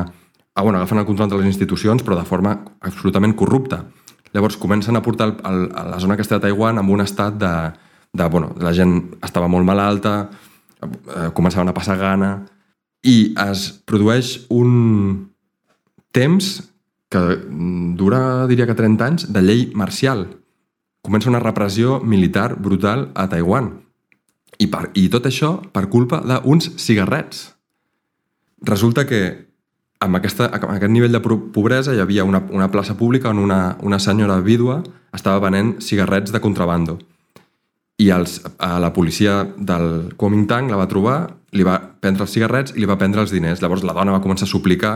a 0.56 0.62
bueno, 0.62 0.80
agafen 0.80 0.98
el 1.00 1.06
control 1.06 1.30
de 1.30 1.38
les 1.38 1.52
institucions, 1.52 2.02
però 2.04 2.16
de 2.16 2.26
forma 2.26 2.56
absolutament 2.80 3.36
corrupta. 3.36 3.84
Llavors 4.34 4.58
comencen 4.58 4.96
a 4.96 5.02
portar 5.04 5.28
el, 5.28 5.36
el, 5.46 5.66
a 5.76 5.84
la 5.92 6.00
zona 6.00 6.16
que 6.16 6.24
està 6.24 6.40
de 6.40 6.48
Taiwan 6.48 6.80
amb 6.80 6.92
un 6.96 7.04
estat 7.04 7.36
de, 7.40 7.54
de 8.16 8.28
bueno, 8.32 8.54
la 8.64 8.72
gent 8.76 8.98
estava 9.24 9.50
molt 9.52 9.68
malalta, 9.68 10.16
eh, 10.80 11.30
començaven 11.36 11.72
a 11.72 11.76
passar 11.76 11.98
gana, 12.00 12.32
i 13.04 13.36
es 13.52 13.68
produeix 13.86 14.46
un 14.50 15.28
temps 16.16 16.56
que 17.12 17.22
dura, 18.00 18.48
diria 18.48 18.66
que 18.68 18.76
30 18.80 19.06
anys, 19.06 19.28
de 19.32 19.44
llei 19.44 19.66
marcial. 19.76 20.26
Comença 21.06 21.30
una 21.30 21.44
repressió 21.44 22.00
militar 22.00 22.56
brutal 22.56 23.10
a 23.14 23.28
Taiwan. 23.30 23.74
I, 24.58 24.70
per, 24.72 24.88
i 24.96 25.10
tot 25.12 25.28
això 25.28 25.58
per 25.76 25.90
culpa 25.92 26.22
d'uns 26.24 26.72
cigarrets. 26.80 27.50
Resulta 28.64 29.04
que 29.06 29.22
amb, 30.06 30.20
aquesta, 30.20 30.48
amb 30.54 30.72
aquest 30.76 30.94
nivell 30.94 31.16
de 31.16 31.22
pobresa 31.24 31.96
hi 31.96 32.02
havia 32.04 32.26
una, 32.28 32.42
una 32.54 32.70
plaça 32.72 32.96
pública 32.98 33.32
on 33.34 33.42
una, 33.42 33.76
una 33.84 34.00
senyora 34.00 34.40
vídua 34.46 34.82
estava 35.16 35.42
venent 35.44 35.76
cigarrets 35.82 36.34
de 36.34 36.42
contrabando. 36.44 37.00
I 38.02 38.10
els, 38.12 38.42
a 38.60 38.76
la 38.84 38.92
policia 38.94 39.42
del 39.56 40.14
Kuomintang 40.20 40.68
la 40.72 40.80
va 40.82 40.90
trobar, 40.92 41.20
li 41.56 41.64
va 41.64 41.78
prendre 41.80 42.26
els 42.26 42.34
cigarrets 42.36 42.76
i 42.76 42.82
li 42.84 42.90
va 42.90 42.98
prendre 43.00 43.24
els 43.24 43.32
diners. 43.32 43.62
Llavors 43.64 43.86
la 43.88 43.96
dona 43.96 44.16
va 44.16 44.24
començar 44.24 44.48
a 44.48 44.52
suplicar 44.52 44.96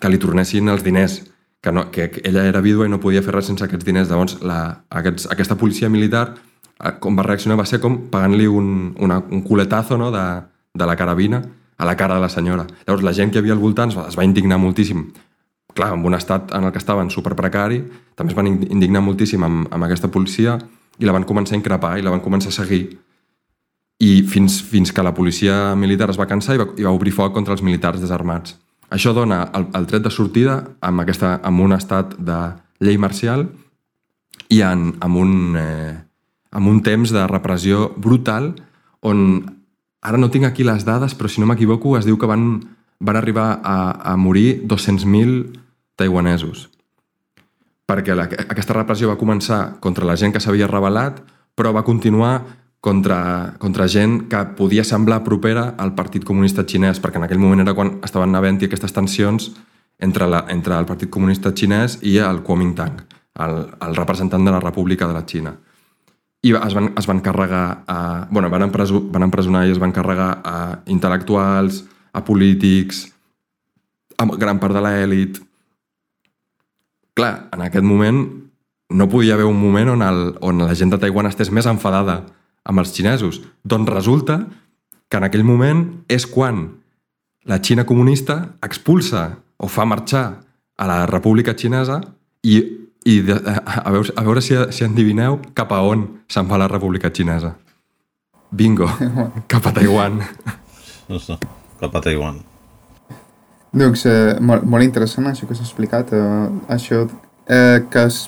que 0.00 0.10
li 0.10 0.20
tornessin 0.20 0.72
els 0.72 0.82
diners, 0.84 1.20
que, 1.60 1.72
no, 1.72 1.90
que 1.92 2.08
ella 2.24 2.46
era 2.48 2.64
vídua 2.64 2.88
i 2.88 2.92
no 2.92 3.00
podia 3.00 3.22
fer 3.24 3.34
res 3.36 3.50
sense 3.52 3.64
aquests 3.64 3.84
diners. 3.84 4.08
Llavors 4.08 4.38
la, 4.40 4.60
aquests, 4.88 5.28
aquesta 5.32 5.58
policia 5.60 5.92
militar 5.92 6.30
eh, 6.32 6.94
com 7.00 7.20
va 7.20 7.28
reaccionar 7.28 7.60
va 7.60 7.68
ser 7.68 7.82
com 7.84 8.06
pagant-li 8.10 8.48
un, 8.48 8.94
una, 9.04 9.20
un 9.30 9.44
culetazo 9.44 10.00
no, 10.00 10.10
de, 10.14 10.24
de 10.72 10.88
la 10.88 10.96
carabina 10.96 11.44
a 11.76 11.84
la 11.84 11.96
cara 11.96 12.14
de 12.14 12.20
la 12.20 12.30
senyora. 12.32 12.66
Llavors 12.86 13.04
la 13.04 13.12
gent 13.12 13.32
que 13.32 13.40
havia 13.42 13.54
al 13.54 13.62
voltant 13.62 13.90
es 13.90 13.98
va, 13.98 14.08
es 14.08 14.18
va 14.18 14.26
indignar 14.26 14.58
moltíssim. 14.62 15.08
Clar, 15.74 15.92
en 15.96 16.04
un 16.06 16.14
estat 16.14 16.52
en 16.54 16.68
el 16.68 16.72
que 16.72 16.78
estaven 16.78 17.10
superprecari, 17.10 17.80
també 18.14 18.32
es 18.32 18.38
van 18.38 18.46
indignar 18.46 19.02
moltíssim 19.02 19.42
amb, 19.42 19.66
amb 19.74 19.86
aquesta 19.88 20.10
policia 20.10 20.58
i 20.98 21.08
la 21.08 21.14
van 21.16 21.26
començar 21.26 21.56
a 21.56 21.58
increpar 21.58 21.96
i 21.98 22.04
la 22.06 22.12
van 22.14 22.22
començar 22.22 22.52
a 22.52 22.58
seguir 22.62 22.84
i 24.04 24.22
fins, 24.26 24.60
fins 24.62 24.92
que 24.92 25.02
la 25.02 25.14
policia 25.14 25.74
militar 25.78 26.10
es 26.10 26.18
va 26.18 26.28
cansar 26.30 26.56
i 26.56 26.60
va, 26.60 26.68
i 26.78 26.86
va 26.86 26.94
obrir 26.94 27.14
foc 27.14 27.34
contra 27.34 27.54
els 27.54 27.62
militars 27.62 28.02
desarmats. 28.02 28.56
Això 28.94 29.14
dona 29.14 29.44
el, 29.54 29.68
el 29.74 29.86
tret 29.90 30.04
de 30.04 30.12
sortida 30.12 30.58
amb, 30.84 31.02
aquesta, 31.02 31.38
amb 31.42 31.62
un 31.64 31.74
estat 31.74 32.14
de 32.18 32.38
llei 32.84 32.98
marcial 33.00 33.48
i 34.52 34.60
en, 34.66 34.92
amb, 35.02 35.18
un, 35.18 35.32
eh, 35.58 35.94
amb 36.52 36.70
un 36.70 36.82
temps 36.86 37.14
de 37.14 37.26
repressió 37.30 37.88
brutal 37.96 38.52
on, 39.02 39.24
ara 40.04 40.20
no 40.20 40.30
tinc 40.30 40.44
aquí 40.46 40.64
les 40.64 40.84
dades, 40.84 41.16
però 41.16 41.30
si 41.32 41.40
no 41.40 41.48
m'equivoco 41.48 41.96
es 41.98 42.04
diu 42.04 42.18
que 42.20 42.28
van, 42.28 42.60
van 43.00 43.16
arribar 43.16 43.60
a, 43.64 43.76
a 44.12 44.16
morir 44.20 44.62
200.000 44.68 45.56
taiwanesos. 45.96 46.68
Perquè 47.88 48.16
la, 48.16 48.28
aquesta 48.28 48.76
repressió 48.76 49.08
va 49.10 49.20
començar 49.20 49.80
contra 49.80 50.06
la 50.08 50.16
gent 50.20 50.32
que 50.34 50.42
s'havia 50.44 50.68
rebel·lat, 50.68 51.22
però 51.56 51.72
va 51.72 51.84
continuar 51.84 52.34
contra, 52.84 53.56
contra 53.58 53.88
gent 53.88 54.26
que 54.28 54.40
podia 54.58 54.84
semblar 54.84 55.22
propera 55.24 55.70
al 55.80 55.94
Partit 55.96 56.24
Comunista 56.24 56.66
Xinès, 56.68 57.00
perquè 57.00 57.20
en 57.20 57.24
aquell 57.24 57.40
moment 57.40 57.64
era 57.64 57.76
quan 57.76 57.98
estaven 58.04 58.36
havent-hi 58.36 58.68
aquestes 58.68 58.92
tensions 58.92 59.52
entre, 60.04 60.28
la, 60.28 60.44
entre 60.52 60.76
el 60.76 60.88
Partit 60.88 61.08
Comunista 61.12 61.54
Xinès 61.56 62.00
i 62.04 62.18
el 62.20 62.42
Kuomintang, 62.44 63.04
el, 63.40 63.62
el 63.88 63.96
representant 63.96 64.44
de 64.44 64.52
la 64.52 64.60
República 64.60 65.08
de 65.08 65.16
la 65.16 65.24
Xina. 65.24 65.54
I 66.44 66.52
es 66.58 66.76
van, 66.76 66.92
es 66.98 67.08
van 67.08 67.22
carregar 67.24 67.84
a... 67.88 68.28
Bueno, 68.30 68.50
van, 68.52 68.66
empreso, 68.66 69.00
van 69.10 69.24
empresonar 69.24 69.64
i 69.66 69.72
es 69.72 69.80
van 69.80 69.94
carregar 69.96 70.42
a 70.44 70.56
intel·lectuals, 70.92 71.84
a 72.12 72.22
polítics, 72.24 73.06
a 74.20 74.26
gran 74.36 74.60
part 74.60 74.76
de 74.76 74.82
l'èlit. 74.84 75.40
Clar, 77.16 77.48
en 77.54 77.64
aquest 77.64 77.86
moment 77.86 78.20
no 78.90 79.08
podia 79.08 79.34
haver 79.34 79.48
un 79.48 79.58
moment 79.58 79.94
on, 79.94 80.04
el, 80.04 80.22
on 80.44 80.60
la 80.66 80.76
gent 80.76 80.92
de 80.92 81.00
Taiwan 81.00 81.30
estés 81.30 81.50
més 81.50 81.66
enfadada 81.70 82.20
amb 82.64 82.82
els 82.82 82.92
xinesos? 82.94 83.40
Doncs 83.64 83.90
resulta 83.90 84.42
que 85.08 85.20
en 85.20 85.26
aquell 85.26 85.46
moment 85.46 85.84
és 86.12 86.26
quan 86.28 86.66
la 87.44 87.60
Xina 87.60 87.84
comunista 87.88 88.56
expulsa 88.64 89.30
o 89.56 89.68
fa 89.68 89.84
marxar 89.88 90.26
a 90.76 90.88
la 90.88 91.04
República 91.06 91.54
Xinesa 91.56 92.00
i, 92.42 92.60
i 93.04 93.20
de, 93.24 93.36
a, 93.36 93.90
veure, 93.92 94.12
a 94.16 94.24
veure 94.24 94.42
si, 94.44 94.56
si 94.72 94.84
endivineu 94.86 95.38
cap 95.54 95.72
a 95.72 95.82
on 95.84 96.06
se'n 96.28 96.48
va 96.48 96.60
la 96.60 96.68
República 96.70 97.12
Xinesa. 97.12 97.54
Bingo, 98.50 98.88
cap 99.52 99.66
a 99.66 99.72
Taiwan. 99.76 100.20
No 101.08 101.20
sé, 101.20 101.36
cap 101.80 101.94
a 101.94 102.04
Taiwan. 102.04 102.40
Doncs 103.74 104.06
eh, 104.06 104.36
molt, 104.40 104.64
molt 104.64 104.86
interessant 104.86 105.26
això 105.28 105.48
que 105.48 105.56
s'ha 105.58 105.66
explicat. 105.66 106.14
Eh, 106.14 106.46
això 106.72 107.04
eh, 107.50 107.82
que 107.90 108.06
es 108.08 108.24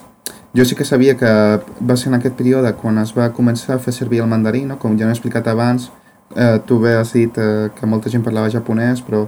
jo 0.56 0.64
sí 0.64 0.74
que 0.74 0.84
sabia 0.84 1.16
que 1.16 1.60
va 1.80 1.96
ser 1.96 2.08
en 2.08 2.16
aquest 2.16 2.36
període 2.36 2.72
quan 2.80 2.98
es 2.98 3.12
va 3.16 3.28
començar 3.36 3.74
a 3.76 3.82
fer 3.82 3.92
servir 3.92 4.22
el 4.24 4.30
mandarí, 4.30 4.64
no? 4.64 4.78
com 4.80 4.96
ja 4.96 5.04
he 5.06 5.12
explicat 5.12 5.48
abans, 5.52 5.90
eh, 6.34 6.56
tu 6.64 6.78
bé 6.80 6.94
has 6.96 7.12
dit 7.12 7.38
eh, 7.38 7.68
que 7.76 7.86
molta 7.86 8.10
gent 8.10 8.24
parlava 8.24 8.50
japonès, 8.50 9.02
però 9.04 9.26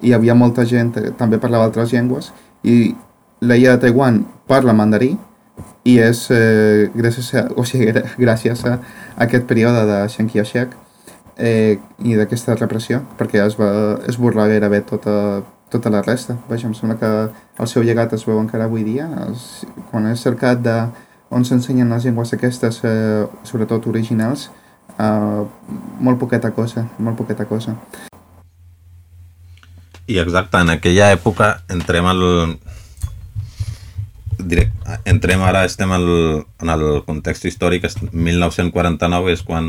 hi 0.00 0.14
havia 0.14 0.36
molta 0.38 0.64
gent 0.64 0.92
que 0.94 1.10
també 1.18 1.40
parlava 1.42 1.66
altres 1.66 1.92
llengües, 1.92 2.30
i 2.62 2.94
l'illa 3.40 3.76
de 3.76 3.86
Taiwan 3.86 4.24
parla 4.48 4.74
mandarí, 4.74 5.16
i 5.88 5.98
és 6.02 6.26
eh, 6.34 6.90
gràcies, 6.94 7.30
a, 7.38 7.46
o 7.56 7.64
sigui, 7.66 7.92
gràcies 8.20 8.64
a 8.68 8.78
aquest 9.24 9.46
període 9.48 9.84
de 9.88 10.02
Chiang 10.12 10.28
Kai-shek 10.30 10.74
eh, 11.38 11.78
i 12.04 12.16
d'aquesta 12.18 12.56
repressió, 12.58 13.00
perquè 13.18 13.40
es 13.44 13.56
va 13.58 13.70
esborrar 14.10 14.48
gairebé 14.50 14.82
tota, 14.88 15.42
tota 15.72 15.92
la 15.94 16.02
resta. 16.02 16.36
Vaja, 16.48 16.68
em 16.68 16.74
sembla 16.76 16.98
que 17.00 17.12
el 17.62 17.70
seu 17.70 17.86
llegat 17.86 18.12
es 18.16 18.26
veu 18.28 18.40
encara 18.40 18.68
avui 18.68 18.84
dia. 18.84 19.08
Es, 19.28 19.64
quan 19.90 20.08
he 20.08 20.16
cercat 20.16 20.60
de 20.64 20.76
on 21.30 21.44
s'ensenyen 21.44 21.90
les 21.92 22.08
llengües 22.08 22.32
aquestes, 22.36 22.82
eh, 22.84 23.24
sobretot 23.44 23.86
originals, 23.88 24.48
eh, 24.98 25.42
molt 26.00 26.20
poqueta 26.20 26.52
cosa, 26.56 26.88
molt 26.98 27.16
poqueta 27.16 27.46
cosa. 27.48 27.76
I 30.08 30.16
exacte, 30.18 30.56
en 30.56 30.76
aquella 30.76 31.12
època 31.12 31.58
entrem 31.68 32.06
al... 32.08 32.24
Direct, 34.38 34.74
entrem 35.08 35.42
ara, 35.42 35.64
estem 35.66 35.90
al, 35.92 36.06
en 36.62 36.70
el 36.70 36.84
context 37.06 37.48
històric, 37.48 37.88
1949 38.12 39.32
és 39.34 39.42
quan 39.42 39.66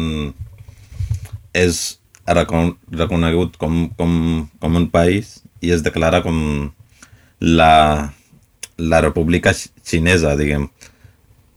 és 1.57 1.79
reconegut 2.29 3.57
com, 3.57 3.87
com, 3.97 4.11
com 4.61 4.77
un 4.77 4.85
país 4.93 5.39
i 5.65 5.73
es 5.73 5.81
declara 5.81 6.21
com 6.21 6.37
la, 7.39 8.13
la 8.77 9.01
república 9.01 9.55
xinesa, 9.55 10.35
diguem. 10.37 10.69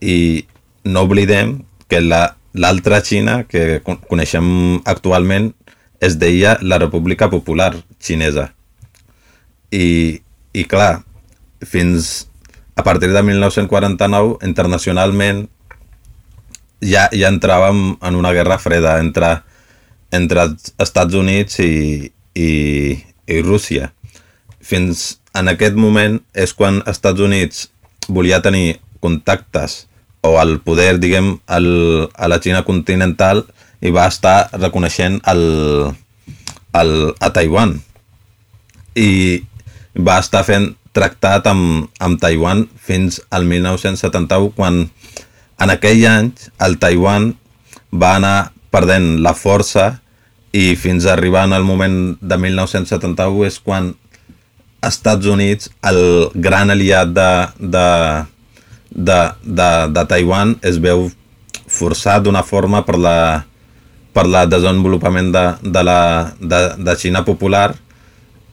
I 0.00 0.46
no 0.88 1.04
oblidem 1.06 1.58
que 1.92 2.00
l'altra 2.00 2.98
la, 2.98 3.04
Xina 3.04 3.42
que 3.44 3.82
coneixem 3.84 4.80
actualment 4.88 5.52
es 6.02 6.16
deia 6.18 6.56
la 6.62 6.80
República 6.82 7.28
Popular 7.30 7.74
Xinesa. 8.00 8.48
I, 9.70 10.20
i 10.52 10.64
clar, 10.68 11.02
fins 11.62 12.26
a 12.82 12.84
partir 12.84 13.12
de 13.12 13.22
1949, 13.22 14.38
internacionalment, 14.42 15.44
ja, 16.82 17.04
ja 17.14 17.28
entràvem 17.30 17.92
en 18.02 18.16
una 18.18 18.32
guerra 18.34 18.56
freda 18.58 18.96
entre, 18.98 19.36
entre 20.10 20.48
Estats 20.82 21.14
Units 21.14 21.60
i, 21.62 22.10
i, 22.34 22.48
i 23.30 23.38
Rússia. 23.46 23.92
Fins 24.58 25.20
en 25.38 25.52
aquest 25.54 25.78
moment 25.78 26.18
és 26.34 26.56
quan 26.58 26.82
Estats 26.90 27.22
Units 27.22 27.68
volia 28.10 28.42
tenir 28.42 28.80
contactes 28.98 29.84
o 30.26 30.34
el 30.42 30.58
poder, 30.66 30.98
diguem, 30.98 31.36
el, 31.54 31.70
a 32.18 32.26
la 32.26 32.42
Xina 32.42 32.66
continental 32.66 33.44
i 33.78 33.94
va 33.94 34.10
estar 34.10 34.50
reconeixent 34.58 35.22
el, 35.30 35.46
el, 36.82 36.92
a 37.14 37.30
Taiwan. 37.30 37.78
I 38.98 39.10
va 40.02 40.18
estar 40.18 40.42
fent 40.50 40.72
tractat 40.96 41.46
amb, 41.48 41.88
amb 42.00 42.20
Taiwan 42.20 42.66
fins 42.76 43.20
al 43.30 43.46
1971, 43.48 44.52
quan 44.56 44.84
en 45.62 45.72
aquell 45.72 46.04
any 46.08 46.32
el 46.66 46.78
Taiwan 46.82 47.32
va 47.92 48.16
anar 48.18 48.52
perdent 48.72 49.20
la 49.24 49.34
força 49.36 50.02
i 50.52 50.72
fins 50.76 51.06
a 51.06 51.14
arribar 51.14 51.46
en 51.48 51.56
el 51.56 51.64
moment 51.64 52.16
de 52.20 52.38
1971 52.38 53.46
és 53.48 53.58
quan 53.60 53.92
Estats 54.82 55.28
Units, 55.30 55.70
el 55.86 56.30
gran 56.34 56.72
aliat 56.74 57.12
de, 57.14 57.30
de, 57.58 57.88
de, 58.90 59.18
de, 59.44 59.70
de 59.94 60.04
Taiwan 60.10 60.56
es 60.66 60.80
veu 60.82 61.06
forçat 61.70 62.24
d'una 62.26 62.42
forma 62.42 62.82
per 62.84 62.98
la 62.98 63.16
per 64.12 64.26
la 64.28 64.42
desenvolupament 64.44 65.30
de, 65.32 65.44
de, 65.62 65.82
la, 65.86 66.00
de, 66.36 66.60
de 66.76 66.94
Xina 67.00 67.22
popular 67.24 67.70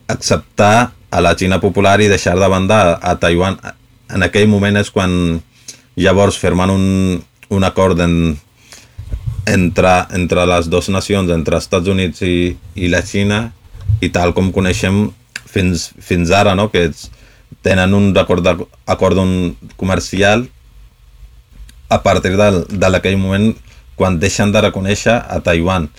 acceptar 0.08 0.92
a 1.10 1.22
la 1.22 1.36
Xina 1.36 1.60
popular 1.60 2.00
i 2.02 2.10
deixar 2.10 2.38
de 2.40 2.48
banda 2.50 2.98
a, 3.02 3.16
Taiwan 3.18 3.58
en 4.10 4.26
aquell 4.26 4.50
moment 4.50 4.78
és 4.78 4.92
quan 4.94 5.12
llavors 6.00 6.38
firmen 6.38 6.70
un, 6.70 6.86
un 7.50 7.64
acord 7.66 8.00
en, 8.02 8.38
entre, 9.50 9.94
entre 10.16 10.46
les 10.46 10.70
dues 10.70 10.90
nacions, 10.94 11.32
entre 11.34 11.58
els 11.58 11.66
Estats 11.66 11.90
Units 11.90 12.22
i, 12.26 12.56
i 12.76 12.90
la 12.90 13.02
Xina 13.06 13.48
i 14.02 14.12
tal 14.14 14.34
com 14.38 14.52
coneixem 14.56 15.08
fins, 15.50 15.90
fins 16.00 16.32
ara, 16.32 16.56
no? 16.56 16.70
que 16.70 16.86
ets, 16.90 17.10
tenen 17.66 17.94
un 17.94 18.14
acord, 18.18 18.46
de, 18.46 18.70
acord 18.86 19.18
un 19.18 19.56
comercial 19.78 20.48
a 21.90 22.02
partir 22.06 22.36
d'aquell 22.38 23.18
moment 23.18 23.52
quan 24.00 24.20
deixen 24.22 24.54
de 24.54 24.62
reconèixer 24.62 25.18
a 25.18 25.42
Taiwan. 25.44 25.90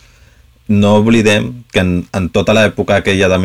No 0.70 0.94
oblidem 1.03 1.51
que 1.75 1.83
en, 1.83 1.90
en 2.14 2.31
tota 2.31 2.55
l'època 2.57 3.01
aquella 3.01 3.29
de 3.29 3.38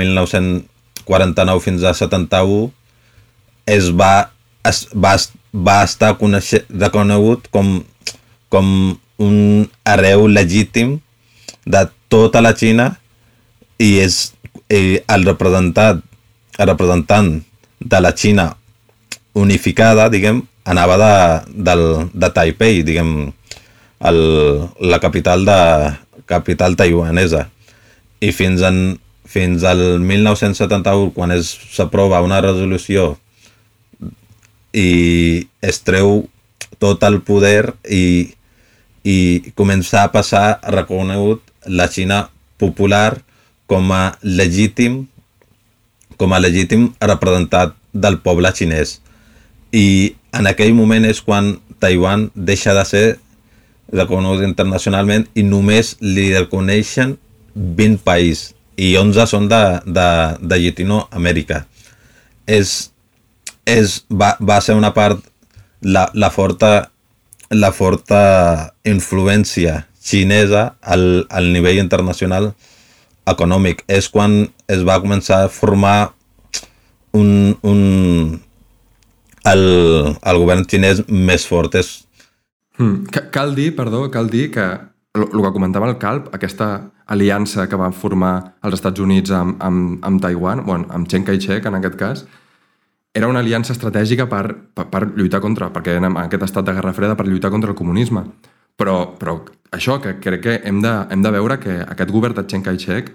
1949 1.05 1.63
fins 1.63 1.83
a 1.83 1.93
71 1.93 2.71
es 3.65 3.89
va, 3.93 4.31
es, 4.63 4.85
va, 4.93 5.15
va 5.53 5.77
estar 5.83 6.15
reconegut 6.17 7.49
com, 7.53 7.79
com 8.49 8.97
un 9.17 9.37
hereu 9.85 10.27
legítim 10.27 10.99
de 11.65 11.85
tota 12.09 12.41
la 12.41 12.53
Xina 12.57 12.91
i 13.81 13.97
és 14.03 14.33
eh, 14.69 15.01
el 15.07 15.25
representant 15.25 16.03
el 16.57 16.69
representant 16.69 17.41
de 17.79 17.99
la 17.99 18.13
Xina 18.15 18.53
unificada, 19.35 20.07
diguem, 20.09 20.41
anava 20.63 20.95
de, 20.97 21.63
del, 21.67 21.83
de 22.13 22.29
Taipei, 22.31 22.81
diguem, 22.87 23.33
el, 24.05 24.19
la 24.79 24.99
capital 25.03 25.43
de 25.45 25.59
capital 26.25 26.77
taiwanesa. 26.79 27.49
I 28.23 28.31
fins, 28.31 28.63
en, 28.63 28.97
fins 29.25 29.63
al 29.63 29.99
1971, 29.99 31.11
quan 31.15 31.33
s'aprova 31.41 32.21
una 32.21 32.39
resolució 32.45 33.15
i 34.75 35.47
es 35.61 35.81
treu 35.87 36.25
tot 36.79 37.03
el 37.07 37.21
poder 37.25 37.73
i, 37.87 38.35
i 39.03 39.17
comença 39.55 40.03
a 40.03 40.11
passar 40.13 40.59
reconegut 40.75 41.41
la 41.65 41.87
Xina 41.89 42.25
popular 42.61 43.21
com 43.65 43.91
a 43.91 44.17
legítim 44.21 45.05
com 46.19 46.31
a 46.31 46.39
legítim 46.39 46.93
representat 47.01 47.73
del 47.91 48.21
poble 48.23 48.51
xinès. 48.55 48.99
I 49.75 50.15
en 50.35 50.47
aquell 50.47 50.75
moment 50.75 51.03
és 51.07 51.19
quan 51.23 51.57
Taiwan 51.83 52.29
deixa 52.35 52.75
de 52.75 52.85
ser 52.87 53.05
reconegut 53.91 54.45
internacionalment 54.45 55.25
i 55.35 55.43
només 55.43 55.95
li 55.99 56.29
reconeixen 56.35 57.17
20 57.55 57.99
països 58.07 58.55
i 58.77 58.95
11 58.99 59.27
són 59.29 59.47
de, 59.51 59.61
de, 59.85 60.09
de 60.41 60.59
Llatinoamèrica. 60.61 61.63
És, 62.45 62.91
és, 63.65 64.01
va, 64.09 64.35
va 64.39 64.59
ser 64.61 64.75
una 64.77 64.93
part 64.93 65.23
la, 65.81 66.09
la 66.13 66.29
forta 66.33 66.89
la 67.53 67.71
forta 67.71 68.73
influència 68.89 69.85
xinesa 70.01 70.75
al, 70.81 71.25
al 71.29 71.51
nivell 71.53 71.79
internacional 71.81 72.53
econòmic. 73.29 73.83
És 73.87 74.09
quan 74.09 74.45
es 74.71 74.85
va 74.85 74.99
començar 75.01 75.43
a 75.45 75.51
formar 75.51 76.13
un, 77.15 77.55
un, 77.61 78.41
el, 79.45 79.63
el 80.21 80.41
govern 80.41 80.65
xinès 80.69 81.05
més 81.07 81.45
fort. 81.47 81.77
És... 81.79 82.01
Hmm. 82.77 83.05
Cal 83.31 83.55
dir, 83.55 83.71
perdó, 83.77 84.07
cal 84.11 84.29
dir 84.29 84.49
que 84.53 84.67
el 85.15 85.41
que 85.41 85.51
comentava 85.55 85.87
el 85.89 85.97
Calp, 85.97 86.27
aquesta 86.35 86.91
aliança 87.07 87.69
que 87.69 87.79
van 87.79 87.93
formar 87.95 88.33
els 88.65 88.75
Estats 88.77 88.99
Units 88.99 89.31
amb, 89.31 89.61
amb, 89.63 89.99
amb 90.05 90.21
Taiwan, 90.21 90.65
bueno, 90.65 90.89
amb 90.91 91.07
Chiang 91.07 91.25
Kai-shek 91.27 91.65
en 91.69 91.79
aquest 91.79 91.95
cas, 91.99 92.25
era 93.15 93.29
una 93.31 93.39
aliança 93.39 93.71
estratègica 93.71 94.27
per, 94.27 94.43
per, 94.75 94.89
per 94.91 95.05
lluitar 95.15 95.39
contra, 95.39 95.69
perquè 95.71 95.95
en 96.01 96.09
aquest 96.25 96.43
estat 96.49 96.67
de 96.67 96.73
Guerra 96.75 96.91
Freda 96.93 97.15
per 97.15 97.27
lluitar 97.29 97.51
contra 97.53 97.71
el 97.71 97.77
comunisme. 97.79 98.25
Però, 98.75 99.15
però 99.15 99.37
això, 99.71 100.01
que 100.03 100.17
crec 100.19 100.41
que 100.43 100.55
hem 100.67 100.81
de, 100.83 100.91
hem 101.09 101.21
de 101.23 101.31
veure 101.31 101.55
que 101.63 101.77
aquest 101.85 102.11
govern 102.11 102.35
de 102.35 102.43
Chiang 102.43 102.65
Kai-shek 102.65 103.13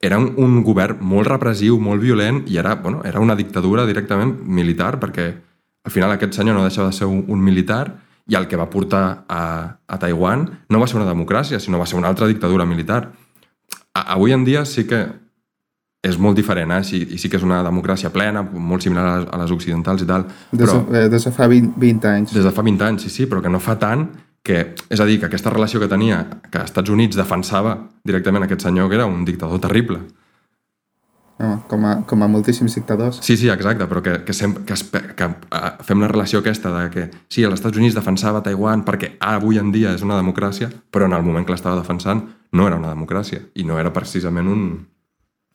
era 0.00 0.20
un, 0.22 0.30
un 0.38 0.60
govern 0.64 1.02
molt 1.02 1.28
repressiu, 1.28 1.80
molt 1.82 2.00
violent, 2.00 2.44
i 2.46 2.60
era, 2.62 2.76
bueno, 2.78 3.02
era 3.04 3.20
una 3.20 3.34
dictadura 3.36 3.88
directament 3.88 4.36
militar, 4.46 4.94
perquè 5.02 5.26
al 5.84 5.92
final 5.92 6.14
aquest 6.14 6.38
senyor 6.38 6.54
no 6.54 6.62
deixava 6.62 6.92
de 6.92 7.00
ser 7.00 7.10
un, 7.10 7.24
un 7.26 7.42
militar 7.42 7.98
i 8.30 8.36
el 8.38 8.46
que 8.46 8.58
va 8.58 8.68
portar 8.70 9.24
a, 9.28 9.42
a 9.90 9.98
Taiwan 9.98 10.46
no 10.70 10.80
va 10.80 10.86
ser 10.86 11.00
una 11.00 11.08
democràcia, 11.08 11.58
sinó 11.58 11.80
va 11.80 11.88
ser 11.90 11.98
una 11.98 12.08
altra 12.08 12.28
dictadura 12.30 12.66
militar. 12.66 13.08
A, 13.92 14.14
avui 14.14 14.32
en 14.36 14.46
dia 14.46 14.62
sí 14.64 14.86
que 14.86 15.02
és 16.00 16.16
molt 16.16 16.38
diferent, 16.38 16.70
eh? 16.72 16.84
Sí, 16.86 17.02
i 17.16 17.18
sí 17.20 17.28
que 17.28 17.36
és 17.36 17.44
una 17.44 17.60
democràcia 17.66 18.08
plena, 18.14 18.40
molt 18.42 18.86
similar 18.86 19.04
a 19.04 19.16
les, 19.18 19.26
a 19.34 19.40
les 19.42 19.50
occidentals 19.52 20.06
i 20.06 20.08
tal. 20.08 20.24
Des, 20.52 20.62
però, 20.62 20.78
de, 20.88 21.02
des 21.12 21.26
de 21.26 21.32
fa 21.36 21.48
20, 21.50 21.74
20 21.82 22.08
anys. 22.14 22.32
Des 22.38 22.46
de 22.46 22.52
fa 22.56 22.64
20 22.64 22.86
anys, 22.86 23.04
sí, 23.04 23.12
sí, 23.12 23.26
però 23.28 23.42
que 23.44 23.52
no 23.52 23.60
fa 23.60 23.76
tant 23.82 24.06
que, 24.46 24.62
és 24.88 25.02
a 25.02 25.06
dir, 25.08 25.18
que 25.20 25.28
aquesta 25.28 25.52
relació 25.52 25.82
que 25.82 25.90
tenia, 25.90 26.22
que 26.48 26.62
als 26.62 26.70
Estats 26.70 26.94
Units 26.94 27.18
defensava 27.18 27.76
directament 28.06 28.46
aquest 28.46 28.64
senyor 28.64 28.88
que 28.88 28.96
era 28.96 29.10
un 29.10 29.26
dictador 29.28 29.60
terrible. 29.60 30.00
No, 31.40 31.54
com, 31.70 31.84
a, 31.88 31.94
com 32.04 32.20
a 32.20 32.28
moltíssims 32.28 32.74
dictadors. 32.76 33.22
Sí, 33.24 33.38
sí, 33.40 33.48
exacte, 33.48 33.86
però 33.88 34.02
que, 34.04 34.18
que, 34.26 34.34
sempre, 34.36 34.60
que, 34.68 34.76
que, 34.92 35.00
que 35.16 35.28
uh, 35.56 35.70
fem 35.86 36.02
la 36.02 36.10
relació 36.10 36.42
aquesta 36.42 36.72
de 36.74 36.82
que 36.92 37.06
sí, 37.32 37.46
els 37.48 37.56
Estats 37.56 37.80
Units 37.80 37.96
defensava 37.96 38.42
Taiwan 38.44 38.84
perquè 38.84 39.14
avui 39.24 39.56
en 39.56 39.72
dia 39.72 39.94
és 39.96 40.04
una 40.04 40.20
democràcia, 40.20 40.68
però 40.92 41.08
en 41.08 41.16
el 41.16 41.24
moment 41.24 41.48
que 41.48 41.56
l'estava 41.56 41.80
defensant 41.80 42.26
no 42.52 42.68
era 42.68 42.76
una 42.76 42.92
democràcia 42.92 43.46
i 43.56 43.64
no 43.64 43.80
era 43.80 43.92
precisament 43.94 44.52
un, 44.52 44.66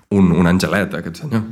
un, 0.10 0.32
un 0.34 0.50
angelet, 0.50 0.98
aquest 0.98 1.22
senyor. 1.22 1.46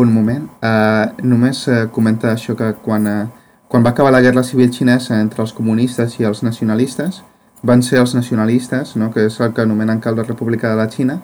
Un 0.00 0.12
moment, 0.12 0.48
uh, 0.64 1.12
només 1.24 1.66
uh, 1.68 1.90
comenta 1.92 2.32
això 2.32 2.56
que 2.56 2.72
quan 2.80 3.12
uh, 3.12 3.26
quan 3.68 3.84
va 3.84 3.90
acabar 3.90 4.12
la 4.12 4.20
guerra 4.20 4.44
civil 4.44 4.70
xinesa 4.70 5.18
entre 5.20 5.42
els 5.42 5.52
comunistes 5.52 6.20
i 6.20 6.24
els 6.24 6.42
nacionalistes, 6.46 7.22
van 7.66 7.82
ser 7.82 7.98
els 7.98 8.14
nacionalistes, 8.14 8.94
no, 8.96 9.10
que 9.10 9.26
és 9.26 9.40
el 9.40 9.52
que 9.54 9.64
anomenen 9.64 10.00
cal 10.00 10.14
la 10.16 10.26
República 10.26 10.70
de 10.70 10.76
la 10.78 10.86
Xina, 10.90 11.18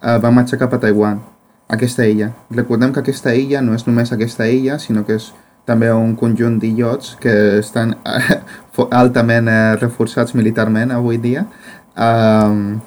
eh, 0.00 0.18
van 0.22 0.34
marxar 0.34 0.58
cap 0.60 0.74
a 0.74 0.78
Taiwan, 0.80 1.20
aquesta 1.70 2.06
illa. 2.06 2.32
Recordem 2.50 2.92
que 2.92 3.00
aquesta 3.00 3.34
illa 3.34 3.62
no 3.62 3.76
és 3.78 3.86
només 3.86 4.12
aquesta 4.12 4.48
illa, 4.50 4.78
sinó 4.82 5.04
que 5.06 5.18
és 5.20 5.30
també 5.68 5.90
un 5.94 6.16
conjunt 6.18 6.58
d'illots 6.58 7.14
que 7.22 7.34
estan 7.60 7.94
altament 9.02 9.48
eh, 9.48 9.76
reforçats 9.78 10.34
militarment 10.34 10.90
avui 10.96 11.20
dia. 11.22 11.46
Um, 11.94 12.80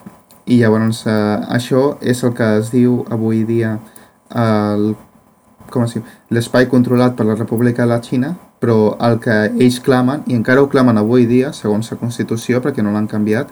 I 0.46 0.60
llavors 0.60 1.06
eh, 1.08 1.56
això 1.56 1.94
és 2.02 2.24
el 2.28 2.34
que 2.36 2.50
es 2.60 2.72
diu 2.74 3.04
avui 3.14 3.44
dia 3.48 3.78
el, 4.36 4.90
com 5.72 5.86
l'espai 6.34 6.68
controlat 6.70 7.16
per 7.16 7.28
la 7.30 7.38
República 7.40 7.86
de 7.86 7.92
la 7.94 8.02
Xina, 8.04 8.34
però 8.60 8.96
el 9.08 9.20
que 9.24 9.38
ells 9.52 9.80
clamen, 9.84 10.24
i 10.28 10.36
encara 10.36 10.64
ho 10.64 10.70
clamen 10.72 11.00
avui 11.00 11.26
dia, 11.30 11.54
segons 11.56 11.92
la 11.92 12.00
Constitució, 12.00 12.62
perquè 12.64 12.84
no 12.84 12.94
l'han 12.94 13.08
canviat, 13.12 13.50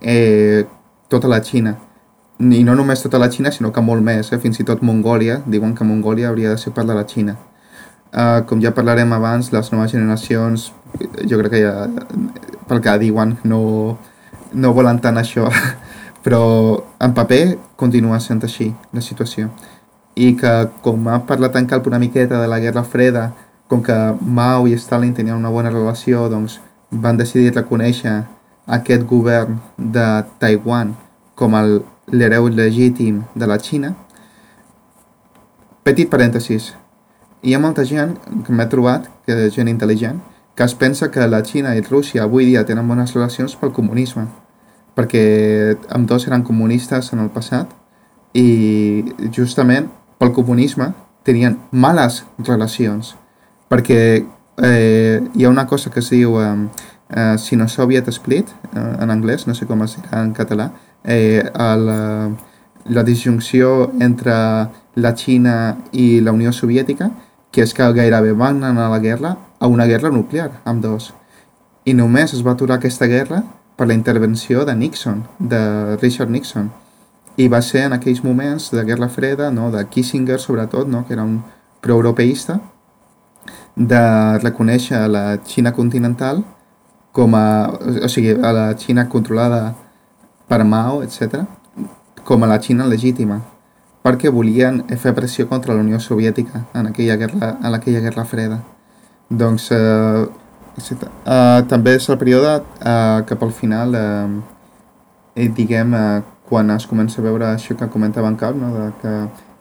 eh, 0.00 0.64
tota 1.08 1.30
la 1.30 1.40
Xina. 1.42 1.76
I 2.40 2.62
no 2.64 2.74
només 2.74 3.02
tota 3.04 3.20
la 3.20 3.28
Xina, 3.30 3.52
sinó 3.52 3.70
que 3.72 3.82
molt 3.84 4.02
més, 4.02 4.32
eh? 4.32 4.38
fins 4.42 4.58
i 4.60 4.64
tot 4.66 4.82
Mongòlia, 4.82 5.42
diuen 5.46 5.74
que 5.76 5.84
Mongòlia 5.84 6.30
hauria 6.30 6.50
de 6.50 6.58
ser 6.58 6.72
part 6.74 6.88
de 6.88 6.96
la 6.96 7.04
Xina. 7.06 7.36
Uh, 8.12 8.42
com 8.48 8.60
ja 8.60 8.74
parlarem 8.76 9.12
abans, 9.12 9.52
les 9.52 9.70
noves 9.72 9.92
generacions, 9.92 10.72
jo 11.28 11.38
crec 11.40 11.54
que 11.54 11.60
ja, 11.62 11.86
pel 12.68 12.82
que 12.84 12.96
diuen, 13.00 13.36
no, 13.44 13.60
no 14.52 14.72
volen 14.76 15.00
tant 15.00 15.20
això, 15.20 15.46
però 16.24 16.42
en 17.00 17.14
paper 17.16 17.44
continua 17.76 18.20
sent 18.20 18.42
així 18.44 18.72
la 18.92 19.04
situació. 19.04 19.48
I 20.16 20.34
que, 20.36 20.52
com 20.84 21.08
ha 21.08 21.22
parlat 21.28 21.56
en 21.56 21.68
Calp 21.70 21.86
una 21.88 22.02
miqueta 22.02 22.42
de 22.42 22.50
la 22.50 22.60
Guerra 22.60 22.84
Freda, 22.84 23.30
com 23.68 23.80
que 23.80 23.96
Mao 24.20 24.66
i 24.68 24.76
Stalin 24.76 25.14
tenien 25.16 25.38
una 25.38 25.52
bona 25.52 25.70
relació, 25.72 26.26
doncs 26.28 26.58
van 26.92 27.16
decidir 27.16 27.54
reconèixer 27.54 28.18
aquest 28.66 29.06
govern 29.08 29.56
de 29.78 30.04
Taiwan 30.38 30.92
com 31.34 31.56
l'hereu 32.06 32.48
legítim 32.48 33.22
de 33.34 33.46
la 33.46 33.58
Xina. 33.58 33.94
Petit 35.82 36.10
parèntesis. 36.10 36.72
Hi 37.42 37.54
ha 37.54 37.60
molta 37.62 37.84
gent 37.84 38.16
que 38.46 38.54
m'he 38.54 38.66
trobat, 38.70 39.08
que 39.26 39.36
és 39.46 39.54
gent 39.54 39.70
intel·ligent, 39.70 40.20
que 40.54 40.64
es 40.64 40.74
pensa 40.74 41.10
que 41.10 41.26
la 41.26 41.42
Xina 41.44 41.74
i 41.76 41.82
Rússia 41.82 42.24
avui 42.24 42.46
dia 42.46 42.64
tenen 42.66 42.88
bones 42.88 43.14
relacions 43.14 43.56
pel 43.58 43.72
comunisme, 43.72 44.26
perquè 44.94 45.24
amb 45.90 46.08
dos 46.08 46.26
eren 46.28 46.44
comunistes 46.44 47.12
en 47.12 47.24
el 47.24 47.32
passat 47.32 47.72
i 48.36 49.02
justament 49.32 49.88
pel 50.18 50.32
comunisme 50.32 50.92
tenien 51.24 51.58
males 51.70 52.22
relacions 52.44 53.16
perquè 53.72 53.98
eh, 54.62 55.20
hi 55.34 55.44
ha 55.44 55.50
una 55.50 55.66
cosa 55.66 55.90
que 55.90 56.00
es 56.00 56.10
diu 56.12 56.36
eh, 56.40 56.52
eh, 57.08 57.38
Sino-Soviet 57.38 58.08
Split, 58.12 58.50
eh, 58.74 58.96
en 59.00 59.10
anglès, 59.10 59.46
no 59.48 59.54
sé 59.56 59.66
com 59.66 59.84
es 59.86 59.96
dirà 59.96 60.20
en 60.20 60.34
català, 60.36 60.70
eh, 61.04 61.42
la, 61.54 62.30
la 62.84 63.02
disjunció 63.04 63.92
entre 64.00 64.34
la 64.94 65.14
Xina 65.16 65.78
i 65.92 66.20
la 66.20 66.32
Unió 66.32 66.52
Soviètica, 66.52 67.10
que 67.52 67.62
és 67.62 67.74
que 67.74 67.88
gairebé 67.92 68.32
van 68.32 68.62
anar 68.64 68.86
a 68.86 68.92
la 68.92 69.00
guerra 69.00 69.36
a 69.58 69.68
una 69.68 69.86
guerra 69.86 70.10
nuclear 70.10 70.50
amb 70.64 70.82
dos. 70.82 71.12
I 71.84 71.94
només 71.94 72.32
es 72.34 72.44
va 72.46 72.54
aturar 72.56 72.78
aquesta 72.78 73.06
guerra 73.06 73.42
per 73.76 73.88
la 73.88 73.94
intervenció 73.94 74.64
de 74.64 74.74
Nixon, 74.76 75.24
de 75.38 75.96
Richard 76.00 76.30
Nixon. 76.30 76.70
I 77.36 77.48
va 77.48 77.62
ser 77.62 77.86
en 77.86 77.96
aquells 77.96 78.22
moments 78.24 78.70
de 78.70 78.84
Guerra 78.84 79.08
Freda, 79.08 79.50
no, 79.50 79.70
de 79.72 79.84
Kissinger 79.88 80.38
sobretot, 80.40 80.88
no, 80.88 81.06
que 81.06 81.14
era 81.14 81.24
un 81.24 81.40
proeuropeista, 81.80 82.60
de 83.74 84.02
reconèixer 84.42 85.06
la 85.08 85.38
Xina 85.48 85.72
continental 85.72 86.42
com 87.12 87.34
a, 87.34 87.72
o 88.04 88.08
sigui, 88.08 88.34
a 88.36 88.52
la 88.52 88.66
Xina 88.78 89.08
controlada 89.08 89.74
per 90.52 90.66
Mao, 90.68 91.00
etc., 91.02 91.46
com 92.28 92.44
a 92.44 92.48
la 92.50 92.58
Xina 92.60 92.84
legítima, 92.84 93.38
perquè 94.04 94.28
volien 94.30 94.82
fer 95.00 95.14
pressió 95.16 95.46
contra 95.48 95.72
la 95.72 95.80
Unió 95.80 96.00
Soviètica 96.00 96.66
en 96.76 96.90
aquella 96.90 97.16
guerra, 97.16 97.56
en 97.62 97.74
aquella 97.74 98.02
guerra 98.04 98.26
freda. 98.28 98.58
Doncs 99.30 99.70
eh, 99.72 100.26
eh, 100.76 101.62
també 101.72 101.96
és 101.96 102.08
el 102.12 102.18
període 102.20 102.58
eh, 102.60 103.22
que 103.24 103.38
pel 103.40 103.54
final, 103.56 103.96
eh, 103.96 105.48
diguem, 105.56 105.96
eh, 105.96 106.20
quan 106.50 106.68
es 106.76 106.84
comença 106.90 107.22
a 107.22 107.24
veure 107.24 107.48
això 107.48 107.78
que 107.78 107.88
comentava 107.88 108.28
en 108.28 108.36
Cap, 108.36 108.58
no? 108.58 108.74
de 108.76 108.90
que 109.00 109.14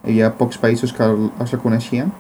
hi 0.04 0.18
havia 0.18 0.34
pocs 0.36 0.60
països 0.60 0.92
que 0.92 1.08
els 1.08 1.56
reconeixien, 1.56 2.12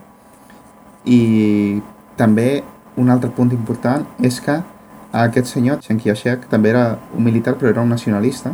i 1.03 1.81
també 2.15 2.61
un 2.95 3.11
altre 3.11 3.33
punt 3.35 3.51
important 3.51 4.07
és 4.23 4.39
que 4.39 4.61
aquest 5.11 5.47
senyor, 5.51 5.79
Chiang 5.83 5.99
Kai-shek, 5.99 6.47
també 6.49 6.71
era 6.71 6.97
un 7.17 7.23
militar 7.23 7.55
però 7.59 7.71
era 7.71 7.81
un 7.81 7.89
nacionalista 7.89 8.53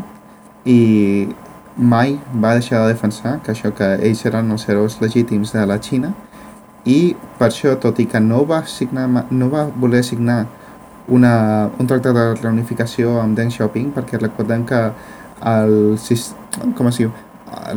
i 0.65 1.27
mai 1.77 2.17
va 2.33 2.55
deixar 2.57 2.81
de 2.81 2.93
defensar 2.93 3.37
que 3.45 3.53
això 3.53 3.71
que 3.77 3.91
ells 4.01 4.25
eren 4.25 4.49
els 4.51 4.65
herois 4.67 4.97
legítims 5.01 5.53
de 5.53 5.65
la 5.69 5.77
Xina 5.77 6.13
i 6.85 7.15
per 7.37 7.51
això, 7.51 7.75
tot 7.79 7.99
i 7.99 8.07
que 8.09 8.19
no 8.19 8.43
va, 8.49 8.63
signar, 8.65 9.05
no 9.29 9.49
va 9.53 9.67
voler 9.75 10.03
signar 10.03 10.45
una, 11.07 11.69
un 11.79 11.87
tractat 11.87 12.15
de 12.15 12.25
reunificació 12.41 13.19
amb 13.21 13.37
Deng 13.37 13.53
Xiaoping 13.53 13.93
perquè 13.95 14.19
recordem 14.19 14.65
que 14.67 14.81
el, 15.45 15.95
com 16.75 16.89
es 16.89 16.99
diu, 17.03 17.13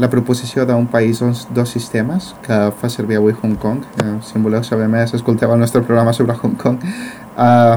la 0.00 0.08
proposició 0.10 0.64
d'un 0.66 0.86
país 0.90 1.20
on 1.22 1.34
dos 1.54 1.70
sistemes 1.70 2.32
que 2.46 2.58
fa 2.80 2.90
servir 2.90 3.20
avui 3.20 3.36
Hong 3.42 3.56
Kong, 3.60 3.84
eh, 4.02 4.16
si 4.22 4.38
en 4.38 4.46
voleu 4.46 4.64
saber 4.66 4.88
més 4.90 5.14
escolteu 5.14 5.52
el 5.52 5.60
nostre 5.60 5.82
programa 5.82 6.12
sobre 6.16 6.34
Hong 6.34 6.56
Kong 6.58 6.80
eh, 6.82 7.76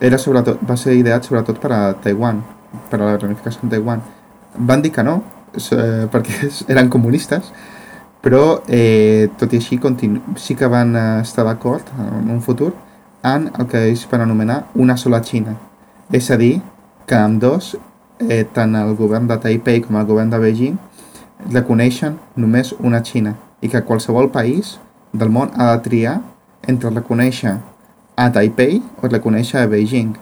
era 0.00 0.18
sobretot, 0.18 0.60
va 0.68 0.76
ser 0.76 0.94
ideat 0.98 1.24
sobretot 1.24 1.58
per 1.62 1.72
a 1.72 1.80
Taiwan 2.02 2.42
per 2.90 3.00
a 3.00 3.04
la 3.04 3.16
reunificació 3.16 3.64
en 3.64 3.72
Taiwan. 3.72 4.02
Van 4.58 4.82
dir 4.82 4.92
que 4.92 5.02
no 5.02 5.22
eh, 5.54 6.06
perquè 6.12 6.50
eren 6.68 6.88
comunistes 6.88 7.52
però 8.20 8.60
eh, 8.66 9.30
tot 9.38 9.52
i 9.54 9.60
així 9.60 9.78
sí 10.36 10.54
que 10.54 10.66
van 10.66 10.96
estar 11.22 11.44
d'acord 11.44 11.86
en 11.98 12.30
un 12.30 12.40
futur 12.42 12.72
en 13.22 13.50
el 13.58 13.66
que 13.66 13.88
ells 13.88 14.06
van 14.10 14.22
anomenar 14.22 14.66
una 14.74 14.96
sola 14.96 15.22
Xina. 15.22 15.56
És 16.12 16.30
a 16.30 16.36
dir 16.36 16.60
que 17.06 17.14
amb 17.14 17.40
dos 17.40 17.76
eh, 18.18 18.44
tant 18.52 18.74
el 18.74 18.94
govern 18.96 19.26
de 19.28 19.38
Taipei 19.38 19.80
com 19.80 19.96
el 19.96 20.06
govern 20.06 20.30
de 20.30 20.38
Beijing 20.38 20.78
reconeixen 21.52 22.18
només 22.36 22.74
una 22.78 23.02
Xina 23.04 23.36
i 23.60 23.68
que 23.68 23.84
qualsevol 23.84 24.30
país 24.30 24.78
del 25.12 25.30
món 25.30 25.50
ha 25.54 25.72
de 25.72 25.82
triar 25.82 26.20
entre 26.66 26.90
reconèixer 26.90 27.58
a 28.18 28.32
Taipei 28.34 28.80
o 28.98 29.06
reconèixer 29.06 29.62
a 29.62 29.68
Beijing. 29.70 30.16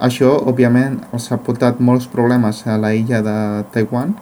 Això, 0.00 0.30
òbviament, 0.48 0.96
els 1.12 1.26
ha 1.28 1.36
portat 1.44 1.80
molts 1.84 2.06
problemes 2.08 2.62
a 2.66 2.78
la 2.80 2.94
illa 2.96 3.20
de 3.20 3.36
Taiwan 3.74 4.14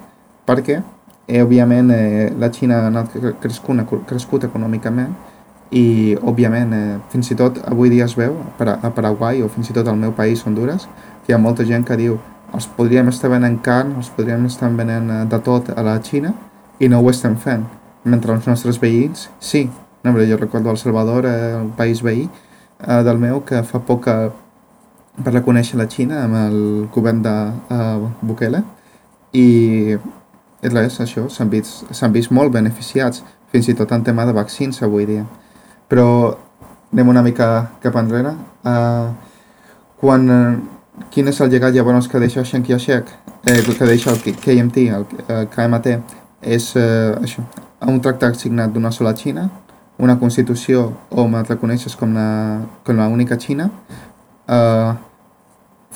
perquè, 0.48 0.80
eh, 1.28 1.42
òbviament, 1.44 1.90
eh, 1.94 2.32
la 2.38 2.50
Xina 2.50 2.80
ha 2.80 2.86
anat 2.88 3.14
crescut, 3.40 3.84
crescut 4.08 4.44
econòmicament 4.44 5.14
i, 5.70 6.16
òbviament, 6.22 6.72
eh, 6.72 6.98
fins 7.12 7.30
i 7.30 7.36
tot 7.36 7.60
avui 7.66 7.90
dia 7.90 8.04
es 8.04 8.16
veu 8.16 8.34
a 8.58 8.90
Paraguai 8.90 9.42
o 9.42 9.48
fins 9.48 9.70
i 9.70 9.76
tot 9.76 9.86
al 9.86 9.96
meu 9.96 10.12
país, 10.12 10.44
Honduras, 10.46 10.88
que 11.24 11.32
hi 11.32 11.34
ha 11.34 11.38
molta 11.38 11.64
gent 11.64 11.84
que 11.86 11.96
diu 11.96 12.18
els 12.54 12.66
podríem 12.66 13.08
estar 13.08 13.30
venent 13.30 13.60
carn, 13.62 13.94
els 13.96 14.10
podríem 14.10 14.46
estar 14.46 14.70
venent 14.70 15.10
eh, 15.10 15.24
de 15.26 15.38
tot 15.38 15.70
a 15.76 15.82
la 15.82 16.00
Xina 16.02 16.34
i 16.80 16.88
no 16.88 17.00
ho 17.00 17.10
estem 17.10 17.36
fent. 17.36 17.66
Mentre 18.04 18.32
els 18.32 18.46
nostres 18.46 18.80
veïns, 18.80 19.28
sí. 19.38 19.68
No, 20.02 20.12
jo 20.12 20.36
recordo 20.36 20.70
El 20.70 20.78
Salvador, 20.78 21.26
eh, 21.26 21.54
el 21.60 21.70
país 21.76 22.02
veí 22.02 22.28
eh, 22.86 23.02
del 23.02 23.18
meu, 23.18 23.42
que 23.44 23.62
fa 23.66 23.80
poc 23.84 24.04
que 24.06 24.16
per 25.24 25.32
reconèixer 25.32 25.78
la 25.80 25.88
Xina 25.88 26.22
amb 26.24 26.38
el 26.42 26.58
govern 26.92 27.22
de 27.24 27.34
uh, 27.72 28.08
Bukele 28.20 28.60
i 29.32 29.96
res, 30.66 30.98
això, 31.00 31.26
s'han 31.32 31.48
vist, 31.52 31.86
vist 32.12 32.32
molt 32.34 32.52
beneficiats, 32.52 33.22
fins 33.52 33.68
i 33.70 33.74
tot 33.78 33.92
en 33.96 34.04
tema 34.04 34.26
de 34.28 34.34
vaccins 34.36 34.82
avui 34.82 35.06
dia. 35.08 35.24
Però 35.88 36.06
anem 36.92 37.12
una 37.12 37.22
mica 37.22 37.48
cap 37.82 37.96
enrere. 37.96 38.34
Uh, 38.66 39.12
quan 40.00 40.26
quin 41.12 41.28
és 41.28 41.40
el 41.40 41.52
llegat 41.52 41.74
llavors 41.76 42.08
que 42.08 42.20
deixa 42.20 42.44
Chiang 42.44 42.64
Kai-shek, 42.66 43.12
eh, 43.46 43.60
que 43.62 43.88
deixa 43.88 44.12
el 44.12 44.20
KMT, 44.20 44.88
el, 44.96 45.06
el 45.28 45.48
KMT, 45.52 45.94
és 46.42 46.72
eh, 46.76 47.14
això, 47.22 47.44
un 47.86 48.00
tractat 48.00 48.36
signat 48.40 48.72
d'una 48.72 48.92
sola 48.92 49.14
Xina, 49.16 49.48
una 49.98 50.18
constitució 50.20 50.90
on 51.10 51.34
et 51.38 51.50
reconeixes 51.50 51.96
com 51.96 52.12
la, 52.14 52.28
com 52.84 52.98
la 52.98 53.08
única 53.08 53.38
Xina, 53.40 53.70
eh, 54.48 54.92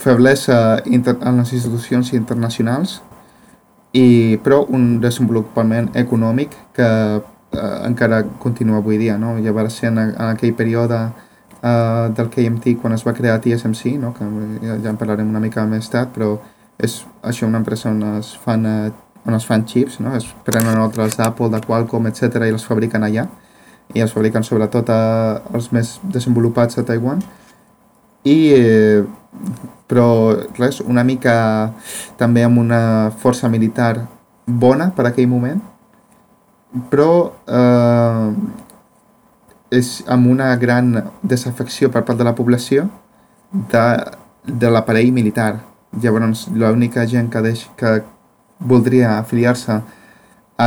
feblesa 0.00 0.80
inter, 0.86 1.16
en 1.20 1.42
les 1.42 1.52
institucions 1.52 2.12
internacionals, 2.16 3.00
i, 3.92 4.38
però 4.44 4.62
un 4.70 5.00
desenvolupament 5.02 5.90
econòmic 5.98 6.54
que 6.76 6.86
eh, 6.86 7.78
encara 7.84 8.22
continua 8.38 8.78
avui 8.78 8.96
dia. 8.98 9.18
No? 9.18 9.36
Llavors, 9.38 9.82
en, 9.84 9.98
en 9.98 10.30
aquell 10.30 10.54
període 10.56 11.00
uh, 11.60 12.08
del 12.14 12.30
KMT 12.30 12.78
quan 12.80 12.94
es 12.96 13.04
va 13.06 13.14
crear 13.16 13.40
TSMC, 13.42 13.98
no? 14.00 14.14
que 14.14 14.24
ja, 14.62 14.78
ja 14.78 14.94
en 14.94 15.00
parlarem 15.00 15.28
una 15.28 15.42
mica 15.42 15.66
més 15.68 15.90
tard, 15.90 16.14
però 16.14 16.36
és 16.80 17.00
això 17.26 17.50
una 17.50 17.60
empresa 17.60 17.90
on 17.90 18.00
es 18.14 18.32
fan, 18.44 18.64
uh, 18.64 19.26
on 19.26 19.36
es 19.36 19.44
fan 19.44 19.66
chips, 19.66 19.98
no? 20.00 20.14
es 20.16 20.30
prenen 20.46 20.78
altres 20.78 21.18
d'Apple, 21.18 21.50
de 21.52 21.60
Qualcomm, 21.66 22.08
etc 22.08 22.46
i 22.46 22.54
els 22.54 22.64
fabriquen 22.64 23.04
allà 23.04 23.26
i 23.94 24.03
els 24.03 24.12
fabriquen 24.14 24.44
sobretot 24.46 24.90
a, 24.90 25.00
els 25.55 25.70
més 25.74 25.98
desenvolupats 26.03 26.79
a 26.79 26.85
Taiwan 26.87 27.22
i 28.29 28.38
eh, 28.55 29.03
però 29.90 30.07
res, 30.59 30.81
una 30.81 31.05
mica 31.07 31.35
també 32.20 32.44
amb 32.44 32.61
una 32.61 33.11
força 33.22 33.48
militar 33.48 33.94
bona 34.46 34.90
per 34.96 35.09
aquell 35.09 35.31
moment 35.31 35.61
però 36.90 37.12
eh, 37.46 38.35
és 39.70 40.00
amb 40.11 40.26
una 40.31 40.55
gran 40.57 40.92
desafecció 41.22 41.90
per 41.90 42.03
part 42.05 42.18
de 42.18 42.26
la 42.26 42.35
població 42.35 42.88
de, 43.50 43.85
de 44.46 44.70
l'aparell 44.70 45.12
militar. 45.14 45.61
Llavors, 46.03 46.46
l'única 46.55 47.07
gent 47.07 47.31
que, 47.31 47.42
deix, 47.42 47.64
que 47.79 48.00
voldria 48.59 49.16
afiliar-se 49.18 49.72
a 49.72 49.83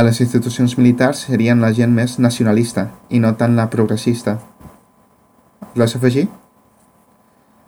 les 0.02 0.20
institucions 0.20 0.76
militars 0.78 1.26
serien 1.28 1.60
la 1.62 1.70
gent 1.72 1.92
més 1.94 2.18
nacionalista 2.18 2.88
i 3.10 3.20
no 3.22 3.34
tant 3.38 3.54
la 3.54 3.68
progressista. 3.70 4.38
Vols 5.74 5.94
afegir? 5.94 6.26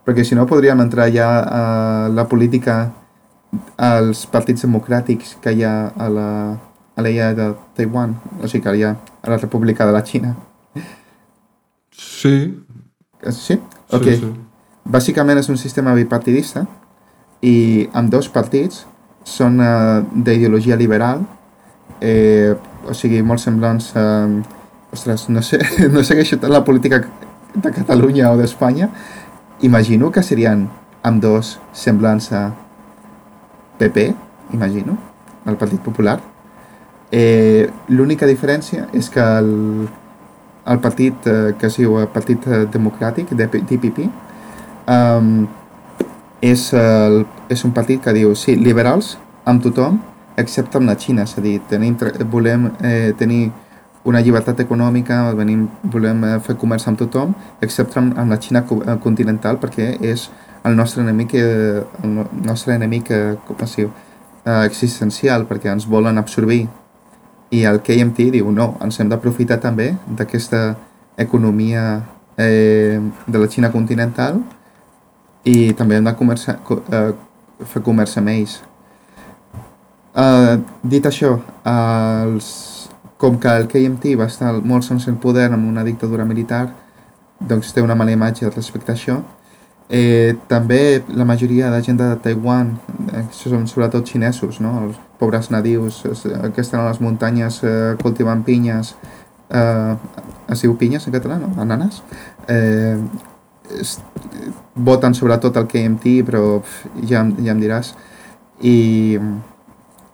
Perquè 0.06 0.24
si 0.24 0.38
no 0.38 0.46
podríem 0.46 0.80
entrar 0.80 1.10
ja 1.14 1.28
a 1.42 1.62
la 2.08 2.24
política 2.30 2.76
als 3.76 4.24
partits 4.30 4.64
democràtics 4.66 5.36
que 5.42 5.52
hi 5.54 5.62
ha 5.66 5.92
a 5.94 6.08
la, 6.10 6.28
a 6.96 7.04
l'illa 7.04 7.32
de 7.34 7.52
Taiwan, 7.76 8.16
o 8.40 8.48
sigui 8.48 8.64
que 8.64 8.74
hi 8.74 8.84
ha 8.86 8.96
a 8.96 9.30
la 9.30 9.38
República 9.38 9.86
de 9.86 9.94
la 9.94 10.02
Xina. 10.06 10.34
Sí. 11.92 12.36
Sí? 13.30 13.60
Ok. 13.90 14.04
Sí, 14.04 14.16
sí. 14.22 14.32
Bàsicament 14.86 15.38
és 15.40 15.48
un 15.50 15.58
sistema 15.58 15.94
bipartidista 15.98 16.62
i 17.42 17.88
amb 17.92 18.10
dos 18.12 18.28
partits 18.30 18.84
són 19.26 19.58
uh, 19.58 20.04
d'ideologia 20.14 20.78
liberal, 20.78 21.24
eh, 22.00 22.54
o 22.86 22.94
sigui, 22.94 23.22
molt 23.22 23.42
semblants 23.42 23.94
a... 23.96 24.06
Uh, 24.26 24.56
ostres, 24.96 25.28
no 25.28 25.42
sé, 25.42 25.60
no 25.92 26.02
segueixo 26.04 26.38
tant 26.40 26.52
la 26.52 26.64
política 26.64 27.02
de 27.54 27.72
Catalunya 27.72 28.30
o 28.32 28.36
d'Espanya. 28.38 28.88
Imagino 29.66 30.10
que 30.12 30.22
serien 30.22 30.66
amb 31.06 31.22
dos 31.22 31.56
semblants 31.72 32.30
a 32.32 32.50
PP, 33.78 34.14
imagino, 34.52 34.96
el 35.46 35.56
Partit 35.56 35.80
Popular. 35.80 36.18
Eh, 37.12 37.68
L'única 37.88 38.26
diferència 38.26 38.88
és 38.96 39.08
que 39.12 39.22
el, 39.22 39.86
el 40.66 40.80
partit 40.82 41.28
eh, 41.30 41.54
que 41.58 41.68
es 41.68 41.76
diu 41.78 42.00
el 42.00 42.08
Partit 42.10 42.48
eh, 42.48 42.64
Democràtic, 42.72 43.30
DPP, 43.36 44.08
um, 44.90 45.46
és, 46.42 46.66
el, 46.74 47.22
és 47.52 47.64
un 47.64 47.72
partit 47.76 48.02
que 48.02 48.16
diu, 48.16 48.34
sí, 48.34 48.56
liberals 48.58 49.14
amb 49.46 49.62
tothom, 49.62 50.00
excepte 50.36 50.78
amb 50.78 50.90
la 50.90 50.96
Xina, 51.00 51.24
és 51.24 51.36
a 51.38 51.44
dir, 51.44 51.58
tenim, 51.70 51.96
volem 52.32 52.70
eh, 52.80 53.12
tenir 53.18 53.50
una 54.06 54.20
llibertat 54.22 54.60
econòmica, 54.62 55.32
venim, 55.34 55.66
volem 55.92 56.24
eh, 56.24 56.34
fer 56.46 56.56
comerç 56.60 56.86
amb 56.86 57.00
tothom, 57.00 57.34
excepte 57.64 57.98
amb, 58.00 58.16
amb 58.18 58.30
la 58.30 58.40
Xina 58.40 58.62
eh, 58.62 58.98
continental, 59.02 59.58
perquè 59.62 59.96
és 60.00 60.28
el 60.66 60.76
nostre 60.76 61.02
enemic, 61.02 61.34
eh, 61.34 61.82
el 62.02 62.18
nostre 62.46 62.74
enemic 62.74 63.12
com 63.46 63.62
es 63.66 63.76
diu, 63.80 63.92
eh, 64.44 64.64
existencial, 64.64 65.46
perquè 65.46 65.72
ens 65.72 65.88
volen 65.90 66.18
absorbir 66.18 66.66
i 67.50 67.62
el 67.64 67.80
KMT 67.82 68.30
diu 68.34 68.50
no, 68.50 68.74
ens 68.82 68.98
hem 69.00 69.10
d'aprofitar 69.10 69.58
també 69.62 69.92
d'aquesta 70.18 70.62
economia 71.22 71.84
eh, 72.36 72.98
de 73.26 73.38
la 73.38 73.48
Xina 73.50 73.70
continental 73.72 74.40
i 75.46 75.72
també 75.78 75.96
hem 75.96 76.06
de 76.06 76.14
comerça, 76.18 76.58
co, 76.66 76.80
eh, 76.90 77.12
fer 77.64 77.82
comerç 77.82 78.16
amb 78.18 78.32
ells. 78.34 78.58
Uh, 80.16 80.62
dit 80.80 81.04
això, 81.04 81.34
els, 81.68 82.46
com 83.20 83.36
que 83.40 83.52
el 83.52 83.66
KMT 83.68 84.16
va 84.16 84.28
estar 84.30 84.54
molts 84.64 84.88
anys 84.94 85.08
en 85.12 85.18
poder 85.20 85.50
amb 85.52 85.68
una 85.68 85.84
dictadura 85.84 86.24
militar, 86.24 86.70
doncs 87.40 87.74
té 87.76 87.84
una 87.84 87.94
mala 87.94 88.14
imatge 88.16 88.48
respecte 88.48 88.92
a 88.92 88.96
això. 88.96 89.18
Eh, 89.88 90.34
també 90.48 91.04
la 91.14 91.24
majoria 91.24 91.70
de 91.70 91.82
gent 91.82 91.98
de 92.00 92.08
Taiwan, 92.22 92.72
eh, 93.12 93.22
són 93.30 93.68
sobretot 93.70 94.08
xinesos, 94.08 94.58
no? 94.60 94.72
els 94.82 94.96
pobres 95.20 95.50
nadius 95.54 96.00
eh, 96.08 96.50
que 96.54 96.64
estan 96.64 96.80
a 96.80 96.88
les 96.88 97.00
muntanyes 97.00 97.60
eh, 97.62 97.94
cultivant 98.02 98.42
pinyes, 98.44 98.96
eh, 99.50 99.94
es 100.50 100.64
diu 100.64 100.74
pinyes 100.80 101.06
en 101.06 101.14
català, 101.14 101.38
no? 101.38 101.52
Ananes. 101.62 102.02
Eh, 102.48 102.98
es, 103.78 103.98
voten 104.74 105.14
sobretot 105.14 105.56
el 105.56 105.68
KMT, 105.70 106.20
però 106.26 106.42
ja, 107.06 107.22
ja 107.38 107.54
em 107.54 107.62
diràs. 107.62 107.94
I 108.60 109.18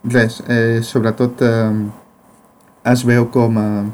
res, 0.04 0.42
eh, 0.48 0.80
sobretot 0.82 1.42
eh, 1.42 1.72
es 2.92 3.04
veu 3.06 3.28
com, 3.30 3.58
eh, 3.58 3.84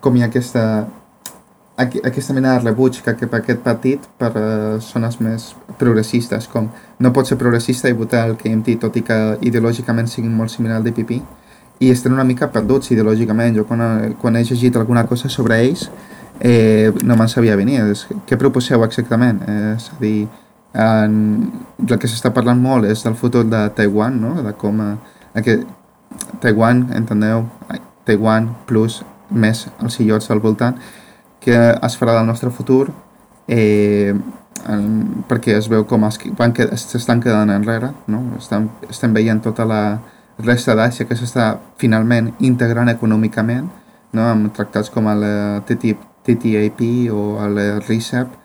com 0.00 0.16
hi 0.16 0.22
ha 0.22 0.30
aquesta, 0.30 0.86
aquesta 1.76 2.32
mena 2.32 2.54
de 2.54 2.64
rebuig 2.64 3.00
que 3.04 3.14
cap 3.20 3.34
aquest 3.36 3.60
partit 3.60 4.04
per 4.18 4.30
uh, 4.32 4.78
zones 4.80 5.18
més 5.20 5.50
progressistes, 5.76 6.46
com 6.48 6.70
no 6.98 7.12
pot 7.12 7.28
ser 7.28 7.36
progressista 7.36 7.90
i 7.90 7.96
votar 7.96 8.24
el 8.30 8.36
KMT, 8.40 8.78
tot 8.80 8.96
i 8.96 9.02
que 9.04 9.18
ideològicament 9.44 10.08
siguin 10.08 10.32
molt 10.32 10.54
similar 10.54 10.78
al 10.78 10.86
DPP, 10.86 11.20
i 11.80 11.90
estan 11.92 12.16
una 12.16 12.24
mica 12.24 12.48
perduts 12.48 12.90
ideològicament. 12.94 13.58
Jo 13.58 13.66
quan, 13.68 14.14
quan 14.20 14.36
he 14.36 14.44
llegit 14.44 14.76
alguna 14.76 15.04
cosa 15.06 15.28
sobre 15.28 15.60
ells 15.60 15.90
eh, 16.40 16.92
no 17.04 17.16
me'n 17.16 17.28
sabia 17.28 17.56
venir. 17.56 17.82
Què 18.26 18.38
proposeu 18.40 18.84
exactament? 18.86 19.42
Eh, 19.44 19.74
és 19.74 19.90
a 19.92 20.00
dir, 20.00 20.28
en, 20.76 21.50
el 21.80 21.98
que 21.98 22.08
s'està 22.08 22.32
parlant 22.36 22.60
molt 22.60 22.88
és 22.88 23.02
del 23.06 23.16
futur 23.16 23.44
de 23.48 23.62
Taiwan, 23.76 24.20
no? 24.20 24.34
de 24.44 24.52
com 24.60 24.80
eh, 24.84 24.94
aquest, 25.40 25.66
Taiwan, 26.42 26.86
enteneu, 26.96 27.46
Taiwan 28.06 28.50
plus 28.68 29.00
més 29.30 29.66
els 29.82 30.00
illots 30.00 30.30
al 30.30 30.42
voltant, 30.44 30.76
que 31.40 31.56
es 31.56 31.96
farà 31.98 32.16
del 32.16 32.28
nostre 32.28 32.50
futur 32.50 32.90
eh, 33.48 34.12
en, 34.66 34.84
perquè 35.28 35.56
es 35.56 35.70
veu 35.70 35.86
com 35.88 36.06
s'estan 36.10 37.22
quedant 37.22 37.52
enrere, 37.54 37.92
no? 38.12 38.22
estem, 38.38 38.68
estem 38.90 39.16
veient 39.16 39.42
tota 39.44 39.66
la 39.68 39.82
resta 40.44 40.76
d'Àsia 40.76 41.06
que 41.08 41.16
s'està 41.16 41.54
finalment 41.80 42.34
integrant 42.44 42.90
econòmicament 42.92 43.68
no? 44.12 44.26
amb 44.26 44.52
tractats 44.56 44.92
com 44.92 45.08
el 45.12 45.24
TTIP, 45.68 46.02
TTIP 46.26 46.82
o 47.14 47.22
el 47.46 47.62
RCEP, 47.80 48.42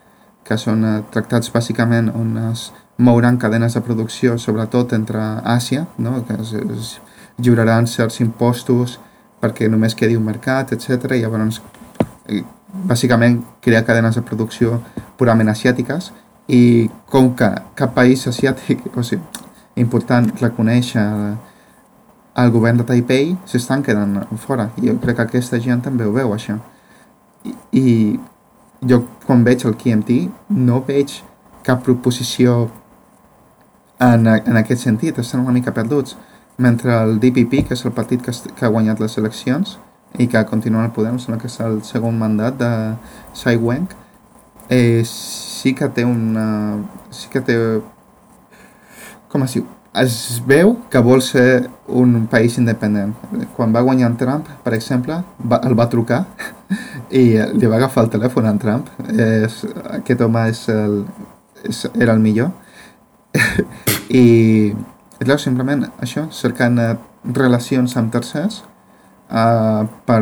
que 0.47 0.57
són 0.57 0.85
eh, 0.85 0.97
tractats 1.13 1.51
bàsicament 1.53 2.09
on 2.15 2.35
es 2.51 2.69
mouran 3.01 3.37
cadenes 3.41 3.73
de 3.73 3.81
producció, 3.81 4.37
sobretot 4.37 4.93
entre 4.93 5.21
Àsia, 5.43 5.87
no? 5.97 6.19
que 6.25 6.37
es, 6.41 6.53
es 6.53 6.91
lliuraran 7.41 7.87
certs 7.87 8.19
impostos 8.21 8.99
perquè 9.41 9.69
només 9.69 9.95
quedi 9.97 10.17
un 10.17 10.25
mercat, 10.27 10.73
etc. 10.75 11.15
I 11.17 11.23
llavors, 11.23 11.61
eh, 12.29 12.43
bàsicament, 12.87 13.41
crear 13.61 13.83
cadenes 13.85 14.15
de 14.15 14.25
producció 14.25 14.79
purament 15.17 15.49
asiàtiques 15.49 16.11
i 16.47 16.89
com 17.09 17.31
que 17.35 17.49
cap 17.75 17.95
país 17.95 18.27
asiàtic, 18.29 18.85
o 18.97 19.03
sigui, 19.03 19.23
important 19.81 20.27
reconeix 20.41 20.95
el, 20.99 21.37
el 22.41 22.51
govern 22.51 22.81
de 22.81 22.87
Taipei, 22.87 23.35
s'estan 23.47 23.83
quedant 23.83 24.19
fora. 24.45 24.69
I 24.77 24.89
jo 24.89 24.97
crec 25.01 25.17
que 25.17 25.27
aquesta 25.29 25.59
gent 25.63 25.81
també 25.87 26.05
ho 26.05 26.13
veu, 26.15 26.33
això. 26.35 26.59
I, 27.47 27.55
i 27.71 27.85
jo, 28.87 29.01
quan 29.31 29.45
veig 29.47 29.61
el 29.63 29.77
KMT, 29.79 30.15
no 30.59 30.81
veig 30.83 31.13
cap 31.63 31.85
proposició 31.85 32.65
en, 34.03 34.27
en 34.27 34.57
aquest 34.59 34.83
sentit, 34.83 35.21
estan 35.23 35.45
una 35.45 35.53
mica 35.55 35.71
perduts 35.71 36.17
mentre 36.59 36.97
el 36.99 37.15
DPP, 37.23 37.61
que 37.69 37.77
és 37.77 37.85
el 37.87 37.93
partit 37.95 38.19
que, 38.25 38.33
que 38.57 38.67
ha 38.67 38.73
guanyat 38.73 38.99
les 38.99 39.15
eleccions 39.21 39.77
i 40.19 40.27
que 40.27 40.43
continua 40.49 40.83
al 40.83 40.91
poder, 40.91 41.13
em 41.13 41.21
sembla 41.23 41.39
que 41.39 41.47
és 41.47 41.55
el 41.63 41.79
segon 41.87 42.19
mandat 42.19 42.59
de 42.59 42.71
Tsai 43.31 43.55
Weng, 43.55 43.87
eh, 44.67 44.99
sí 45.07 45.71
que 45.79 45.87
té 45.87 46.03
una... 46.03 46.81
sí 47.15 47.31
que 47.31 47.39
té... 47.39 47.55
com 49.31 49.47
es 49.47 49.55
diu? 49.55 49.69
Es 49.91 50.39
veu 50.47 50.77
que 50.89 50.99
vol 51.03 51.19
ser 51.19 51.67
un 51.87 52.27
país 52.31 52.55
independent. 52.57 53.11
Quan 53.57 53.73
va 53.75 53.81
guanyar 53.83 54.07
en 54.11 54.15
Trump, 54.17 54.47
per 54.63 54.73
exemple, 54.77 55.17
va, 55.43 55.59
el 55.67 55.75
va 55.75 55.89
trucar 55.91 56.21
i 57.21 57.25
li 57.35 57.67
va 57.67 57.75
agafar 57.75 58.05
el 58.05 58.13
telèfon 58.13 58.47
a 58.47 58.53
en 58.55 58.61
Trump. 58.61 58.87
És, 59.11 59.65
aquest 59.97 60.23
home 60.23 60.45
és 60.53 60.63
el, 60.71 61.01
és, 61.67 61.83
era 61.99 62.15
el 62.15 62.23
millor. 62.23 62.53
I 64.21 64.71
clar, 65.19 65.39
simplement 65.43 65.83
això, 65.99 66.29
cercant 66.31 66.79
eh, 66.79 66.95
relacions 67.35 67.97
amb 67.99 68.15
tercers 68.15 68.63
eh, 69.27 69.83
per 70.07 70.21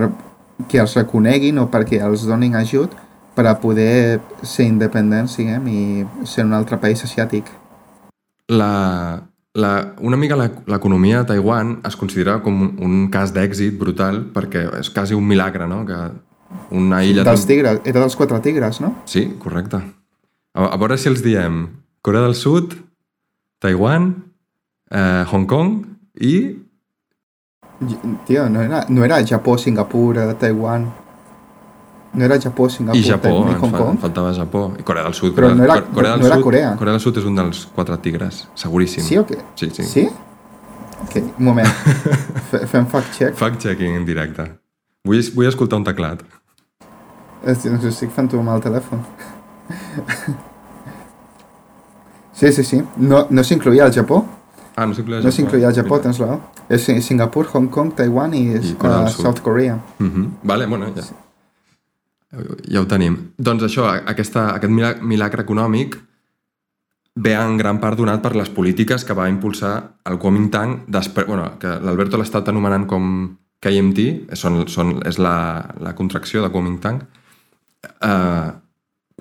que 0.67 0.82
els 0.82 0.97
reconeguin 0.97 1.61
o 1.61 1.70
perquè 1.72 2.01
els 2.03 2.26
donin 2.28 2.57
ajut 2.57 2.97
per 3.38 3.45
a 3.47 3.59
poder 3.61 4.20
ser 4.41 4.65
independents, 4.67 5.38
diguem, 5.38 5.70
i 5.70 6.28
ser 6.28 6.43
un 6.49 6.57
altre 6.57 6.82
país 6.82 7.05
asiàtic. 7.05 7.47
La, 8.49 9.28
la, 9.60 9.74
una 10.01 10.18
mica 10.18 10.38
l'economia 10.39 11.22
de 11.22 11.34
Taiwan 11.34 11.78
es 11.88 11.97
considera 11.99 12.39
com 12.45 12.62
un, 12.64 12.72
un 12.86 13.05
cas 13.14 13.34
d'èxit 13.36 13.78
brutal 13.80 14.24
perquè 14.34 14.66
és 14.80 14.89
quasi 14.93 15.18
un 15.18 15.28
milagre, 15.28 15.68
no? 15.70 15.84
Que 15.88 15.99
una 16.76 17.03
illa... 17.05 17.26
Dels 17.28 17.45
tigres, 17.49 17.82
era 17.86 18.01
dels 18.01 18.16
quatre 18.18 18.39
tigres, 18.45 18.80
no? 18.82 18.93
Sí, 19.10 19.26
correcte. 19.41 19.82
A, 20.55 20.72
a 20.72 20.78
veure 20.82 20.97
si 20.97 21.12
els 21.12 21.22
diem 21.26 21.66
Corea 22.05 22.24
del 22.26 22.38
Sud, 22.38 22.74
Taiwan, 23.60 24.14
eh, 24.91 25.26
Hong 25.30 25.45
Kong 25.49 25.84
i... 26.26 26.34
Tio, 28.28 28.49
no 28.51 28.64
era, 28.64 28.86
no 28.89 29.05
era 29.05 29.22
Japó, 29.26 29.57
Singapur, 29.57 30.18
eh, 30.18 30.34
Taiwan... 30.39 30.89
No 32.12 32.26
era 32.26 32.39
Japó, 32.41 32.70
Singapur, 32.70 32.99
I 32.99 33.03
Japó, 33.03 33.22
Taiwan, 33.22 33.62
Hong 33.62 33.72
Kong? 33.72 33.99
faltava 33.99 34.34
Japó. 34.34 34.74
I 34.80 34.84
Corea 34.84 35.03
del 35.03 35.14
Sud. 35.14 35.36
Però 35.36 35.49
Corea, 35.49 35.55
no 35.55 35.64
era, 35.64 35.84
Corea 35.86 36.12
del 36.12 36.20
no 36.22 36.26
era 36.26 36.36
Sud, 36.36 36.43
Corea. 36.43 36.76
Corea 36.76 36.93
del 36.93 37.01
Sud 37.01 37.18
és 37.18 37.26
un 37.26 37.36
dels 37.36 37.68
quatre 37.76 37.97
tigres, 37.97 38.47
seguríssim. 38.55 39.03
Sí 39.05 39.18
o 39.18 39.26
què? 39.30 39.38
Sí, 39.55 39.70
sí. 39.70 39.84
Sí? 39.84 40.07
Ok, 41.03 41.16
un 41.38 41.45
moment. 41.45 41.68
Fem 42.72 42.88
fact-check. 42.88 43.38
Fact-checking 43.38 43.95
en 43.95 44.05
directe. 44.10 44.47
Vull, 45.05 45.22
vull 45.36 45.47
escoltar 45.47 45.78
un 45.80 45.86
teclat. 45.86 46.26
Estic, 47.45 47.78
estic 47.88 48.12
fent-ho 48.16 48.41
amb 48.41 48.57
el 48.57 48.66
telèfon. 48.66 49.05
Sí, 52.39 52.53
sí, 52.53 52.64
sí. 52.64 52.78
No, 52.95 53.26
no 53.30 53.43
s'incloïa 53.43 53.89
el 53.89 53.91
Japó? 53.91 54.22
Ah, 54.78 54.86
no 54.88 54.95
s'incloïa 54.95 55.20
No 55.26 55.32
s'incloïa 55.36 55.74
el 55.74 55.76
Japó, 55.76 55.97
tens 55.99 56.22
raó. 56.22 56.38
És 56.72 56.86
Singapur, 57.03 57.49
Hong 57.51 57.68
Kong, 57.68 57.91
Taiwan 57.97 58.32
i, 58.38 58.45
I 58.55 58.78
Corea 58.80 59.01
uh. 59.01 59.12
South 59.12 59.41
Korea. 59.43 59.76
Uh 59.99 60.05
-huh. 60.05 60.30
Vale, 60.43 60.66
bueno, 60.66 60.88
ja. 60.95 61.03
Ja 62.69 62.84
ho 62.84 62.86
tenim. 62.86 63.15
Doncs 63.41 63.63
això, 63.65 63.88
aquesta, 64.05 64.51
aquest 64.53 64.71
mila- 64.73 64.97
milagre 65.01 65.41
econòmic 65.43 65.97
ve 67.19 67.34
en 67.36 67.57
gran 67.57 67.80
part 67.82 67.97
donat 67.97 68.21
per 68.21 68.36
les 68.38 68.49
polítiques 68.53 69.03
que 69.03 69.15
va 69.17 69.30
impulsar 69.30 69.97
el 70.05 70.19
Kuomintang, 70.21 70.84
després, 70.88 71.27
bueno, 71.27 71.57
que 71.59 71.80
l'Alberto 71.82 72.17
l'ha 72.17 72.27
estat 72.27 72.47
anomenant 72.47 72.86
com 72.88 73.09
KMT, 73.59 74.36
són, 74.39 74.61
són, 74.71 74.99
és 75.09 75.17
la, 75.19 75.73
la 75.82 75.95
contracció 75.97 76.43
de 76.45 76.51
Kuomintang, 76.53 77.01
eh, 78.05 78.51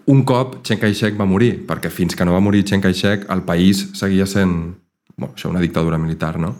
un 0.08 0.22
cop 0.24 0.60
Chiang 0.62 0.80
Kai-shek 0.80 1.18
va 1.18 1.26
morir, 1.26 1.64
perquè 1.66 1.90
fins 1.90 2.14
que 2.14 2.24
no 2.28 2.36
va 2.36 2.44
morir 2.44 2.62
Chiang 2.64 2.84
Kai-shek 2.84 3.26
el 3.32 3.42
país 3.48 3.88
seguia 3.98 4.26
sent 4.26 4.54
bueno, 5.16 5.34
això, 5.34 5.50
una 5.50 5.60
dictadura 5.64 5.98
militar, 5.98 6.38
no? 6.38 6.54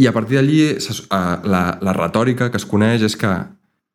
I 0.00 0.06
a 0.08 0.12
partir 0.16 0.38
d'allí 0.38 0.60
eh, 0.70 1.36
la, 1.44 1.64
la 1.82 1.92
retòrica 1.92 2.48
que 2.50 2.56
es 2.56 2.64
coneix 2.66 3.02
és 3.04 3.18
que 3.20 3.34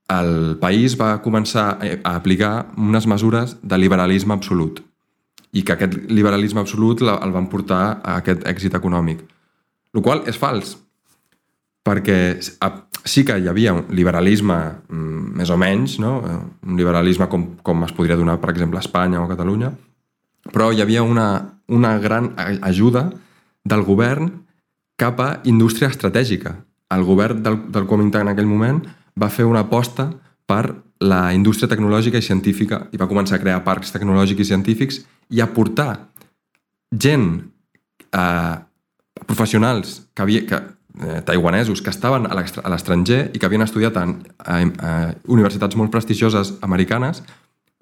el 0.09 0.57
país 0.61 0.95
va 0.99 1.21
començar 1.23 1.77
a- 1.81 1.97
a 2.03 2.15
aplicar 2.15 2.67
unes 2.77 3.07
mesures 3.07 3.57
de 3.63 3.77
liberalisme 3.77 4.33
absolut 4.33 4.81
i 5.53 5.63
que 5.63 5.73
aquest 5.73 5.93
liberalisme 6.11 6.59
absolut 6.59 7.01
el 7.01 7.31
van 7.31 7.47
portar 7.49 8.01
a 8.03 8.17
aquest 8.17 8.43
èxit 8.45 8.73
econòmic. 8.75 9.21
El 9.95 10.01
qual 10.03 10.23
és 10.27 10.37
fals, 10.37 10.77
perquè 11.85 12.37
sí 13.05 13.23
que 13.23 13.37
hi 13.39 13.47
havia 13.47 13.73
un 13.73 13.85
liberalisme 13.89 14.55
mm, 14.89 15.35
més 15.37 15.49
o 15.49 15.57
menys, 15.57 15.99
no? 16.01 16.17
Eh, 16.25 16.39
un 16.67 16.77
liberalisme 16.77 17.27
com, 17.29 17.45
com 17.63 17.83
es 17.85 17.93
podria 17.93 18.17
donar, 18.17 18.39
per 18.41 18.49
exemple, 18.51 18.77
a 18.77 18.83
Espanya 18.85 19.21
o 19.21 19.25
a 19.25 19.29
Catalunya, 19.31 19.71
però 20.51 20.71
hi 20.73 20.81
havia 20.81 21.03
una, 21.03 21.27
una 21.67 21.97
gran 21.99 22.33
ajuda 22.61 23.09
del 23.63 23.83
govern 23.83 24.31
cap 24.97 25.19
a 25.19 25.29
indústria 25.45 25.89
estratègica. 25.89 26.57
El 26.91 27.03
govern 27.03 27.41
del, 27.43 27.59
del 27.71 27.85
Kuomintang 27.87 28.27
en 28.27 28.33
aquell 28.33 28.45
moment 28.49 28.83
va 29.19 29.29
fer 29.29 29.45
una 29.47 29.63
aposta 29.65 30.09
per 30.45 30.75
la 30.99 31.33
indústria 31.35 31.69
tecnològica 31.71 32.19
i 32.19 32.25
científica 32.25 32.85
i 32.91 32.99
va 32.99 33.09
començar 33.09 33.37
a 33.37 33.43
crear 33.43 33.63
parcs 33.65 33.91
tecnològics 33.95 34.45
i 34.45 34.49
científics 34.51 35.01
i 35.29 35.41
a 35.41 35.47
portar 35.51 36.07
gent, 36.91 37.43
eh, 38.11 38.55
professionals 39.25 40.01
que 40.13 40.23
havia, 40.23 40.45
que, 40.45 40.61
eh, 41.01 41.21
taiwanesos 41.25 41.81
que 41.81 41.89
estaven 41.89 42.25
a 42.25 42.33
a 42.35 42.69
l'estranger 42.69 43.31
i 43.33 43.39
que 43.39 43.45
havien 43.45 43.61
estudiat 43.61 43.97
en, 43.97 44.23
en, 44.45 44.73
en 44.79 45.15
universitats 45.27 45.75
molt 45.75 45.91
prestigioses 45.91 46.53
americanes 46.61 47.23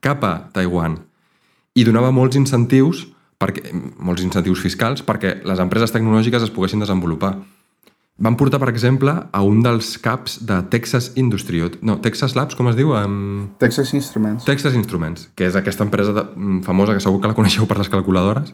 cap 0.01 0.23
a 0.23 0.49
Taiwan 0.53 0.97
i 1.75 1.83
donava 1.83 2.11
molts 2.11 2.35
incentius, 2.35 3.07
perquè, 3.39 3.71
molts 3.97 4.21
incentius 4.21 4.61
fiscals 4.61 5.03
perquè 5.03 5.41
les 5.43 5.59
empreses 5.59 5.91
tecnològiques 5.91 6.43
es 6.43 6.51
poguessin 6.53 6.79
desenvolupar. 6.79 7.37
Van 8.21 8.35
portar, 8.37 8.59
per 8.61 8.69
exemple, 8.69 9.11
a 9.33 9.41
un 9.41 9.63
dels 9.65 9.95
caps 9.97 10.37
de 10.45 10.59
Texas 10.69 11.11
Industry, 11.17 11.63
no, 11.81 11.97
Texas 11.99 12.35
Labs, 12.37 12.53
com 12.53 12.69
es 12.69 12.77
diu? 12.77 12.93
Um... 12.93 13.55
Texas 13.57 13.93
Instruments. 13.97 14.45
Texas 14.45 14.77
Instruments, 14.77 15.27
que 15.33 15.47
és 15.49 15.57
aquesta 15.57 15.83
empresa 15.87 16.13
de, 16.13 16.23
mm, 16.35 16.61
famosa 16.67 16.93
que 16.93 17.01
segur 17.01 17.23
que 17.23 17.31
la 17.31 17.37
coneixeu 17.37 17.65
per 17.65 17.79
les 17.79 17.89
calculadores. 17.89 18.53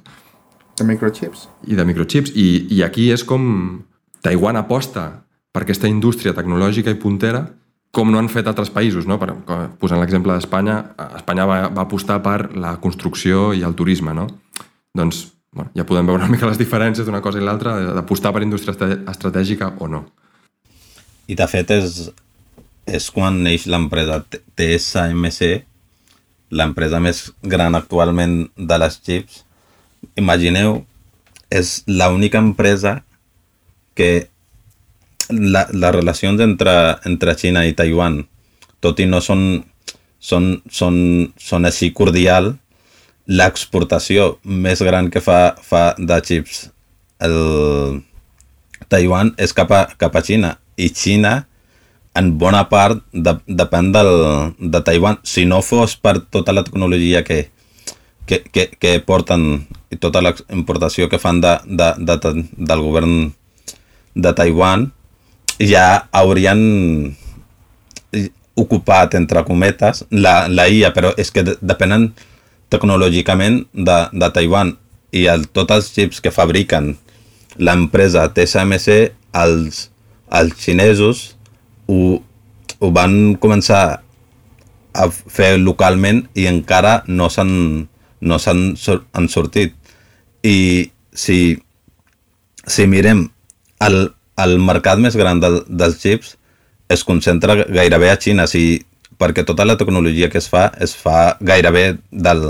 De 0.79 0.87
microchips. 0.87 1.49
I 1.67 1.75
de 1.75 1.85
microchips. 1.85 2.31
I, 2.39 2.47
i 2.71 2.83
aquí 2.87 3.09
és 3.11 3.25
com 3.27 3.83
Taiwan 4.23 4.55
aposta 4.55 5.25
per 5.51 5.65
aquesta 5.65 5.91
indústria 5.91 6.31
tecnològica 6.37 6.93
i 6.95 6.99
puntera 7.01 7.49
com 7.91 8.11
no 8.13 8.19
han 8.21 8.29
fet 8.29 8.47
altres 8.47 8.69
països, 8.71 9.07
no? 9.09 9.17
Per, 9.19 9.33
posant 9.81 9.99
l'exemple 9.99 10.35
d'Espanya, 10.35 10.77
Espanya 11.17 11.47
va, 11.49 11.59
va 11.73 11.83
apostar 11.87 12.19
per 12.23 12.53
la 12.55 12.75
construcció 12.79 13.49
i 13.57 13.65
el 13.65 13.75
turisme, 13.75 14.13
no? 14.15 14.27
Doncs 14.95 15.25
bueno, 15.51 15.71
ja 15.75 15.85
podem 15.85 16.09
veure 16.09 16.23
una 16.23 16.31
mica 16.31 16.49
les 16.49 16.59
diferències 16.59 17.07
d'una 17.07 17.21
cosa 17.25 17.39
i 17.39 17.45
l'altra, 17.45 17.75
d'apostar 17.97 18.33
per 18.35 18.43
indústria 18.45 18.75
estratègica 19.09 19.73
o 19.79 19.87
no. 19.87 20.03
I 21.29 21.37
de 21.37 21.47
fet 21.49 21.71
és, 21.73 21.99
és 22.89 23.09
quan 23.13 23.41
neix 23.45 23.67
l'empresa 23.69 24.21
TSMC, 24.29 25.49
l'empresa 26.49 27.01
més 27.01 27.27
gran 27.41 27.77
actualment 27.77 28.41
de 28.57 28.79
les 28.81 28.97
chips. 29.05 29.43
Imagineu, 30.17 30.83
és 31.49 31.83
l'única 31.87 32.41
empresa 32.41 32.99
que 33.97 34.29
la, 35.29 35.67
les 35.69 35.93
relacions 35.93 36.41
entre, 36.41 36.73
entre 37.05 37.35
Xina 37.37 37.65
i 37.67 37.75
Taiwan, 37.77 38.21
tot 38.81 39.01
i 39.01 39.05
no 39.09 39.19
són, 39.21 39.63
són, 40.19 40.55
són, 40.71 40.97
són 41.37 41.69
així 41.69 41.91
cordial, 41.93 42.55
l'exportació 43.29 44.39
més 44.43 44.81
gran 44.81 45.09
que 45.13 45.21
fa, 45.21 45.55
fa 45.61 45.93
de 45.97 46.17
chips 46.25 46.63
el 47.21 48.01
Taiwan 48.89 49.35
és 49.37 49.53
cap 49.53 49.71
a, 49.75 49.83
cap 50.01 50.15
a 50.15 50.23
Xina. 50.25 50.55
I 50.79 50.89
Xina 50.95 51.35
en 52.17 52.31
bona 52.41 52.63
part 52.71 53.03
de, 53.13 53.35
depèn 53.45 53.91
del, 53.93 54.11
de 54.57 54.81
Taiwan. 54.85 55.19
Si 55.23 55.45
no 55.45 55.61
fos 55.61 55.95
per 55.99 56.17
tota 56.33 56.55
la 56.55 56.63
tecnologia 56.65 57.23
que, 57.23 57.43
que, 58.25 58.41
que, 58.49 58.69
que 58.79 58.97
porten 59.05 59.67
i 59.89 59.97
tota 60.01 60.23
la 60.25 60.33
importació 60.53 61.09
que 61.09 61.21
fan 61.21 61.41
de, 61.43 61.55
de, 61.65 61.91
de, 61.99 62.33
del 62.57 62.81
govern 62.85 63.13
de 64.15 64.33
Taiwan 64.33 64.89
ja 65.59 66.07
haurien 66.15 66.61
ocupat, 68.59 69.15
entre 69.15 69.43
cometes, 69.47 70.03
la, 70.09 70.49
la 70.51 70.67
IA, 70.67 70.91
però 70.95 71.13
és 71.17 71.31
que 71.31 71.45
depenen 71.45 72.09
tecnològicament 72.69 73.63
de, 73.73 73.99
de 74.13 74.29
Taiwan 74.35 74.75
i 75.15 75.25
el, 75.31 75.47
tots 75.53 75.75
els 75.75 75.89
xips 75.93 76.21
que 76.21 76.33
fabriquen 76.33 76.93
l'empresa 77.57 78.27
TSMC, 78.33 78.99
els, 79.35 79.87
els 80.33 80.59
xinesos 80.61 81.23
ho, 81.89 82.19
ho 82.79 82.91
van 82.95 83.35
començar 83.41 83.83
a 84.93 85.07
fer 85.09 85.55
localment 85.61 86.23
i 86.37 86.47
encara 86.49 86.99
no 87.07 87.29
s'han 87.29 87.87
no 88.19 88.39
s'han 88.39 88.73
han 89.13 89.27
sortit. 89.31 89.75
I 90.43 90.91
si, 91.13 91.59
si 92.67 92.87
mirem 92.87 93.25
el, 93.83 93.97
el 94.39 94.57
mercat 94.59 94.99
més 94.99 95.17
gran 95.19 95.41
del, 95.43 95.61
dels 95.67 95.99
xips 95.99 96.35
es 96.89 97.03
concentra 97.05 97.55
gairebé 97.69 98.09
a 98.09 98.17
Xina, 98.17 98.47
si, 98.47 98.81
perquè 99.19 99.43
tota 99.45 99.65
la 99.67 99.77
tecnologia 99.77 100.29
que 100.31 100.39
es 100.39 100.47
fa 100.49 100.69
es 100.79 100.95
fa 100.95 101.37
gairebé 101.43 101.99
del, 102.09 102.45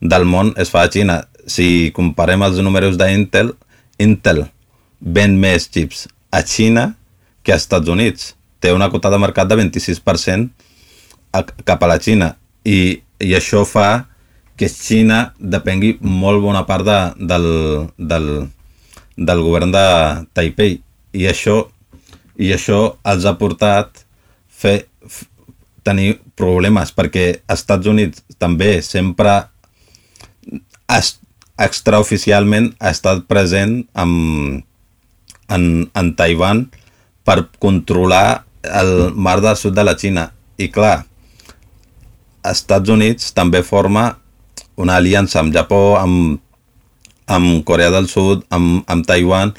del 0.00 0.24
món 0.24 0.54
es 0.56 0.72
fa 0.72 0.86
a 0.86 0.92
Xina. 0.92 1.22
Si 1.48 1.92
comparem 1.96 2.42
els 2.44 2.60
números 2.64 2.96
d'Intel, 3.00 3.52
Intel 4.00 4.46
ven 5.00 5.36
més 5.40 5.68
xips 5.68 6.06
a 6.32 6.42
Xina 6.42 6.94
que 7.44 7.52
als 7.52 7.68
Estats 7.68 7.88
Units. 7.88 8.34
Té 8.58 8.72
una 8.74 8.90
quota 8.90 9.12
de 9.12 9.20
mercat 9.20 9.48
de 9.48 9.60
26% 9.60 10.48
a, 11.32 11.44
cap 11.44 11.82
a 11.84 11.90
la 11.92 12.00
Xina 12.02 12.32
i, 12.64 13.00
i 13.20 13.34
això 13.36 13.64
fa 13.68 14.08
que 14.58 14.68
Xina 14.72 15.34
depengui 15.38 15.96
molt 16.00 16.42
bona 16.42 16.64
part 16.66 16.86
de, 16.88 16.98
del, 17.30 17.48
del, 17.96 18.28
del 19.16 19.42
govern 19.44 19.70
de 19.74 19.84
Taipei 20.34 20.80
i 21.14 21.28
això, 21.30 21.60
i 22.36 22.50
això 22.54 22.80
els 23.06 23.26
ha 23.28 23.36
portat 23.38 24.02
fer, 24.48 24.80
tenir 25.88 26.18
problemes 26.38 26.92
perquè 26.92 27.40
Estats 27.50 27.88
Units 27.88 28.22
també 28.38 28.78
sempre 28.84 29.40
es, 30.92 31.16
extraoficialment 31.58 32.74
ha 32.78 32.92
estat 32.94 33.24
present 33.30 33.80
en, 33.98 34.12
en, 35.48 35.64
en 35.88 36.14
Taiwan 36.20 36.66
per 37.26 37.42
controlar 37.58 38.44
el 38.62 39.14
mar 39.16 39.40
del 39.40 39.56
sud 39.56 39.74
de 39.74 39.84
la 39.88 39.96
Xina 39.98 40.30
i 40.60 40.68
clar 40.72 41.08
Estats 42.46 42.90
Units 42.90 43.32
també 43.36 43.64
forma 43.66 44.12
una 44.78 44.96
aliança 44.96 45.40
amb 45.42 45.52
Japó, 45.54 45.98
amb, 45.98 46.38
amb 47.26 47.64
Corea 47.66 47.90
del 47.90 48.06
Sud, 48.08 48.44
amb, 48.54 48.84
amb 48.86 49.06
Taiwan 49.06 49.52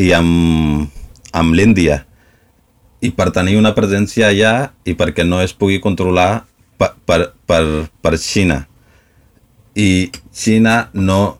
i 0.00 0.10
amb, 0.16 0.88
amb 1.36 1.54
l'Índia. 1.54 2.02
I 3.04 3.12
per 3.16 3.30
tenir 3.34 3.56
una 3.58 3.74
presència 3.76 4.30
allà 4.30 4.70
i 4.88 4.94
perquè 4.96 5.26
no 5.26 5.42
es 5.44 5.52
pugui 5.52 5.80
controlar 5.84 6.46
per, 6.80 6.94
per, 7.04 7.20
per, 7.48 7.62
per 8.02 8.14
Xina. 8.20 8.62
I 9.76 10.08
Xina 10.32 10.76
no, 10.94 11.36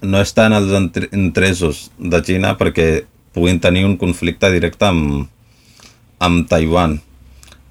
no 0.00 0.22
està 0.22 0.48
en 0.48 0.56
els 0.56 0.72
interessos 1.12 1.88
de 1.98 2.22
Xina 2.24 2.54
perquè 2.60 3.04
puguin 3.34 3.60
tenir 3.60 3.84
un 3.84 3.98
conflicte 4.00 4.50
directe 4.54 4.88
amb, 4.88 5.26
amb 6.22 6.48
Taiwan. 6.48 7.00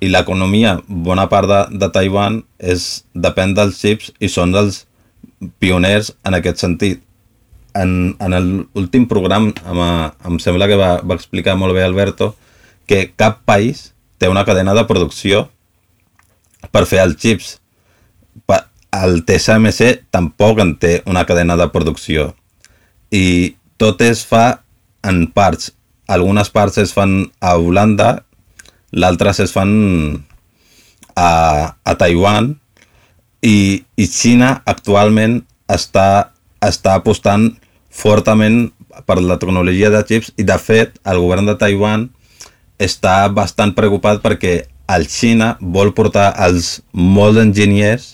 I 0.04 0.10
l'economia, 0.12 0.76
bona 0.88 1.30
part 1.32 1.48
de, 1.48 1.62
de 1.80 1.90
Taiwan, 1.96 2.42
és, 2.60 3.06
depèn 3.16 3.56
dels 3.56 3.80
xips 3.80 4.12
i 4.20 4.30
són 4.30 4.54
els 4.60 4.84
pioners 5.64 6.12
en 6.28 6.36
aquest 6.38 6.62
sentit 6.62 7.02
en, 7.74 8.14
en 8.20 8.36
l'últim 8.76 9.08
programa 9.10 9.52
em, 9.66 9.82
em 10.30 10.40
sembla 10.40 10.68
que 10.70 10.78
va, 10.80 10.98
va 11.02 11.18
explicar 11.18 11.56
molt 11.60 11.76
bé 11.76 11.84
Alberto 11.84 12.34
que 12.88 13.12
cap 13.16 13.42
país 13.48 13.92
té 14.18 14.30
una 14.32 14.46
cadena 14.46 14.74
de 14.78 14.86
producció 14.90 15.48
per 16.72 16.86
fer 16.90 17.04
els 17.04 17.20
xips. 17.20 17.58
El 18.94 19.24
TSMC 19.26 20.12
tampoc 20.14 20.60
en 20.62 20.76
té 20.78 21.00
una 21.10 21.24
cadena 21.26 21.56
de 21.58 21.66
producció. 21.74 22.28
I 23.10 23.56
tot 23.82 24.04
es 24.06 24.22
fa 24.30 24.62
en 25.02 25.26
parts. 25.34 25.72
Algunes 26.06 26.52
parts 26.54 26.78
es 26.78 26.94
fan 26.94 27.32
a 27.42 27.56
Holanda, 27.58 28.26
l'altres 28.94 29.40
es 29.42 29.54
fan 29.56 29.74
a, 31.16 31.74
a 31.74 31.96
Taiwan 31.98 32.54
i, 33.42 33.84
i 33.98 34.06
Xina 34.08 34.60
actualment 34.70 35.42
està, 35.72 36.34
està 36.62 36.96
apostant 37.00 37.50
fortament 37.90 38.68
per 39.08 39.20
la 39.22 39.40
tecnologia 39.42 39.90
de 39.94 40.04
chips 40.06 40.32
i 40.38 40.46
de 40.46 40.58
fet 40.62 41.00
el 41.10 41.22
govern 41.24 41.50
de 41.50 41.58
Taiwan 41.60 42.12
està 42.86 43.28
bastant 43.34 43.74
preocupat 43.76 44.22
perquè 44.24 44.54
el 44.94 45.08
Xina 45.08 45.54
vol 45.60 45.94
portar 45.96 46.32
els 46.46 46.82
molts 46.92 47.40
enginyers 47.42 48.14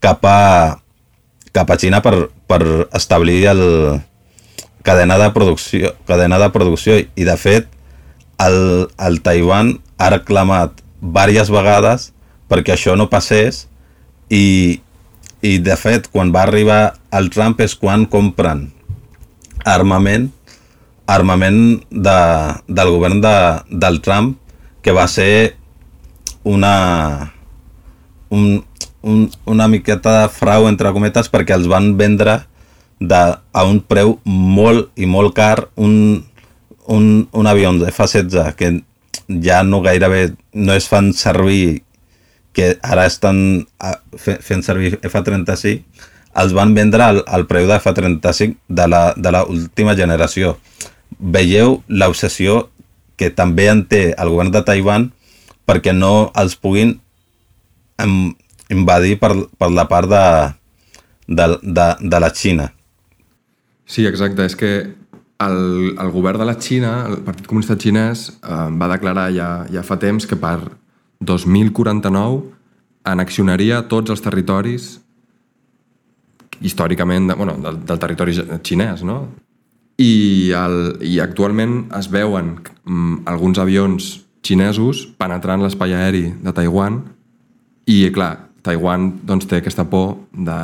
cap 0.00 0.24
a, 0.24 0.78
cap 1.52 1.70
a 1.70 1.78
Xina 1.80 2.00
per, 2.04 2.28
per 2.46 2.62
establir 2.94 3.42
el 3.50 3.62
cadena 4.86 5.18
de 5.18 5.30
producció, 5.34 5.92
cadena 6.06 6.38
de 6.38 6.48
producció. 6.54 6.96
I 6.96 7.26
de 7.26 7.36
fet 7.36 7.66
el, 8.40 8.88
el 8.96 9.20
Taiwan 9.26 9.76
ha 9.98 10.12
reclamat 10.14 10.80
diverses 11.02 11.50
vegades 11.52 12.12
perquè 12.48 12.74
això 12.74 12.96
no 12.96 13.10
passés 13.10 13.66
i, 14.30 14.80
i 15.42 15.58
de 15.62 15.76
fet 15.78 16.08
quan 16.12 16.32
va 16.34 16.46
arribar 16.46 16.96
el 17.14 17.30
Trump 17.34 17.60
és 17.62 17.74
quan 17.78 18.06
compren 18.10 18.68
armament 19.68 20.30
armament 21.08 21.80
de, 21.90 22.18
del 22.68 22.92
govern 22.92 23.22
de, 23.24 23.34
del 23.70 24.00
Trump 24.04 24.36
que 24.84 24.92
va 24.92 25.06
ser 25.08 25.56
una 26.44 27.32
un, 28.28 28.64
un, 29.02 29.30
una 29.44 29.68
miqueta 29.68 30.22
de 30.22 30.28
frau 30.32 30.68
entre 30.68 30.92
cometes 30.92 31.30
perquè 31.32 31.56
els 31.56 31.68
van 31.70 31.94
vendre 31.96 32.42
de, 33.00 33.22
a 33.38 33.64
un 33.64 33.80
preu 33.80 34.18
molt 34.24 34.92
i 35.00 35.08
molt 35.08 35.34
car 35.36 35.68
un, 35.76 36.24
un, 36.86 37.08
un 37.32 37.50
avió 37.50 37.72
de 37.80 37.88
F-16 37.92 38.54
que 38.58 38.72
ja 39.44 39.62
no 39.64 39.80
gairebé 39.84 40.34
no 40.52 40.76
es 40.76 40.88
fan 40.92 41.12
servir 41.16 41.84
que 42.52 42.74
ara 42.82 43.06
estan 43.06 43.66
fent 44.18 44.64
servir 44.66 44.98
F-35 45.02 45.84
els 46.42 46.54
van 46.54 46.74
vendre 46.74 47.02
al, 47.02 47.22
al 47.26 47.46
preu 47.50 47.66
de 47.68 47.76
F-35 47.78 48.56
de 48.68 48.86
la, 48.88 49.02
de 49.16 49.32
la 49.32 49.44
última 49.44 49.94
generació. 49.96 50.58
Veieu 51.18 51.80
l'obsessió 51.88 52.68
que 53.18 53.30
també 53.34 53.68
en 53.72 53.84
té 53.90 54.12
el 54.14 54.30
govern 54.30 54.52
de 54.54 54.62
Taiwan 54.62 55.08
perquè 55.68 55.92
no 55.92 56.30
els 56.38 56.54
puguin 56.56 56.96
invadir 58.70 59.18
per, 59.18 59.32
per 59.58 59.70
la 59.74 59.88
part 59.90 60.08
de, 60.08 60.24
de, 61.26 61.48
de, 61.62 61.88
de 62.00 62.20
la 62.20 62.30
Xina. 62.30 62.68
Sí, 63.88 64.04
exacte. 64.06 64.44
És 64.44 64.54
que 64.56 64.70
el, 65.42 65.58
el 65.98 66.12
govern 66.14 66.38
de 66.38 66.46
la 66.46 66.56
Xina, 66.60 66.92
el 67.08 67.18
Partit 67.26 67.48
Comunista 67.48 67.76
Xinès, 67.80 68.28
eh, 68.38 68.62
va 68.78 68.90
declarar 68.92 69.28
ja, 69.34 69.50
ja 69.72 69.82
fa 69.82 69.98
temps 70.00 70.28
que 70.28 70.38
per 70.38 70.60
2049 71.24 72.54
anexionaria 73.08 73.82
tots 73.90 74.12
els 74.14 74.22
territoris 74.22 74.88
històricament 76.60 77.28
de, 77.30 77.36
bueno, 77.38 77.56
del, 77.62 77.78
del 77.86 78.00
territori 78.02 78.34
xinès, 78.66 79.04
no? 79.06 79.20
I, 79.98 80.52
el, 80.54 80.76
i 81.02 81.18
actualment 81.18 81.88
es 81.98 82.06
veuen 82.12 82.54
mm, 82.86 83.24
alguns 83.26 83.58
avions 83.58 84.12
xinesos 84.46 85.02
penetrant 85.18 85.64
l'espai 85.64 85.96
aeri 85.98 86.28
de 86.38 86.52
Taiwan 86.54 87.00
i, 87.88 88.04
clar, 88.14 88.48
Taiwan 88.62 89.10
doncs, 89.26 89.48
té 89.50 89.58
aquesta 89.58 89.88
por 89.90 90.14
de, 90.32 90.58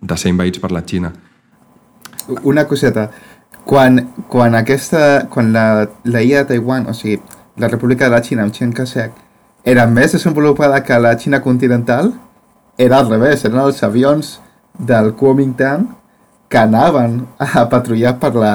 de 0.00 0.18
ser 0.20 0.30
invadits 0.30 0.62
per 0.62 0.70
la 0.74 0.84
Xina. 0.86 1.10
Una 2.46 2.66
coseta. 2.70 3.08
Quan, 3.66 3.98
quan, 4.30 4.54
aquesta, 4.58 5.26
quan 5.30 5.52
la, 5.54 5.88
la 6.04 6.22
illa 6.22 6.42
de 6.42 6.54
Taiwan, 6.54 6.86
o 6.90 6.94
sigui, 6.94 7.20
la 7.58 7.70
República 7.70 8.06
de 8.06 8.14
la 8.14 8.22
Xina 8.22 8.46
amb 8.46 8.54
Chiang 8.54 8.74
Kai-shek, 8.74 9.14
era 9.64 9.86
més 9.86 10.14
desenvolupada 10.14 10.82
que 10.86 10.98
la 10.98 11.14
Xina 11.18 11.42
continental, 11.42 12.12
era 12.78 12.98
al 12.98 13.10
revés, 13.10 13.44
eren 13.46 13.62
els 13.62 13.82
avions 13.86 14.36
del 14.78 15.12
Kuomintang 15.18 15.86
que 16.52 16.60
anaven 16.60 17.22
a 17.40 17.64
patrullar 17.72 18.18
per 18.20 18.34
la 18.36 18.52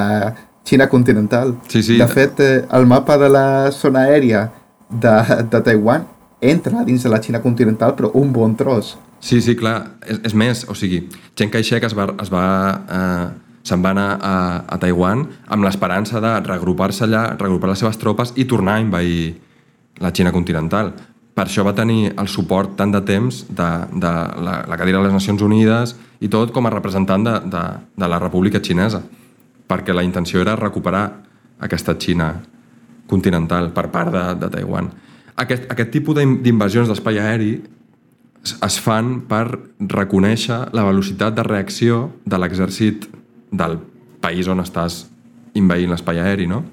Xina 0.68 0.86
continental. 0.88 1.56
Sí, 1.66 1.82
sí. 1.82 1.96
De 1.98 2.06
fet, 2.06 2.38
eh, 2.44 2.62
el 2.76 2.86
mapa 2.86 3.16
de 3.18 3.28
la 3.32 3.72
zona 3.72 4.04
aèria 4.06 4.44
de, 4.88 5.14
de 5.50 5.60
Taiwan 5.64 6.06
entra 6.40 6.84
dins 6.86 7.02
de 7.02 7.10
la 7.10 7.18
Xina 7.24 7.42
continental, 7.42 7.96
però 7.98 8.12
un 8.14 8.30
bon 8.32 8.54
tros. 8.56 8.94
Sí, 9.18 9.40
sí, 9.42 9.56
clar. 9.58 9.98
És, 10.06 10.20
és 10.30 10.36
més, 10.38 10.62
o 10.70 10.76
sigui, 10.78 11.02
Chiang 11.34 11.50
Kai-shek 11.50 11.88
es 11.88 11.96
va, 11.96 12.06
es 12.22 12.30
va 12.30 12.44
eh, 12.86 13.26
se'n 13.66 13.82
va 13.82 13.92
anar 13.96 14.08
a, 14.22 14.34
a 14.68 14.78
Taiwan 14.80 15.26
amb 15.50 15.66
l'esperança 15.66 16.22
de 16.22 16.32
regrupar-se 16.46 17.04
allà, 17.08 17.24
regrupar 17.40 17.72
les 17.72 17.82
seves 17.82 17.98
tropes 17.98 18.36
i 18.36 18.46
tornar 18.48 18.78
a 18.78 18.84
invair 18.84 19.34
la 19.98 20.12
Xina 20.14 20.32
continental. 20.32 20.92
Per 21.38 21.44
això 21.46 21.62
va 21.62 21.70
tenir 21.70 22.08
el 22.18 22.26
suport 22.26 22.72
tant 22.74 22.90
de 22.90 22.98
temps 23.06 23.44
de, 23.46 23.66
de 23.94 24.12
la, 24.42 24.56
la 24.66 24.76
cadira 24.80 24.98
de 24.98 25.06
les 25.06 25.12
Nacions 25.14 25.42
Unides 25.46 25.92
i 26.18 26.26
tot 26.26 26.50
com 26.50 26.66
a 26.66 26.72
representant 26.74 27.22
de, 27.22 27.34
de, 27.46 27.60
de 27.94 28.08
la 28.10 28.18
República 28.18 28.58
Xinesa, 28.58 29.04
perquè 29.70 29.94
la 29.94 30.02
intenció 30.02 30.42
era 30.42 30.56
recuperar 30.58 31.04
aquesta 31.62 31.94
Xina 31.94 32.32
continental 33.06 33.70
per 33.76 33.86
part 33.94 34.10
de, 34.10 34.24
de 34.40 34.48
Taiwan. 34.56 34.90
Aquest, 35.38 35.68
aquest 35.70 35.94
tipus 35.94 36.18
d'invasions 36.18 36.90
d'espai 36.90 37.22
aeri 37.22 37.52
es 38.42 38.80
fan 38.82 39.20
per 39.30 39.44
reconèixer 39.78 40.58
la 40.74 40.88
velocitat 40.90 41.38
de 41.38 41.46
reacció 41.46 42.00
de 42.26 42.42
l'exèrcit 42.42 43.06
del 43.54 43.78
país 44.18 44.50
on 44.50 44.66
estàs 44.66 45.04
inveint 45.54 45.94
l'espai 45.94 46.18
aeri, 46.18 46.50
no? 46.50 46.64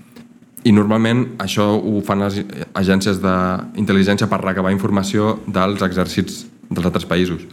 I 0.66 0.74
normalment 0.74 1.36
això 1.42 1.68
ho 1.78 2.00
fan 2.06 2.24
les 2.26 2.40
agències 2.74 3.20
d'intel·ligència 3.22 4.30
per 4.32 4.42
recabar 4.42 4.74
informació 4.74 5.36
dels 5.46 5.84
exèrcits 5.86 6.46
dels 6.72 6.88
altres 6.90 7.06
països. 7.06 7.46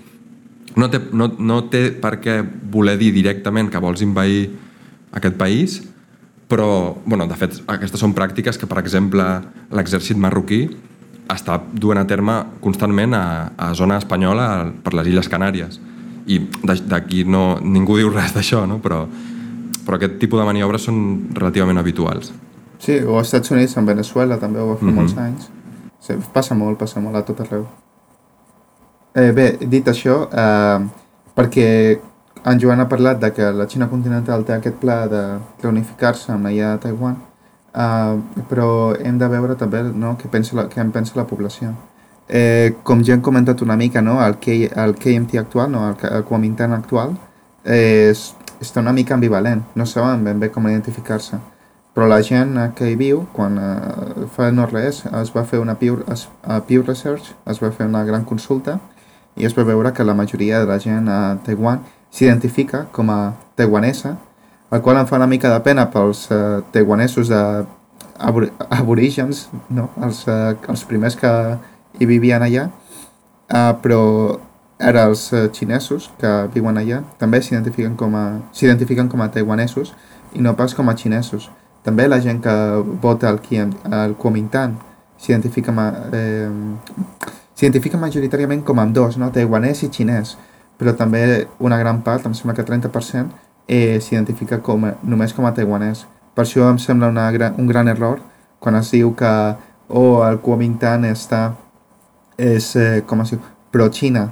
No 0.80 0.88
té, 0.88 1.02
no, 1.12 1.28
no 1.36 1.58
té 1.68 1.90
per 2.00 2.16
què 2.24 2.38
voler 2.72 2.96
dir 2.96 3.10
directament 3.12 3.68
que 3.68 3.82
vols 3.84 4.00
invair 4.00 4.46
aquest 5.12 5.36
país, 5.36 5.82
però, 6.48 6.96
bueno, 7.04 7.26
de 7.28 7.36
fet, 7.36 7.58
aquestes 7.68 8.00
són 8.00 8.14
pràctiques 8.16 8.56
que, 8.60 8.68
per 8.68 8.80
exemple, 8.80 9.24
l'exèrcit 9.72 10.16
marroquí 10.20 10.66
està 11.32 11.58
duent 11.72 12.00
a 12.00 12.06
terme 12.08 12.34
constantment 12.64 13.14
a, 13.16 13.24
a 13.56 13.72
zona 13.76 13.98
espanyola 14.00 14.46
per 14.84 14.94
les 14.96 15.08
Illes 15.12 15.28
Canàries 15.32 15.78
i 16.26 16.38
d'aquí 16.64 17.24
no, 17.24 17.58
ningú 17.60 17.96
diu 17.98 18.12
res 18.12 18.34
d'això, 18.36 18.64
no? 18.68 18.78
però, 18.84 19.04
però 19.86 19.98
aquest 19.98 20.18
tipus 20.22 20.40
de 20.40 20.48
maniobres 20.48 20.84
són 20.88 20.98
relativament 21.34 21.80
habituals. 21.80 22.32
Sí, 22.82 22.98
o 23.06 23.18
als 23.18 23.28
Estats 23.30 23.52
Units, 23.54 23.76
en 23.78 23.86
Venezuela 23.86 24.38
també 24.42 24.60
ho 24.60 24.72
va 24.72 24.76
fer 24.76 24.88
mm 24.88 24.90
-hmm. 24.90 24.94
molts 24.94 25.16
anys. 25.16 25.50
Sí, 26.00 26.14
passa 26.32 26.54
molt, 26.54 26.78
passa 26.78 27.00
molt 27.00 27.16
a 27.16 27.22
tot 27.22 27.40
arreu. 27.40 27.66
Eh, 29.14 29.32
bé, 29.32 29.58
dit 29.68 29.86
això, 29.86 30.28
eh, 30.32 30.80
perquè 31.36 31.98
en 32.44 32.60
Joan 32.60 32.80
ha 32.80 32.88
parlat 32.88 33.20
de 33.20 33.32
que 33.32 33.52
la 33.52 33.66
Xina 33.66 33.88
continental 33.88 34.44
té 34.44 34.52
aquest 34.52 34.76
pla 34.76 35.06
de 35.06 35.38
reunificar-se 35.62 36.32
amb 36.32 36.44
la 36.44 36.52
illa 36.52 36.72
de 36.72 36.78
Taiwan, 36.78 37.16
eh, 37.74 38.16
però 38.48 38.96
hem 39.00 39.18
de 39.18 39.28
veure 39.28 39.54
també 39.54 39.82
no, 39.82 40.16
què, 40.16 40.28
pensa 40.28 40.56
la, 40.56 40.68
què 40.68 40.80
en 40.80 40.90
pensa 40.90 41.12
la 41.16 41.26
població 41.26 41.74
eh, 42.28 42.74
com 42.82 43.02
ja 43.04 43.14
hem 43.14 43.20
comentat 43.20 43.62
una 43.62 43.76
mica, 43.76 44.02
no, 44.02 44.16
el, 44.24 44.38
K, 44.40 44.54
el 44.84 44.94
KMT 44.96 45.38
actual, 45.38 45.70
no, 45.72 45.88
el, 45.90 45.96
el 46.10 46.24
Kuomintang 46.24 46.72
actual, 46.72 47.16
eh, 47.64 48.08
és, 48.10 48.30
està 48.62 48.80
una 48.80 48.94
mica 48.96 49.14
ambivalent, 49.14 49.64
no 49.76 49.86
saben 49.86 50.24
ben 50.24 50.40
bé 50.40 50.50
com 50.54 50.68
identificar-se. 50.68 51.38
Però 51.92 52.06
la 52.08 52.22
gent 52.24 52.56
que 52.76 52.88
hi 52.88 52.96
viu, 52.96 53.26
quan 53.36 53.58
eh, 53.60 54.26
fa 54.32 54.48
no 54.50 54.64
res, 54.70 55.02
es 55.06 55.32
va 55.34 55.44
fer 55.44 55.60
una 55.60 55.76
Pew, 55.80 55.98
es, 56.12 56.28
a 56.42 56.62
Pew 56.64 56.84
Research, 56.86 57.34
es 57.46 57.60
va 57.60 57.70
fer 57.70 57.86
una 57.86 58.04
gran 58.08 58.24
consulta 58.24 58.78
i 59.36 59.44
es 59.48 59.56
va 59.56 59.64
veure 59.64 59.92
que 59.92 60.04
la 60.04 60.14
majoria 60.16 60.60
de 60.60 60.68
la 60.68 60.78
gent 60.80 61.08
a 61.08 61.36
Taiwan 61.44 61.82
s'identifica 62.12 62.86
com 62.92 63.10
a 63.10 63.34
taiwanesa, 63.56 64.16
el 64.72 64.80
qual 64.80 65.00
em 65.00 65.08
fa 65.08 65.16
una 65.20 65.28
mica 65.28 65.52
de 65.52 65.60
pena 65.64 65.90
pels 65.92 66.26
eh, 66.30 66.60
taiwanesos 66.72 67.28
de 67.28 67.42
abor 68.18 68.50
aborígens, 68.70 69.48
no? 69.68 69.90
els, 70.00 70.24
eh, 70.28 70.56
els 70.68 70.84
primers 70.88 71.16
que, 71.16 71.32
i 72.00 72.08
vivien 72.08 72.42
allà, 72.42 72.68
uh, 73.52 73.72
però 73.82 74.02
ara 74.82 75.04
els 75.10 75.26
uh, 75.32 75.48
xinesos 75.52 76.08
que 76.20 76.30
viuen 76.54 76.78
allà 76.80 77.02
també 77.20 77.42
s'identifiquen 77.42 77.96
com 78.00 78.16
a 78.16 78.26
com 79.10 79.20
a 79.20 79.28
taiwanesos 79.28 79.92
i 80.32 80.40
no 80.40 80.56
pas 80.56 80.74
com 80.74 80.88
a 80.88 80.96
xinesos. 80.96 81.50
També 81.82 82.06
la 82.08 82.20
gent 82.22 82.40
que 82.42 82.54
vota 83.02 83.28
al, 83.28 83.40
al 83.90 84.14
Kuomintang 84.14 84.76
s'identifica 85.18 85.72
eh, 86.14 86.50
s'identifica 87.54 87.98
majoritàriament 87.98 88.62
com 88.66 88.80
amb 88.82 88.94
dos, 88.94 89.18
no? 89.18 89.30
taiwanès 89.30 89.84
i 89.86 89.90
xinès, 89.92 90.36
però 90.78 90.94
també 90.98 91.46
una 91.60 91.78
gran 91.78 92.00
part, 92.02 92.26
em 92.26 92.34
sembla 92.34 92.56
que 92.56 92.66
30%, 92.66 93.30
eh, 93.68 94.00
s'identifica 94.00 94.58
com, 94.62 94.88
només 95.02 95.34
com 95.34 95.46
a 95.46 95.54
taiwanès. 95.54 96.06
Per 96.34 96.44
això 96.46 96.68
em 96.70 96.78
sembla 96.80 97.10
una, 97.12 97.28
un 97.58 97.66
gran 97.68 97.88
error 97.88 98.22
quan 98.62 98.78
es 98.78 98.90
diu 98.94 99.12
que 99.18 99.32
oh, 99.88 100.22
el 100.26 100.40
Kuomintang 100.42 101.04
està 101.10 101.52
és, 102.38 102.74
eh, 102.76 103.02
com 103.06 103.20
es 103.22 103.34
diu, 103.34 103.42
pro-Xina, 103.72 104.28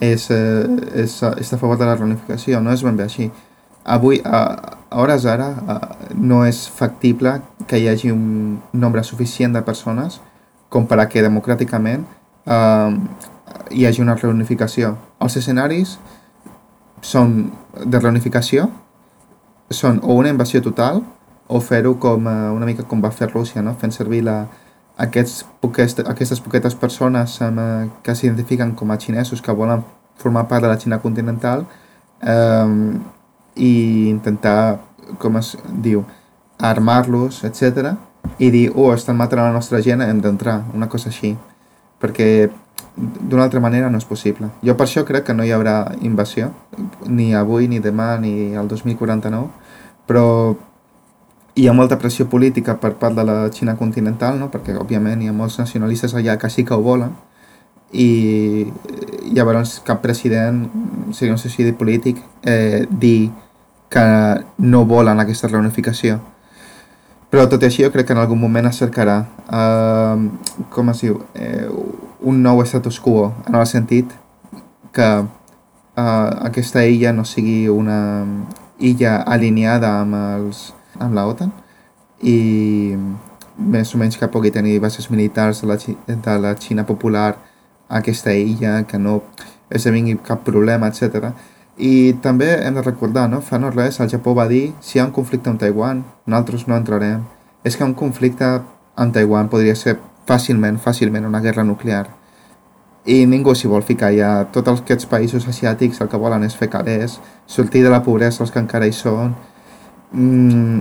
és, 0.00 0.28
eh, 0.30 0.64
és, 1.04 1.18
està 1.22 1.56
a 1.56 1.60
favor 1.60 1.78
de 1.78 1.86
la 1.86 1.96
reunificació, 1.96 2.60
no 2.60 2.72
és 2.72 2.82
ben 2.82 2.96
bé 2.96 3.04
així. 3.04 3.30
Avui, 3.84 4.20
a, 4.24 4.40
a 4.94 5.00
hores 5.02 5.26
ara, 5.26 5.48
a, 5.66 5.76
no 6.14 6.44
és 6.46 6.68
factible 6.70 7.40
que 7.66 7.80
hi 7.82 7.88
hagi 7.90 8.12
un 8.14 8.60
nombre 8.72 9.02
suficient 9.02 9.56
de 9.56 9.62
persones 9.66 10.20
com 10.70 10.86
per 10.86 11.00
a 11.02 11.08
que 11.10 11.22
democràticament 11.22 12.04
eh, 12.46 12.90
hi 13.74 13.86
hagi 13.86 14.02
una 14.04 14.14
reunificació. 14.14 14.94
Els 15.18 15.36
escenaris 15.40 15.96
són 17.02 17.34
de 17.74 17.98
reunificació 17.98 18.68
són 19.74 19.98
o 20.04 20.14
una 20.14 20.30
invasió 20.30 20.62
total 20.62 21.02
o 21.48 21.60
fer-ho 21.60 21.96
com 21.98 22.28
eh, 22.30 22.36
una 22.54 22.68
mica 22.70 22.86
com 22.86 23.02
va 23.02 23.10
fer 23.10 23.32
Rússia, 23.32 23.62
no? 23.66 23.74
fent 23.80 23.92
servir 23.96 24.22
la, 24.28 24.44
aquests, 24.96 25.42
poques, 25.60 25.98
aquestes 26.06 26.40
poquetes 26.44 26.78
persones 26.78 27.40
eh, 27.42 27.90
que 28.06 28.14
s'identifiquen 28.14 28.76
com 28.78 28.94
a 28.94 29.00
xinesos 29.00 29.42
que 29.42 29.58
volen 29.58 29.82
formar 30.22 30.46
part 30.46 30.62
de 30.62 30.70
la 30.70 30.78
Xina 30.78 31.02
continental 31.02 31.66
eh, 32.22 32.70
i 33.56 34.08
intentar, 34.10 34.80
com 35.18 35.38
es 35.38 35.54
diu, 35.82 36.04
armar-los, 36.58 37.42
etc. 37.44 37.94
i 38.38 38.50
dir, 38.50 38.68
oh, 38.74 38.92
estan 38.94 39.16
matant 39.16 39.42
la 39.44 39.52
nostra 39.52 39.80
gent, 39.82 40.02
hem 40.02 40.20
d'entrar, 40.20 40.62
una 40.74 40.88
cosa 40.88 41.10
així. 41.10 41.34
Perquè 42.00 42.28
d'una 42.96 43.44
altra 43.44 43.60
manera 43.60 43.90
no 43.90 43.98
és 43.98 44.06
possible. 44.06 44.50
Jo 44.62 44.76
per 44.78 44.86
això 44.86 45.04
crec 45.06 45.26
que 45.28 45.34
no 45.34 45.44
hi 45.44 45.52
haurà 45.54 45.94
invasió, 46.02 46.52
ni 47.06 47.32
avui, 47.34 47.68
ni 47.68 47.80
demà, 47.82 48.14
ni 48.20 48.54
el 48.54 48.70
2049, 48.70 49.48
però 50.06 50.26
hi 51.54 51.68
ha 51.68 51.72
molta 51.72 51.98
pressió 51.98 52.26
política 52.26 52.74
per 52.80 52.94
part 52.98 53.14
de 53.14 53.24
la 53.24 53.36
Xina 53.54 53.76
continental, 53.78 54.38
no? 54.38 54.50
perquè 54.50 54.74
òbviament 54.78 55.22
hi 55.22 55.30
ha 55.30 55.36
molts 55.36 55.58
nacionalistes 55.58 56.14
allà 56.14 56.36
que 56.38 56.50
sí 56.50 56.64
que 56.66 56.74
ho 56.74 56.82
volen, 56.82 57.14
i 57.94 58.66
llavors 59.34 59.78
cap 59.86 60.00
president 60.02 60.64
seria 61.14 61.34
un 61.34 61.38
suïcidi 61.38 61.72
polític 61.78 62.18
eh, 62.42 62.86
dir 62.90 63.30
que 63.94 64.04
no 64.58 64.84
volen 64.90 65.22
aquesta 65.22 65.48
reunificació. 65.48 66.18
Però 67.30 67.46
tot 67.50 67.62
i 67.62 67.68
així 67.68 67.84
jo 67.84 67.90
crec 67.94 68.08
que 68.08 68.14
en 68.14 68.22
algun 68.22 68.38
moment 68.38 68.66
es 68.66 68.78
cercarà 68.82 69.20
eh, 69.46 70.26
com 70.74 70.90
es 70.90 71.02
diu, 71.02 71.20
eh, 71.34 71.66
un 72.22 72.42
nou 72.42 72.62
status 72.66 73.00
quo, 73.02 73.30
en 73.46 73.58
el 73.58 73.66
sentit 73.70 74.12
que 74.94 75.08
eh, 75.22 76.30
aquesta 76.50 76.84
illa 76.86 77.12
no 77.14 77.26
sigui 77.26 77.68
una 77.70 78.00
illa 78.78 79.20
alineada 79.36 79.92
amb 80.00 80.18
els 80.18 80.64
amb 80.98 81.14
la 81.14 81.26
OTAN 81.30 81.50
i 82.22 82.94
més 83.58 83.94
o 83.94 83.98
menys 83.98 84.18
que 84.18 84.30
pugui 84.30 84.50
tenir 84.54 84.80
bases 84.82 85.10
militars 85.10 85.62
de 85.62 85.70
la, 85.70 85.78
de 86.06 86.38
la 86.42 86.54
Xina 86.58 86.86
popular 86.86 87.34
aquesta 87.88 88.34
illa, 88.34 88.82
que 88.86 88.98
no 88.98 89.22
esdevingui 89.70 90.16
cap 90.26 90.42
problema, 90.46 90.88
etc. 90.88 91.30
I 91.76 92.14
també 92.22 92.52
hem 92.62 92.74
de 92.78 92.82
recordar, 92.82 93.28
no? 93.30 93.40
fa 93.42 93.58
no 93.58 93.70
res, 93.74 93.98
el 94.00 94.10
Japó 94.10 94.34
va 94.34 94.46
dir 94.46 94.72
si 94.80 94.98
hi 94.98 95.02
ha 95.02 95.06
un 95.08 95.14
conflicte 95.14 95.50
amb 95.50 95.58
Taiwan, 95.58 96.04
nosaltres 96.26 96.68
no 96.68 96.76
entrarem. 96.78 97.24
És 97.64 97.76
que 97.76 97.84
un 97.84 97.94
conflicte 97.98 98.60
amb 98.94 99.14
Taiwan 99.14 99.48
podria 99.50 99.74
ser 99.74 99.96
fàcilment, 100.28 100.78
fàcilment 100.78 101.26
una 101.26 101.40
guerra 101.40 101.64
nuclear. 101.64 102.06
I 103.04 103.24
ningú 103.28 103.52
s'hi 103.52 103.68
vol 103.68 103.82
ficar 103.84 104.12
ja. 104.16 104.46
Tots 104.52 104.80
aquests 104.80 105.08
països 105.10 105.48
asiàtics 105.50 106.00
el 106.00 106.08
que 106.08 106.20
volen 106.20 106.44
és 106.46 106.54
fer 106.56 106.70
calés, 106.72 107.18
sortir 107.46 107.82
de 107.84 107.90
la 107.92 108.02
pobresa 108.04 108.44
els 108.44 108.54
que 108.54 108.62
encara 108.62 108.86
hi 108.86 108.94
són, 108.96 109.34
mm, 110.12 110.78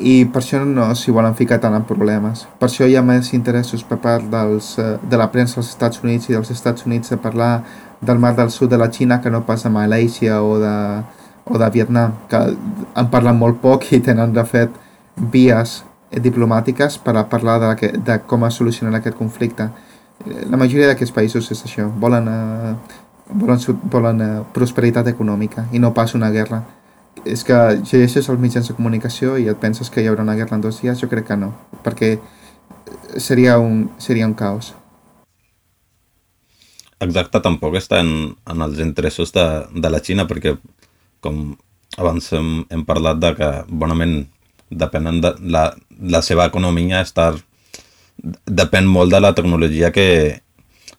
i 0.00 0.24
per 0.32 0.40
això 0.40 0.62
no 0.64 0.88
s'hi 0.94 1.12
volen 1.12 1.34
ficar 1.34 1.58
tant 1.60 1.74
en 1.74 1.84
problemes. 1.84 2.46
Per 2.58 2.68
això 2.68 2.88
hi 2.88 2.96
ha 2.96 3.02
més 3.02 3.32
interessos 3.34 3.82
per 3.82 3.98
part 3.98 4.24
dels, 4.30 4.78
eh, 4.78 4.96
de 5.02 5.16
la 5.16 5.30
premsa 5.30 5.56
dels 5.56 5.74
Estats 5.74 6.02
Units 6.02 6.30
i 6.30 6.32
dels 6.32 6.50
Estats 6.50 6.86
Units 6.86 7.10
de 7.10 7.16
parlar 7.16 7.64
del 8.06 8.18
mar 8.22 8.34
del 8.36 8.50
sud 8.50 8.70
de 8.70 8.78
la 8.78 8.90
Xina 8.90 9.20
que 9.20 9.30
no 9.30 9.44
pas 9.46 9.62
de 9.62 9.70
Malàisia 9.70 10.40
o 10.42 10.58
de, 10.62 10.76
o 11.44 11.58
de 11.58 11.70
Vietnam, 11.70 12.14
que 12.30 12.38
en 12.94 13.10
parlen 13.10 13.38
molt 13.38 13.60
poc 13.62 13.90
i 13.92 14.00
tenen, 14.00 14.32
de 14.34 14.44
fet, 14.46 14.70
vies 15.32 15.82
diplomàtiques 16.10 16.98
per 17.02 17.16
a 17.16 17.26
parlar 17.28 17.58
de, 17.62 17.90
de 18.06 18.18
com 18.30 18.46
es 18.46 18.58
solucionarà 18.58 19.00
aquest 19.02 19.18
conflicte. 19.18 19.68
La 20.50 20.56
majoria 20.56 20.88
d'aquests 20.90 21.14
països 21.14 21.50
és 21.52 21.62
això, 21.66 21.90
volen, 22.00 22.28
eh, 22.30 22.72
volen, 23.34 23.60
volen 23.92 24.22
eh, 24.24 24.32
prosperitat 24.54 25.10
econòmica 25.12 25.66
i 25.72 25.82
no 25.82 25.92
pas 25.94 26.14
una 26.14 26.30
guerra. 26.30 26.62
És 27.24 27.42
que 27.44 27.56
llegeixes 27.82 28.28
els 28.30 28.40
mitjans 28.40 28.68
de 28.70 28.74
comunicació 28.76 29.36
i 29.40 29.48
et 29.50 29.60
penses 29.60 29.90
que 29.90 30.02
hi 30.02 30.08
haurà 30.08 30.22
una 30.22 30.36
guerra 30.38 30.56
en 30.56 30.64
dos 30.64 30.80
dies, 30.82 31.00
jo 31.00 31.08
crec 31.10 31.26
que 31.30 31.38
no, 31.40 31.52
perquè 31.84 32.16
seria 33.18 33.58
un, 33.58 33.90
seria 33.98 34.26
un 34.26 34.34
caos. 34.34 34.74
Exacte, 37.04 37.42
tampoc 37.44 37.76
està 37.76 38.00
en, 38.00 38.32
en 38.48 38.64
els 38.64 38.80
interessos 38.80 39.32
de, 39.34 39.44
de 39.74 39.88
la 39.92 40.00
Xina, 40.00 40.24
perquè 40.28 40.54
com 41.20 41.50
abans 42.00 42.30
hem, 42.32 42.64
hem 42.72 42.84
parlat 42.88 43.20
de 43.20 43.34
que 43.36 43.50
bonament 43.68 44.22
depenen 44.70 45.20
de 45.20 45.34
la, 45.52 45.68
la 46.00 46.22
seva 46.24 46.46
economia 46.48 47.02
està 47.04 47.34
depèn 48.48 48.88
molt 48.88 49.12
de 49.12 49.20
la 49.20 49.34
tecnologia 49.36 49.92
que, 49.92 50.40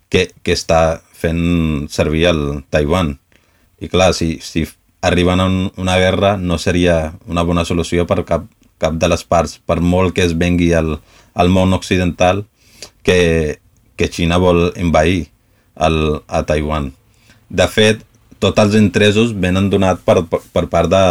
que, 0.09 0.27
que 0.43 0.53
està 0.53 1.01
fent 1.17 1.87
servir 1.89 2.27
el 2.29 2.41
Taiwan. 2.69 3.15
I 3.81 3.89
clar, 3.89 4.13
si, 4.13 4.37
si 4.41 4.67
arriben 5.01 5.41
a 5.41 5.47
un, 5.49 5.71
una 5.77 5.97
guerra 5.97 6.35
no 6.37 6.57
seria 6.61 7.15
una 7.25 7.43
bona 7.45 7.65
solució 7.65 8.05
per 8.09 8.23
cap, 8.25 8.45
cap 8.77 8.97
de 9.01 9.09
les 9.09 9.25
parts, 9.25 9.57
per 9.57 9.79
molt 9.81 10.13
que 10.13 10.25
es 10.25 10.37
vengui 10.37 10.71
al, 10.77 10.99
al 11.33 11.49
món 11.49 11.73
occidental 11.73 12.45
que, 13.01 13.59
que 13.97 14.09
Xina 14.13 14.37
vol 14.41 14.71
envair 14.75 15.27
el, 15.79 16.21
a 16.27 16.43
Taiwan. 16.47 16.91
De 17.49 17.67
fet, 17.71 18.03
tots 18.39 18.61
els 18.61 18.75
interessos 18.77 19.33
venen 19.33 19.69
donat 19.69 20.01
per, 20.05 20.21
per, 20.29 20.41
per 20.53 20.65
part 20.71 20.91
de, 20.91 21.05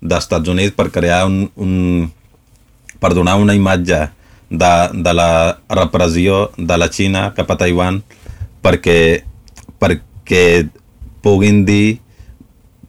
d'Estats 0.00 0.48
Units 0.48 0.76
per 0.76 0.90
crear 0.94 1.24
un, 1.26 1.48
un 1.56 2.10
per 2.98 3.12
donar 3.14 3.38
una 3.38 3.54
imatge 3.54 4.08
de, 4.50 4.72
de 4.92 5.12
la 5.14 5.58
repressió 5.68 6.48
de 6.56 6.78
la 6.78 6.88
Xina 6.90 7.28
cap 7.36 7.50
a 7.50 7.58
Taiwan 7.58 8.00
perquè, 8.62 9.24
perquè 9.78 10.68
puguin 11.22 11.64
dir 11.66 11.98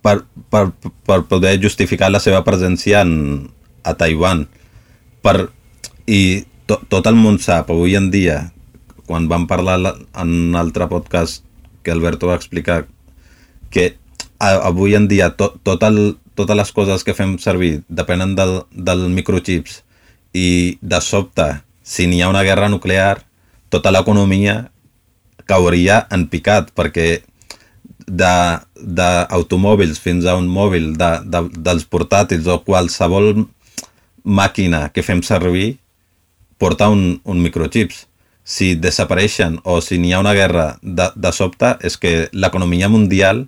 per, 0.01 0.21
per, 0.49 0.69
per 1.05 1.19
poder 1.29 1.57
justificar 1.61 2.09
la 2.13 2.21
seva 2.23 2.43
presència 2.45 3.03
en, 3.03 3.49
a 3.83 3.93
Taiwan 3.97 4.45
per, 5.25 5.49
i 6.07 6.45
to, 6.69 6.79
tot 6.89 7.09
el 7.09 7.17
món 7.17 7.41
sap 7.41 7.73
avui 7.73 7.97
en 7.99 8.09
dia 8.13 8.49
quan 9.09 9.25
vam 9.25 9.47
parlar 9.49 9.79
en 10.13 10.29
un 10.29 10.55
altre 10.55 10.85
podcast 10.85 11.41
que 11.81 11.89
Alberto 11.89 12.29
va 12.29 12.37
explicar 12.37 12.83
que 13.73 13.95
avui 14.39 14.93
en 14.95 15.07
dia 15.09 15.31
tot, 15.33 15.57
tot 15.65 15.81
el, 15.83 16.19
totes 16.37 16.55
les 16.55 16.71
coses 16.71 17.03
que 17.03 17.17
fem 17.17 17.39
servir 17.41 17.79
depenen 17.89 18.35
del, 18.37 18.61
del 18.71 19.07
microchips 19.09 19.81
i 20.37 20.77
de 20.81 20.99
sobte, 21.01 21.47
si 21.81 22.05
n'hi 22.05 22.21
ha 22.21 22.29
una 22.29 22.45
guerra 22.45 22.69
nuclear, 22.69 23.23
tota 23.73 23.89
l'economia 23.91 24.69
cauria 25.49 26.03
en 26.13 26.27
picat 26.29 26.69
perquè 26.77 27.23
d'automòbils 28.09 29.99
fins 30.01 30.25
a 30.25 30.35
un 30.37 30.47
mòbil, 30.49 30.93
de, 30.97 31.11
de, 31.25 31.41
dels 31.57 31.85
portàtils 31.89 32.47
o 32.49 32.61
qualsevol 32.65 33.47
màquina 34.23 34.87
que 34.93 35.05
fem 35.05 35.21
servir 35.25 35.79
porta 36.59 36.89
un, 36.91 37.21
un 37.23 37.41
microchips. 37.41 38.05
Si 38.49 38.73
desapareixen 38.81 39.59
o 39.63 39.77
si 39.85 39.99
n'hi 40.01 40.15
ha 40.15 40.21
una 40.23 40.33
guerra 40.33 40.79
de, 40.81 41.11
de 41.15 41.31
sobte, 41.35 41.75
és 41.85 41.99
que 42.01 42.29
l'economia 42.33 42.89
mundial 42.89 43.45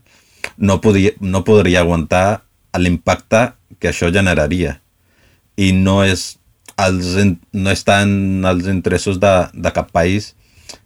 no, 0.57 0.77
podia, 0.83 1.15
no 1.19 1.41
podria 1.47 1.81
aguantar 1.81 2.43
l'impacte 2.77 3.51
que 3.81 3.89
això 3.89 4.11
generaria. 4.13 4.77
I 5.57 5.71
no, 5.73 6.01
és 6.05 6.35
els, 6.77 7.15
no 7.51 7.73
està 7.73 8.01
en 8.05 8.45
els 8.47 8.69
interessos 8.69 9.19
de, 9.19 9.33
de 9.53 9.73
cap 9.73 9.89
país, 9.91 10.35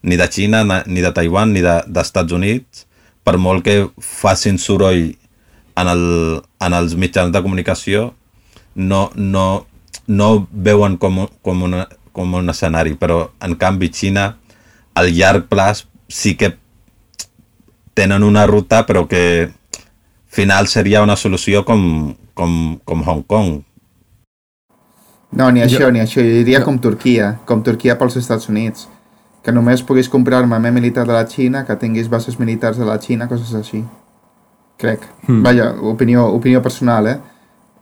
ni 0.02 0.18
de 0.18 0.28
Xina, 0.32 0.64
ni 0.88 1.04
de 1.04 1.12
Taiwan, 1.14 1.54
ni 1.54 1.62
d'Estats 1.66 2.32
de, 2.32 2.40
Units, 2.40 2.86
per 3.26 3.38
molt 3.42 3.66
que 3.66 3.90
facin 4.02 4.58
soroll 4.62 5.12
en, 5.76 5.88
el, 5.92 6.06
en 6.62 6.78
els 6.78 6.96
mitjans 7.00 7.34
de 7.34 7.42
comunicació, 7.44 8.14
no, 8.76 9.10
no, 9.16 9.66
no 10.08 10.30
veuen 10.52 10.98
com, 11.02 11.26
com, 11.42 11.64
una, 11.68 11.88
com 12.16 12.34
un 12.40 12.50
escenari, 12.50 12.96
però 12.96 13.26
en 13.44 13.58
canvi 13.60 13.92
Xina, 13.92 14.30
al 14.96 15.12
llarg 15.12 15.50
plaç, 15.52 15.84
sí 16.08 16.36
que 16.40 16.56
tenen 17.96 18.24
una 18.24 18.46
ruta 18.48 18.84
però 18.86 19.06
que 19.08 19.52
final 20.28 20.68
seria 20.68 21.04
una 21.04 21.16
solució 21.16 21.64
com, 21.68 22.16
com, 22.34 22.78
com 22.84 23.04
Hong 23.08 23.24
Kong. 23.28 23.62
No, 25.36 25.52
ni 25.52 25.64
això, 25.64 25.88
jo... 25.88 25.92
ni 25.92 26.04
això. 26.04 26.24
Jo 26.24 26.42
diria 26.44 26.62
no. 26.62 26.70
com 26.70 26.80
Turquia, 26.80 27.36
com 27.48 27.64
Turquia 27.64 27.98
pels 28.00 28.18
Estats 28.22 28.50
Units. 28.52 28.88
Que 29.46 29.54
només 29.54 29.84
puguis 29.86 30.10
comprar 30.10 30.40
armament 30.42 30.74
militar 30.74 31.06
de 31.06 31.14
la 31.14 31.26
Xina, 31.30 31.66
que 31.68 31.76
tinguis 31.78 32.10
bases 32.10 32.40
militars 32.40 32.80
de 32.82 32.88
la 32.88 32.98
Xina, 33.02 33.28
coses 33.30 33.54
així. 33.54 33.84
Crec. 34.82 35.04
Hmm. 35.28 35.44
Vaja, 35.46 35.70
opinió, 35.92 36.26
opinió 36.34 36.62
personal, 36.66 37.08
eh? 37.08 37.20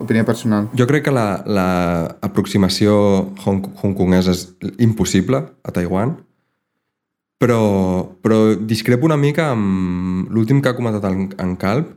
Opinió 0.02 0.26
personal. 0.26 0.70
Jo 0.78 0.88
crec 0.90 1.06
que 1.06 1.14
l'aproximació 1.14 2.94
la, 2.94 3.44
hong, 3.46 3.62
hongkonesa 3.84 4.34
és 4.34 4.48
impossible 4.82 5.40
a 5.64 5.74
Taiwan, 5.76 6.16
però, 7.40 7.60
però 8.24 8.56
discrepo 8.56 9.06
una 9.06 9.20
mica 9.20 9.52
amb 9.54 10.32
l'últim 10.34 10.62
que 10.64 10.72
ha 10.72 10.78
comentat 10.78 11.06
en, 11.12 11.28
en 11.40 11.54
Calp, 11.62 11.94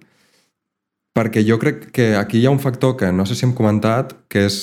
perquè 1.16 1.42
jo 1.46 1.56
crec 1.62 1.88
que 1.96 2.12
aquí 2.18 2.42
hi 2.42 2.46
ha 2.46 2.52
un 2.52 2.60
factor 2.60 2.96
que 3.00 3.10
no 3.12 3.24
sé 3.26 3.34
si 3.34 3.46
hem 3.46 3.54
comentat, 3.56 4.12
que 4.28 4.44
és 4.50 4.58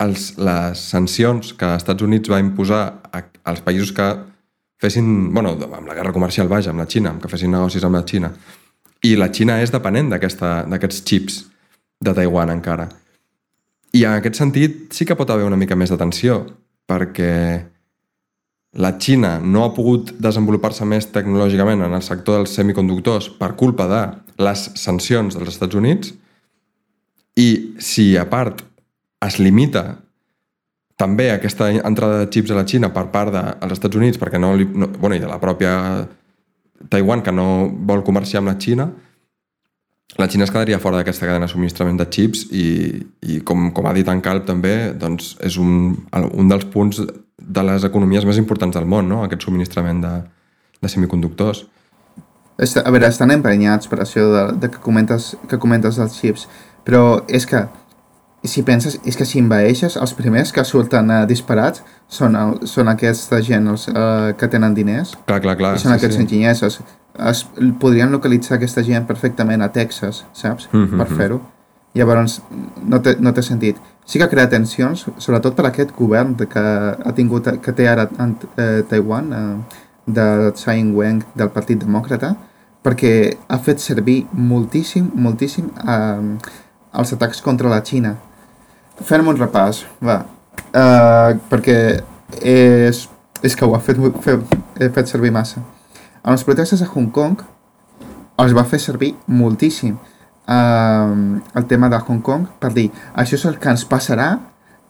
els, 0.00 0.32
les 0.40 0.80
sancions 0.94 1.52
que 1.58 1.68
els 1.68 1.82
Estats 1.82 2.06
Units 2.06 2.32
va 2.32 2.40
imposar 2.40 2.82
a, 3.12 3.22
als 3.50 3.60
països 3.66 3.92
que 3.92 4.08
fessin, 4.80 5.34
bueno, 5.34 5.56
amb 5.58 5.90
la 5.90 5.98
guerra 5.98 6.14
comercial, 6.14 6.48
vaja, 6.48 6.70
amb 6.72 6.80
la 6.80 6.88
Xina, 6.88 7.16
que 7.20 7.30
fessin 7.30 7.52
negocis 7.52 7.84
amb 7.84 7.98
la 7.98 8.04
Xina. 8.06 8.32
I 9.04 9.14
la 9.18 9.28
Xina 9.34 9.58
és 9.62 9.74
dependent 9.74 10.08
d'aquests 10.14 11.04
xips 11.04 11.42
de 12.00 12.14
Taiwan 12.14 12.52
encara. 12.54 12.88
I 13.92 14.04
en 14.04 14.18
aquest 14.18 14.38
sentit 14.38 14.92
sí 14.94 15.06
que 15.08 15.16
pot 15.16 15.30
haver 15.30 15.46
una 15.48 15.58
mica 15.58 15.76
més 15.76 15.90
de 15.90 15.98
tensió, 16.00 16.42
perquè 16.88 17.34
la 18.78 18.94
Xina 19.00 19.38
no 19.40 19.64
ha 19.64 19.72
pogut 19.74 20.12
desenvolupar-se 20.20 20.84
més 20.84 21.08
tecnològicament 21.12 21.82
en 21.86 21.94
el 21.96 22.04
sector 22.04 22.38
dels 22.38 22.52
semiconductors 22.54 23.30
per 23.40 23.54
culpa 23.56 23.88
de 23.88 24.02
les 24.44 24.64
sancions 24.76 25.34
dels 25.34 25.54
Estats 25.54 25.78
Units 25.78 26.12
i 27.38 27.48
si 27.80 28.12
a 28.18 28.26
part 28.28 28.60
es 29.24 29.38
limita 29.40 29.98
també 31.00 31.30
aquesta 31.30 31.70
entrada 31.72 32.20
de 32.20 32.28
xips 32.30 32.52
a 32.52 32.58
la 32.58 32.66
Xina 32.68 32.92
per 32.92 33.08
part 33.14 33.32
dels 33.32 33.74
Estats 33.78 33.96
Units 33.96 34.20
perquè 34.20 34.40
no, 34.42 34.52
li, 34.58 34.68
no 34.68 34.90
bueno, 34.98 35.16
i 35.16 35.22
de 35.22 35.30
la 35.30 35.40
pròpia 35.40 35.72
Taiwan 36.92 37.24
que 37.24 37.32
no 37.34 37.68
vol 37.88 38.04
comerciar 38.04 38.42
amb 38.42 38.52
la 38.52 38.58
Xina 38.60 38.90
la 40.16 40.28
Xina 40.28 40.46
es 40.46 40.50
quedaria 40.50 40.78
fora 40.80 40.98
d'aquesta 40.98 41.26
cadena 41.28 41.46
de 41.46 41.52
subministrament 41.52 41.98
de 42.00 42.06
xips 42.08 42.46
i, 42.48 42.66
i 43.28 43.40
com, 43.44 43.68
com 43.76 43.86
ha 43.86 43.94
dit 43.96 44.08
en 44.08 44.22
Calp 44.24 44.46
també, 44.48 44.92
doncs 44.96 45.34
és 45.44 45.58
un, 45.60 45.98
un 46.14 46.48
dels 46.48 46.64
punts 46.72 47.02
de 47.38 47.64
les 47.64 47.84
economies 47.84 48.24
més 48.24 48.40
importants 48.40 48.76
del 48.76 48.88
món, 48.88 49.08
no? 49.08 49.22
aquest 49.24 49.44
subministrament 49.44 50.00
de, 50.04 50.14
de 50.80 50.90
semiconductors. 50.90 51.66
A 52.58 52.90
veure, 52.90 53.06
estan 53.06 53.30
emprenyats 53.30 53.86
per 53.86 54.00
això 54.02 54.24
de, 54.32 54.44
de 54.64 54.72
que, 54.72 54.80
comentes, 54.82 55.34
que 55.46 55.60
comentes 55.62 56.00
dels 56.00 56.16
xips, 56.18 56.48
però 56.88 57.20
és 57.28 57.46
que 57.46 57.62
si 58.44 58.62
penses, 58.62 59.00
és 59.04 59.16
que 59.18 59.26
si 59.26 59.40
envaeixes, 59.42 59.96
els 59.98 60.14
primers 60.14 60.52
que 60.54 60.62
surten 60.64 61.10
uh, 61.10 61.24
disparats 61.26 61.82
són, 62.06 62.36
el, 62.38 62.54
són 62.70 62.88
aquesta 62.92 63.40
gent 63.42 63.66
els, 63.72 63.88
uh, 63.90 64.30
que 64.38 64.48
tenen 64.50 64.76
diners. 64.76 65.16
Clar, 65.26 65.40
clar, 65.42 65.56
clar. 65.58 65.74
I 65.74 65.82
són 65.82 65.92
sí, 65.92 65.98
aquests 65.98 66.16
sí. 66.16 66.22
enginyesos. 66.22 66.80
Es, 67.28 67.44
podrien 67.82 68.14
localitzar 68.14 68.56
aquesta 68.56 68.84
gent 68.86 69.08
perfectament 69.08 69.62
a 69.62 69.72
Texas, 69.74 70.24
saps? 70.32 70.68
Mm 70.72 70.84
-hmm. 70.84 70.98
Per 70.98 71.16
fer-ho. 71.16 71.40
Llavors, 71.94 72.42
no 72.86 73.00
té, 73.02 73.16
no 73.18 73.32
té 73.32 73.42
sentit. 73.42 73.76
Sí 74.04 74.18
que 74.18 74.28
crea 74.28 74.48
tensions, 74.48 75.06
sobretot 75.18 75.54
per 75.54 75.66
aquest 75.66 75.90
govern 75.96 76.36
que 76.36 76.60
ha 77.04 77.12
tingut, 77.14 77.48
que 77.62 77.72
té 77.72 77.88
ara 77.88 78.08
en 78.18 78.36
eh, 78.56 78.82
Taiwan, 78.88 79.32
eh, 79.32 79.84
de 80.08 80.52
Tsai 80.52 80.80
Ing-wen 80.80 81.22
del 81.34 81.50
Partit 81.52 81.82
Demòcrata 81.84 82.34
perquè 82.84 83.12
ha 83.50 83.58
fet 83.60 83.82
servir 83.82 84.22
moltíssim, 84.32 85.10
moltíssim 85.14 85.68
eh, 85.84 86.54
els 86.98 87.12
atacs 87.12 87.42
contra 87.44 87.68
la 87.68 87.82
Xina. 87.84 88.14
Fem 89.06 89.28
un 89.30 89.38
repàs, 89.38 89.84
va, 90.02 90.18
uh, 90.74 91.30
perquè 91.50 91.78
és, 92.42 93.04
és 93.46 93.54
que 93.54 93.66
ho 93.66 93.76
ha 93.76 93.80
fet, 93.84 94.00
fet, 94.24 94.56
he 94.80 94.88
fet 94.94 95.10
servir 95.10 95.30
massa. 95.34 95.62
En 96.24 96.34
les 96.34 96.44
protestes 96.44 96.82
a 96.82 96.88
Hong 96.90 97.12
Kong 97.14 97.38
els 98.42 98.54
va 98.54 98.66
fer 98.66 98.80
servir 98.82 99.12
moltíssim 99.30 99.94
uh, 99.94 101.14
el 101.54 101.66
tema 101.70 101.90
de 101.92 102.00
Hong 102.02 102.22
Kong 102.26 102.48
per 102.58 102.72
dir 102.74 102.88
això 103.14 103.38
és 103.38 103.46
el 103.48 103.58
que 103.62 103.70
ens 103.70 103.86
passarà 103.88 104.32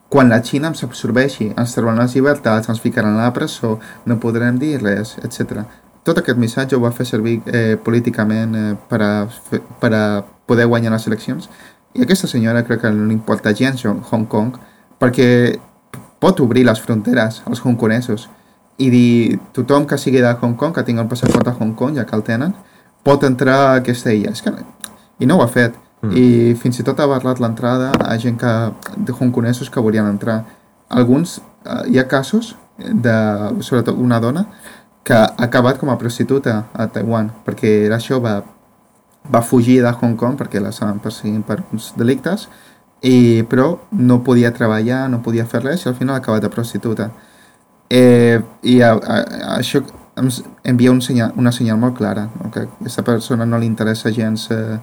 quan 0.08 0.32
la 0.32 0.40
Xina 0.40 0.70
ens 0.72 0.80
absorbeixi, 0.86 1.50
ens 1.52 1.74
trauran 1.76 2.00
les 2.00 2.14
llibertats, 2.16 2.70
ens 2.72 2.80
ficaran 2.80 3.18
a 3.18 3.26
la 3.26 3.34
presó, 3.36 3.76
no 4.08 4.16
podrem 4.16 4.56
dir 4.56 4.78
res, 4.80 5.18
etc. 5.20 5.66
Tot 6.00 6.22
aquest 6.22 6.40
missatge 6.40 6.76
ho 6.76 6.80
va 6.80 6.94
fer 6.96 7.04
servir 7.04 7.42
eh, 7.44 7.76
políticament 7.76 8.56
eh, 8.56 8.70
per, 8.88 9.02
a, 9.04 9.60
per 9.82 9.90
a 9.92 10.04
poder 10.48 10.64
guanyar 10.64 10.94
les 10.94 11.04
eleccions 11.10 11.50
i 11.98 12.04
aquesta 12.06 12.30
senyora 12.30 12.62
crec 12.64 12.84
que 12.84 12.94
no 12.94 13.08
li 13.08 13.16
importa 13.16 13.52
gens 13.52 13.82
Hong 13.84 14.28
Kong 14.30 14.54
perquè 15.02 15.58
pot 16.22 16.40
obrir 16.40 16.64
les 16.66 16.80
fronteres 16.82 17.42
als 17.46 17.62
hongkonesos 17.64 18.28
i 18.78 18.90
dir 18.94 19.38
tothom 19.54 19.86
que 19.86 19.98
sigui 19.98 20.22
de 20.22 20.30
Hong 20.40 20.54
Kong, 20.56 20.74
que 20.74 20.84
tingui 20.86 21.02
el 21.02 21.10
passaport 21.10 21.50
a 21.50 21.56
Hong 21.58 21.74
Kong, 21.74 21.96
ja 21.98 22.06
que 22.06 22.14
el 22.14 22.22
tenen, 22.22 22.54
pot 23.02 23.24
entrar 23.26 23.58
a 23.58 23.76
aquesta 23.80 24.14
illa. 24.14 24.30
És 24.30 24.42
que, 24.42 24.54
I 25.18 25.26
no 25.26 25.38
ho 25.38 25.42
ha 25.42 25.50
fet. 25.50 25.74
Mm. 26.02 26.14
I 26.14 26.54
fins 26.54 26.78
i 26.78 26.84
tot 26.86 27.00
ha 27.02 27.08
parlat 27.10 27.40
l'entrada 27.42 27.90
a 27.98 28.14
gent 28.22 28.38
que, 28.38 28.52
de 28.96 29.14
hongkonesos 29.18 29.70
que 29.70 29.82
volien 29.82 30.06
entrar. 30.06 30.44
Alguns, 30.88 31.40
eh, 31.66 31.90
hi 31.90 31.98
ha 31.98 32.06
casos, 32.06 32.54
de, 32.78 33.16
sobretot 33.66 33.98
una 33.98 34.20
dona, 34.22 34.46
que 35.02 35.16
ha 35.16 35.34
acabat 35.48 35.80
com 35.80 35.90
a 35.90 35.98
prostituta 35.98 36.68
a 36.72 36.86
Taiwan, 36.86 37.32
perquè 37.44 37.80
era 37.88 37.98
això, 37.98 38.22
va, 39.34 39.42
fugir 39.42 39.80
de 39.82 39.92
Hong 39.92 40.16
Kong 40.16 40.36
perquè 40.38 40.60
la 40.60 40.70
estaven 40.74 40.98
perseguint 41.04 41.42
per 41.46 41.60
uns 41.72 41.92
delictes, 41.96 42.48
i, 43.02 43.44
però 43.48 43.78
no 43.92 44.22
podia 44.26 44.52
treballar, 44.54 45.04
no 45.10 45.22
podia 45.22 45.46
fer 45.46 45.62
res 45.62 45.84
i 45.84 45.88
al 45.88 45.94
final 45.94 46.16
ha 46.16 46.22
acabat 46.22 46.42
de 46.42 46.50
prostituta. 46.50 47.10
Eh, 47.88 48.40
I 48.62 48.80
a, 48.82 48.92
a, 48.92 49.18
a, 49.22 49.56
això 49.58 49.82
ens 50.18 50.42
envia 50.66 50.90
un 50.90 51.00
senyal, 51.00 51.32
una 51.38 51.52
senyal 51.54 51.78
molt 51.78 51.96
clara, 51.96 52.26
no? 52.42 52.50
que 52.50 52.64
a 52.66 52.68
aquesta 52.80 53.04
persona 53.06 53.46
no 53.46 53.58
li 53.58 53.66
interessa 53.70 54.10
gens 54.10 54.48
eh, 54.50 54.78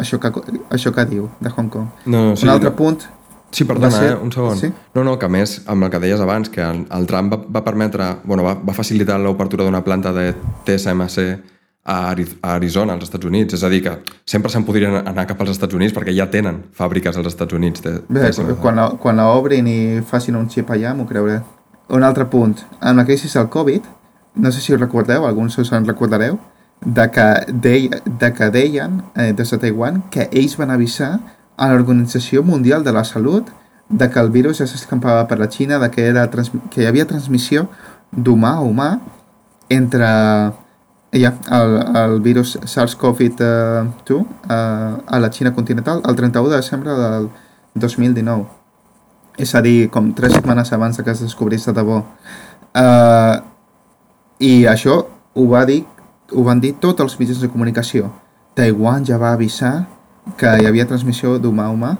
això, 0.00 0.18
que, 0.20 0.32
això 0.70 0.92
que 0.92 1.04
diu 1.08 1.28
de 1.40 1.50
Hong 1.54 1.70
Kong. 1.70 1.88
No, 2.06 2.30
no, 2.30 2.36
sí, 2.36 2.46
un 2.46 2.54
altre 2.56 2.70
no. 2.70 2.76
punt 2.76 3.04
Sí, 3.52 3.66
perdona, 3.68 3.90
ser- 3.92 4.12
eh? 4.14 4.16
un 4.16 4.32
segon. 4.32 4.56
Sí? 4.56 4.72
No, 4.94 5.04
no, 5.04 5.18
que 5.18 5.26
a 5.26 5.28
més, 5.28 5.58
amb 5.68 5.84
el 5.84 5.90
que 5.92 5.98
deies 6.00 6.20
abans, 6.24 6.48
que 6.48 6.62
el, 6.64 6.86
el 6.90 7.06
Trump 7.06 7.34
va, 7.34 7.38
va 7.58 7.62
permetre, 7.64 8.06
bueno, 8.24 8.46
va, 8.46 8.54
va 8.56 8.72
facilitar 8.72 9.18
l'obertura 9.20 9.66
d'una 9.66 9.82
planta 9.84 10.12
de 10.16 10.30
TSMC 10.64 11.26
a, 11.84 12.10
Ari- 12.10 12.28
a 12.42 12.54
Arizona, 12.54 12.92
als 12.94 13.04
Estats 13.04 13.26
Units. 13.26 13.54
És 13.54 13.62
a 13.64 13.68
dir, 13.68 13.82
que 13.82 13.96
sempre 14.24 14.50
se'n 14.52 14.64
podrien 14.64 14.94
anar 15.00 15.26
cap 15.26 15.40
als 15.42 15.50
Estats 15.56 15.74
Units 15.74 15.94
perquè 15.96 16.14
ja 16.14 16.28
tenen 16.30 16.62
fàbriques 16.78 17.16
als 17.16 17.26
Estats 17.32 17.52
Units. 17.54 17.82
De, 17.82 17.96
Bé, 18.08 18.28
TSMC. 18.30 18.60
quan, 18.62 18.76
la, 18.76 18.90
quan 19.02 19.16
la 19.16 19.28
obrin 19.34 19.66
i 19.66 20.00
facin 20.06 20.36
un 20.36 20.48
xip 20.50 20.70
allà, 20.70 20.94
m'ho 20.94 21.06
creuré. 21.06 21.40
Un 21.90 22.02
altre 22.06 22.24
punt. 22.30 22.54
En 22.80 22.96
la 22.96 23.04
crisi 23.04 23.28
del 23.32 23.48
Covid, 23.48 23.82
no 24.34 24.52
sé 24.52 24.60
si 24.60 24.72
us 24.72 24.80
recordeu, 24.80 25.26
alguns 25.26 25.58
us 25.58 25.72
en 25.72 25.84
recordareu, 25.86 26.38
de 26.84 27.10
que, 27.10 27.26
deia, 27.52 28.00
de 28.06 28.32
que 28.34 28.50
deien 28.50 29.02
eh, 29.14 29.32
des 29.32 29.50
de 29.50 29.58
Taiwan 29.58 30.02
que 30.10 30.28
ells 30.32 30.56
van 30.58 30.70
avisar 30.70 31.18
a 31.56 31.68
l'Organització 31.70 32.42
Mundial 32.42 32.82
de 32.82 32.92
la 32.92 33.04
Salut 33.04 33.50
de 33.88 34.08
que 34.10 34.18
el 34.18 34.30
virus 34.30 34.58
ja 34.58 34.66
s'escampava 34.66 35.26
per 35.28 35.38
la 35.38 35.46
Xina, 35.50 35.78
de 35.78 35.90
que, 35.90 36.06
era 36.08 36.24
que 36.70 36.82
hi 36.82 36.86
havia 36.88 37.06
transmissió 37.06 37.68
d'humà 38.10 38.54
a 38.56 38.62
humà 38.66 38.88
entre 39.68 40.08
ja, 41.12 41.34
el, 41.50 41.96
el 41.96 42.20
virus 42.20 42.58
SARS-CoV-2 42.62 44.26
eh, 44.48 44.96
a 45.06 45.18
la 45.20 45.30
Xina 45.30 45.54
continental 45.54 46.02
el 46.08 46.16
31 46.16 46.48
de 46.48 46.56
desembre 46.56 46.94
del 46.96 47.28
2019. 47.74 48.46
És 49.36 49.54
a 49.54 49.62
dir, 49.64 49.90
com 49.90 50.12
tres 50.14 50.34
setmanes 50.36 50.72
abans 50.72 51.00
que 51.00 51.10
es 51.10 51.20
descobrís 51.20 51.64
de 51.66 51.72
debò. 51.72 52.02
Uh, 52.72 53.40
I 54.40 54.66
això 54.68 54.98
ho, 55.34 55.44
va 55.48 55.64
dir, 55.68 55.84
ho 56.32 56.44
van 56.44 56.60
dir 56.60 56.74
tots 56.80 57.00
els 57.00 57.16
mitjans 57.20 57.40
de 57.40 57.48
comunicació. 57.48 58.10
Taiwan 58.56 59.06
ja 59.08 59.16
va 59.20 59.32
avisar 59.32 59.86
que 60.36 60.50
hi 60.60 60.68
havia 60.68 60.86
transmissió 60.88 61.38
d'humà 61.40 61.68
a 61.68 61.72
humà 61.72 61.94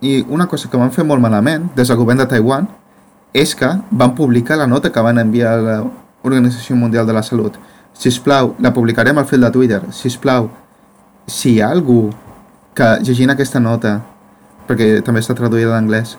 i 0.00 0.20
una 0.28 0.46
cosa 0.46 0.68
que 0.70 0.78
van 0.78 0.92
fer 0.92 1.04
molt 1.04 1.20
malament 1.24 1.70
des 1.76 1.88
del 1.88 1.98
govern 1.98 2.20
de 2.20 2.28
Taiwan 2.28 2.68
és 3.32 3.54
que 3.56 3.68
van 3.90 4.14
publicar 4.14 4.58
la 4.60 4.68
nota 4.68 4.92
que 4.92 5.02
van 5.04 5.18
enviar 5.18 5.54
a 5.56 5.80
l'Organització 5.80 6.76
Mundial 6.76 7.06
de 7.06 7.16
la 7.16 7.22
Salut. 7.22 7.56
Si 7.98 8.08
us 8.12 8.20
plau, 8.22 8.52
la 8.62 8.70
publicarem 8.70 9.18
al 9.18 9.26
fil 9.26 9.42
de 9.42 9.50
Twitter. 9.50 9.80
Si 9.90 10.06
us 10.06 10.16
plau, 10.22 10.46
si 11.26 11.56
hi 11.56 11.60
ha 11.60 11.72
algú 11.74 12.12
que 12.78 12.92
llegint 13.02 13.34
aquesta 13.34 13.58
nota, 13.58 13.96
perquè 14.68 15.00
també 15.02 15.18
està 15.18 15.34
traduïda 15.34 15.72
a 15.72 15.74
l'anglès, 15.74 16.14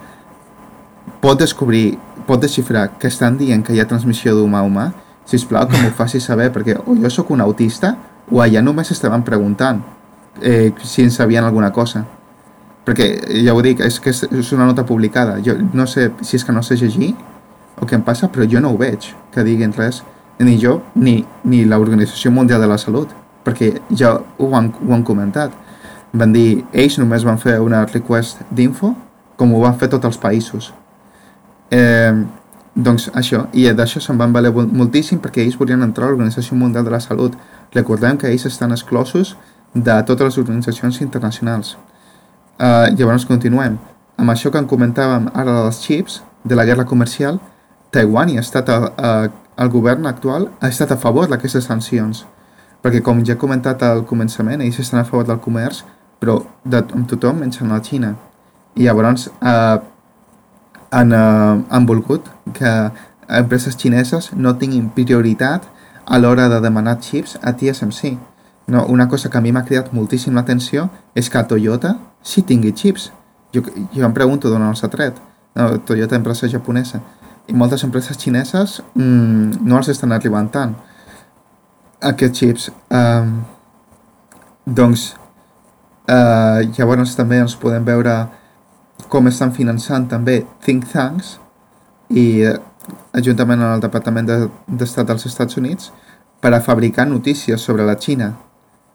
pot 1.23 1.39
descobrir, 1.39 1.93
pot 2.27 2.43
desxifrar 2.43 2.89
que 2.99 3.07
estan 3.07 3.39
dient 3.39 3.63
que 3.63 3.71
hi 3.73 3.79
ha 3.79 3.87
transmissió 3.87 4.35
d'humà 4.35 4.59
a 4.59 4.67
humà, 4.67 4.89
si 5.23 5.39
us 5.39 5.47
plau, 5.47 5.69
que 5.71 5.79
m'ho 5.79 5.93
faci 5.95 6.19
saber, 6.19 6.49
perquè 6.51 6.75
o 6.83 6.97
jo 6.99 7.13
sóc 7.15 7.31
un 7.31 7.45
autista 7.45 7.93
o 8.27 8.43
allà 8.43 8.59
només 8.65 8.91
estaven 8.91 9.23
preguntant 9.23 9.79
eh, 10.41 10.73
si 10.83 11.07
en 11.07 11.15
sabien 11.15 11.47
alguna 11.47 11.71
cosa. 11.71 12.03
Perquè, 12.83 13.07
ja 13.45 13.55
ho 13.55 13.63
dic, 13.63 13.79
és 13.85 14.01
que 14.03 14.11
és 14.11 14.51
una 14.51 14.67
nota 14.67 14.83
publicada. 14.83 15.37
Jo 15.45 15.55
no 15.73 15.87
sé 15.87 16.09
si 16.25 16.35
és 16.35 16.43
que 16.43 16.51
no 16.51 16.63
sé 16.65 16.75
llegir 16.75 17.13
o 17.79 17.87
què 17.87 17.95
em 17.95 18.03
passa, 18.03 18.27
però 18.27 18.43
jo 18.49 18.59
no 18.59 18.73
ho 18.73 18.79
veig 18.79 19.13
que 19.31 19.47
diguin 19.47 19.71
res, 19.77 20.03
ni 20.39 20.57
jo 20.61 20.79
ni, 20.95 21.23
ni 21.43 21.63
l'Organització 21.65 22.31
Mundial 22.31 22.61
de 22.61 22.67
la 22.71 22.77
Salut, 22.77 23.11
perquè 23.43 23.73
ja 23.95 24.15
ho 24.17 24.49
han, 24.55 24.71
ho 24.87 24.93
han 24.93 25.03
comentat. 25.03 25.53
Van 26.13 26.33
dir, 26.33 26.63
ells 26.73 26.97
només 26.97 27.25
van 27.27 27.37
fer 27.37 27.59
una 27.61 27.83
request 27.85 28.41
d'info, 28.49 28.93
com 29.37 29.53
ho 29.53 29.61
van 29.61 29.77
fer 29.79 29.89
tots 29.91 30.05
els 30.09 30.17
països. 30.17 30.71
Eh, 31.71 32.13
doncs 32.75 33.09
això, 33.13 33.45
i 33.53 33.67
d'això 33.75 34.01
se'n 34.01 34.17
van 34.17 34.33
valer 34.33 34.51
mol- 34.55 34.71
moltíssim 34.71 35.19
perquè 35.19 35.43
ells 35.43 35.57
volien 35.59 35.83
entrar 35.83 36.07
a 36.07 36.11
l'Organització 36.13 36.57
Mundial 36.57 36.85
de 36.85 36.91
la 36.95 36.99
Salut. 37.03 37.35
Recordem 37.75 38.17
que 38.17 38.31
ells 38.31 38.45
estan 38.49 38.71
exclosos 38.71 39.35
de 39.73 39.99
totes 40.07 40.25
les 40.25 40.37
organitzacions 40.41 41.01
internacionals. 41.01 41.75
Uh, 42.59 42.89
llavors 42.97 43.25
continuem. 43.25 43.77
Amb 44.19 44.33
això 44.33 44.51
que 44.51 44.59
en 44.59 44.67
comentàvem 44.67 45.29
ara 45.33 45.61
dels 45.63 45.79
xips, 45.85 46.21
de 46.43 46.55
la 46.55 46.65
guerra 46.65 46.85
comercial, 46.85 47.39
Taiwan 47.91 48.29
i 48.33 48.37
ha 48.37 48.43
estat 48.43 48.69
a, 48.69 48.77
a, 48.97 49.11
el 49.59 49.69
govern 49.69 50.07
actual 50.07 50.49
ha 50.61 50.69
estat 50.71 50.91
a 50.91 50.97
favor 50.97 51.27
d'aquestes 51.29 51.67
sancions. 51.67 52.23
Perquè 52.79 53.01
com 53.03 53.19
ja 53.27 53.35
he 53.35 53.39
comentat 53.39 53.83
al 53.83 54.05
començament, 54.07 54.63
ells 54.63 54.79
estan 54.79 55.01
a 55.01 55.07
favor 55.07 55.27
del 55.27 55.41
comerç, 55.43 55.83
però 56.19 56.39
de, 56.63 56.79
amb 56.95 57.07
tothom 57.11 57.41
menys 57.43 57.59
amb 57.61 57.73
la 57.75 57.81
Xina. 57.83 58.13
I 58.79 58.87
llavors 58.87 59.27
eh, 59.27 59.79
han, 60.95 61.11
eh, 61.11 61.63
han 61.69 61.85
volgut 61.89 62.29
que 62.55 62.71
empreses 63.27 63.75
xineses 63.77 64.31
no 64.33 64.55
tinguin 64.57 64.89
prioritat 64.95 65.67
a 66.05 66.17
l'hora 66.17 66.47
de 66.49 66.61
demanar 66.63 66.97
xips 67.03 67.37
a 67.43 67.53
TSMC. 67.53 68.15
No, 68.67 68.85
una 68.85 69.09
cosa 69.09 69.29
que 69.29 69.37
a 69.37 69.41
mi 69.41 69.51
m'ha 69.51 69.65
cridat 69.65 69.91
moltíssim 69.93 70.35
l'atenció 70.37 70.87
és 71.15 71.29
que 71.29 71.43
Toyota 71.43 71.97
sí 72.23 72.41
tingui 72.41 72.71
xips. 72.71 73.11
Jo, 73.53 73.63
jo 73.93 74.05
em 74.05 74.13
pregunto 74.13 74.49
d'on 74.49 74.67
els 74.69 74.83
ha 74.83 74.89
tret. 74.93 75.17
No, 75.57 75.71
Toyota, 75.83 76.15
empresa 76.15 76.47
japonesa. 76.47 77.01
I 77.49 77.55
moltes 77.57 77.83
empreses 77.83 78.17
xineses 78.21 78.79
mm, 78.93 79.61
no 79.65 79.79
els 79.79 79.89
estan 79.89 80.13
arribant 80.13 80.49
tant 80.53 80.75
aquests 82.05 82.39
xips. 82.39 82.67
Um, 82.93 83.31
doncs, 84.65 85.15
uh, 86.07 86.61
llavors 86.77 87.15
també 87.17 87.39
ens 87.41 87.57
podem 87.59 87.85
veure 87.87 88.13
com 89.09 89.27
estan 89.27 89.51
finançant 89.55 90.05
també 90.11 90.43
think 90.65 90.85
tanks 90.91 91.37
i 92.09 92.43
eh, 92.45 92.57
juntament 93.23 93.61
amb 93.61 93.77
el 93.77 93.81
Departament 93.81 94.27
de- 94.27 94.49
d'Estat 94.67 95.07
dels 95.09 95.25
Estats 95.25 95.57
Units 95.57 95.89
per 96.41 96.51
a 96.53 96.61
fabricar 96.61 97.07
notícies 97.07 97.61
sobre 97.61 97.85
la 97.87 97.95
Xina 97.97 98.33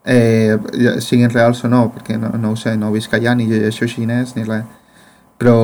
eh, 0.04 0.54
siguin 1.00 1.30
reals 1.32 1.64
o 1.64 1.68
no 1.72 1.86
perquè 1.94 2.18
no, 2.20 2.30
no 2.38 2.52
ho 2.52 2.56
sé, 2.56 2.76
no 2.76 2.92
visc 2.92 3.14
allà 3.16 3.34
ni 3.34 3.46
llegeixo 3.50 3.88
xinès 3.90 4.36
ni 4.36 4.44
res 4.44 4.64
però 5.40 5.56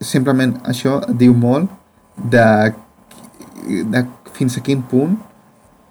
simplement 0.00 0.58
això 0.68 1.00
diu 1.08 1.34
molt 1.34 1.70
de, 2.18 2.74
de 3.66 4.04
fins 4.34 4.58
a 4.58 4.62
quin 4.62 4.82
punt 4.82 5.16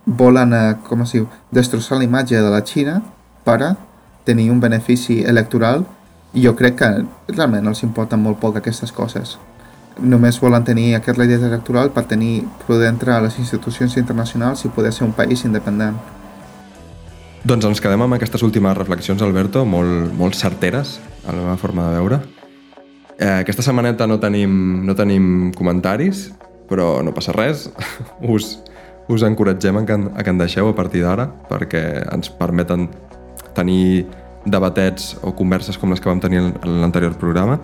volen, 0.08 0.54
eh, 0.54 0.76
com 0.88 1.04
es 1.04 1.12
diu, 1.12 1.28
destrossar 1.52 2.00
la 2.00 2.08
imatge 2.08 2.40
de 2.40 2.50
la 2.50 2.64
Xina 2.64 3.02
per 3.44 3.62
a 3.64 3.76
tenir 4.24 4.50
un 4.52 4.60
benefici 4.60 5.22
electoral 5.24 5.86
i 6.34 6.44
jo 6.44 6.56
crec 6.56 6.78
que 6.80 6.90
realment 7.34 7.68
els 7.68 7.84
importen 7.84 8.22
molt 8.24 8.40
poc 8.40 8.60
aquestes 8.60 8.92
coses. 8.92 9.38
Només 9.98 10.40
volen 10.40 10.64
tenir 10.64 10.94
aquest 10.96 11.18
rèdit 11.18 11.44
electoral 11.44 11.90
per 11.92 12.06
tenir 12.06 12.46
poder 12.68 12.92
entrar 12.92 13.18
a 13.18 13.26
les 13.26 13.40
institucions 13.40 13.98
internacionals 13.98 14.64
i 14.66 14.70
poder 14.70 14.94
ser 14.94 15.08
un 15.08 15.16
país 15.18 15.44
independent. 15.46 15.98
Doncs 17.48 17.66
ens 17.66 17.82
quedem 17.82 18.02
amb 18.04 18.18
aquestes 18.18 18.44
últimes 18.44 18.78
reflexions, 18.78 19.22
Alberto, 19.24 19.66
molt, 19.66 20.12
molt 20.14 20.36
certeres, 20.36 21.00
a 21.26 21.32
la 21.32 21.42
meva 21.42 21.58
forma 21.58 21.88
de 21.88 21.96
veure. 21.98 22.37
Eh, 23.18 23.39
aquesta 23.41 23.65
setmaneta 23.65 24.05
no 24.05 24.20
tenim, 24.22 24.86
no 24.86 24.93
tenim 24.95 25.51
comentaris 25.57 26.28
però 26.68 27.01
no 27.03 27.13
passa 27.15 27.34
res. 27.36 27.68
us, 28.36 28.57
us 29.07 29.26
encoratgem 29.26 29.80
a 29.80 29.86
que, 29.88 29.97
a 29.97 30.24
que 30.24 30.34
en 30.34 30.41
deixeu 30.41 30.70
a 30.70 30.76
partir 30.76 31.03
d'ara, 31.05 31.30
perquè 31.49 31.84
ens 32.13 32.30
permeten 32.30 32.89
tenir 33.57 34.05
debatets 34.47 35.15
o 35.26 35.34
converses 35.36 35.80
com 35.80 35.91
les 35.91 36.03
que 36.03 36.11
vam 36.11 36.22
tenir 36.24 36.43
en 36.43 36.53
l'anterior 36.82 37.15
programa. 37.20 37.57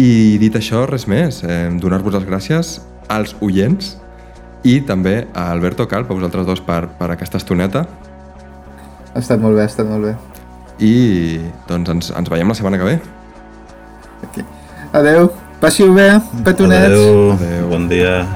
I 0.00 0.38
dit 0.40 0.54
això, 0.56 0.86
res 0.88 1.06
més. 1.08 1.42
Eh, 1.44 1.68
Donar-vos 1.80 2.16
les 2.16 2.28
gràcies 2.28 2.78
als 3.12 3.36
oients 3.44 3.96
i 4.64 4.78
també 4.86 5.26
a 5.34 5.50
Alberto 5.52 5.86
Calp, 5.88 6.10
a 6.10 6.16
vosaltres 6.16 6.48
dos, 6.48 6.62
per, 6.64 6.86
per 6.98 7.10
aquesta 7.12 7.40
estoneta. 7.42 7.84
Ha 9.12 9.20
estat 9.20 9.42
molt 9.42 9.58
bé, 9.58 9.66
ha 9.66 9.68
estat 9.68 9.88
molt 9.88 10.08
bé. 10.08 10.14
I 10.82 11.42
doncs 11.68 11.92
ens, 11.92 12.14
ens 12.16 12.30
veiem 12.32 12.48
la 12.48 12.56
setmana 12.56 12.80
que 12.80 12.88
ve. 12.88 13.00
Aquí. 14.22 14.44
Adeu, 14.92 15.32
passi-ho 15.60 15.92
bé, 15.92 16.20
petonets. 16.44 16.86
Adéu, 16.86 17.32
Adéu. 17.32 17.68
bon 17.68 17.88
dia. 17.88 18.26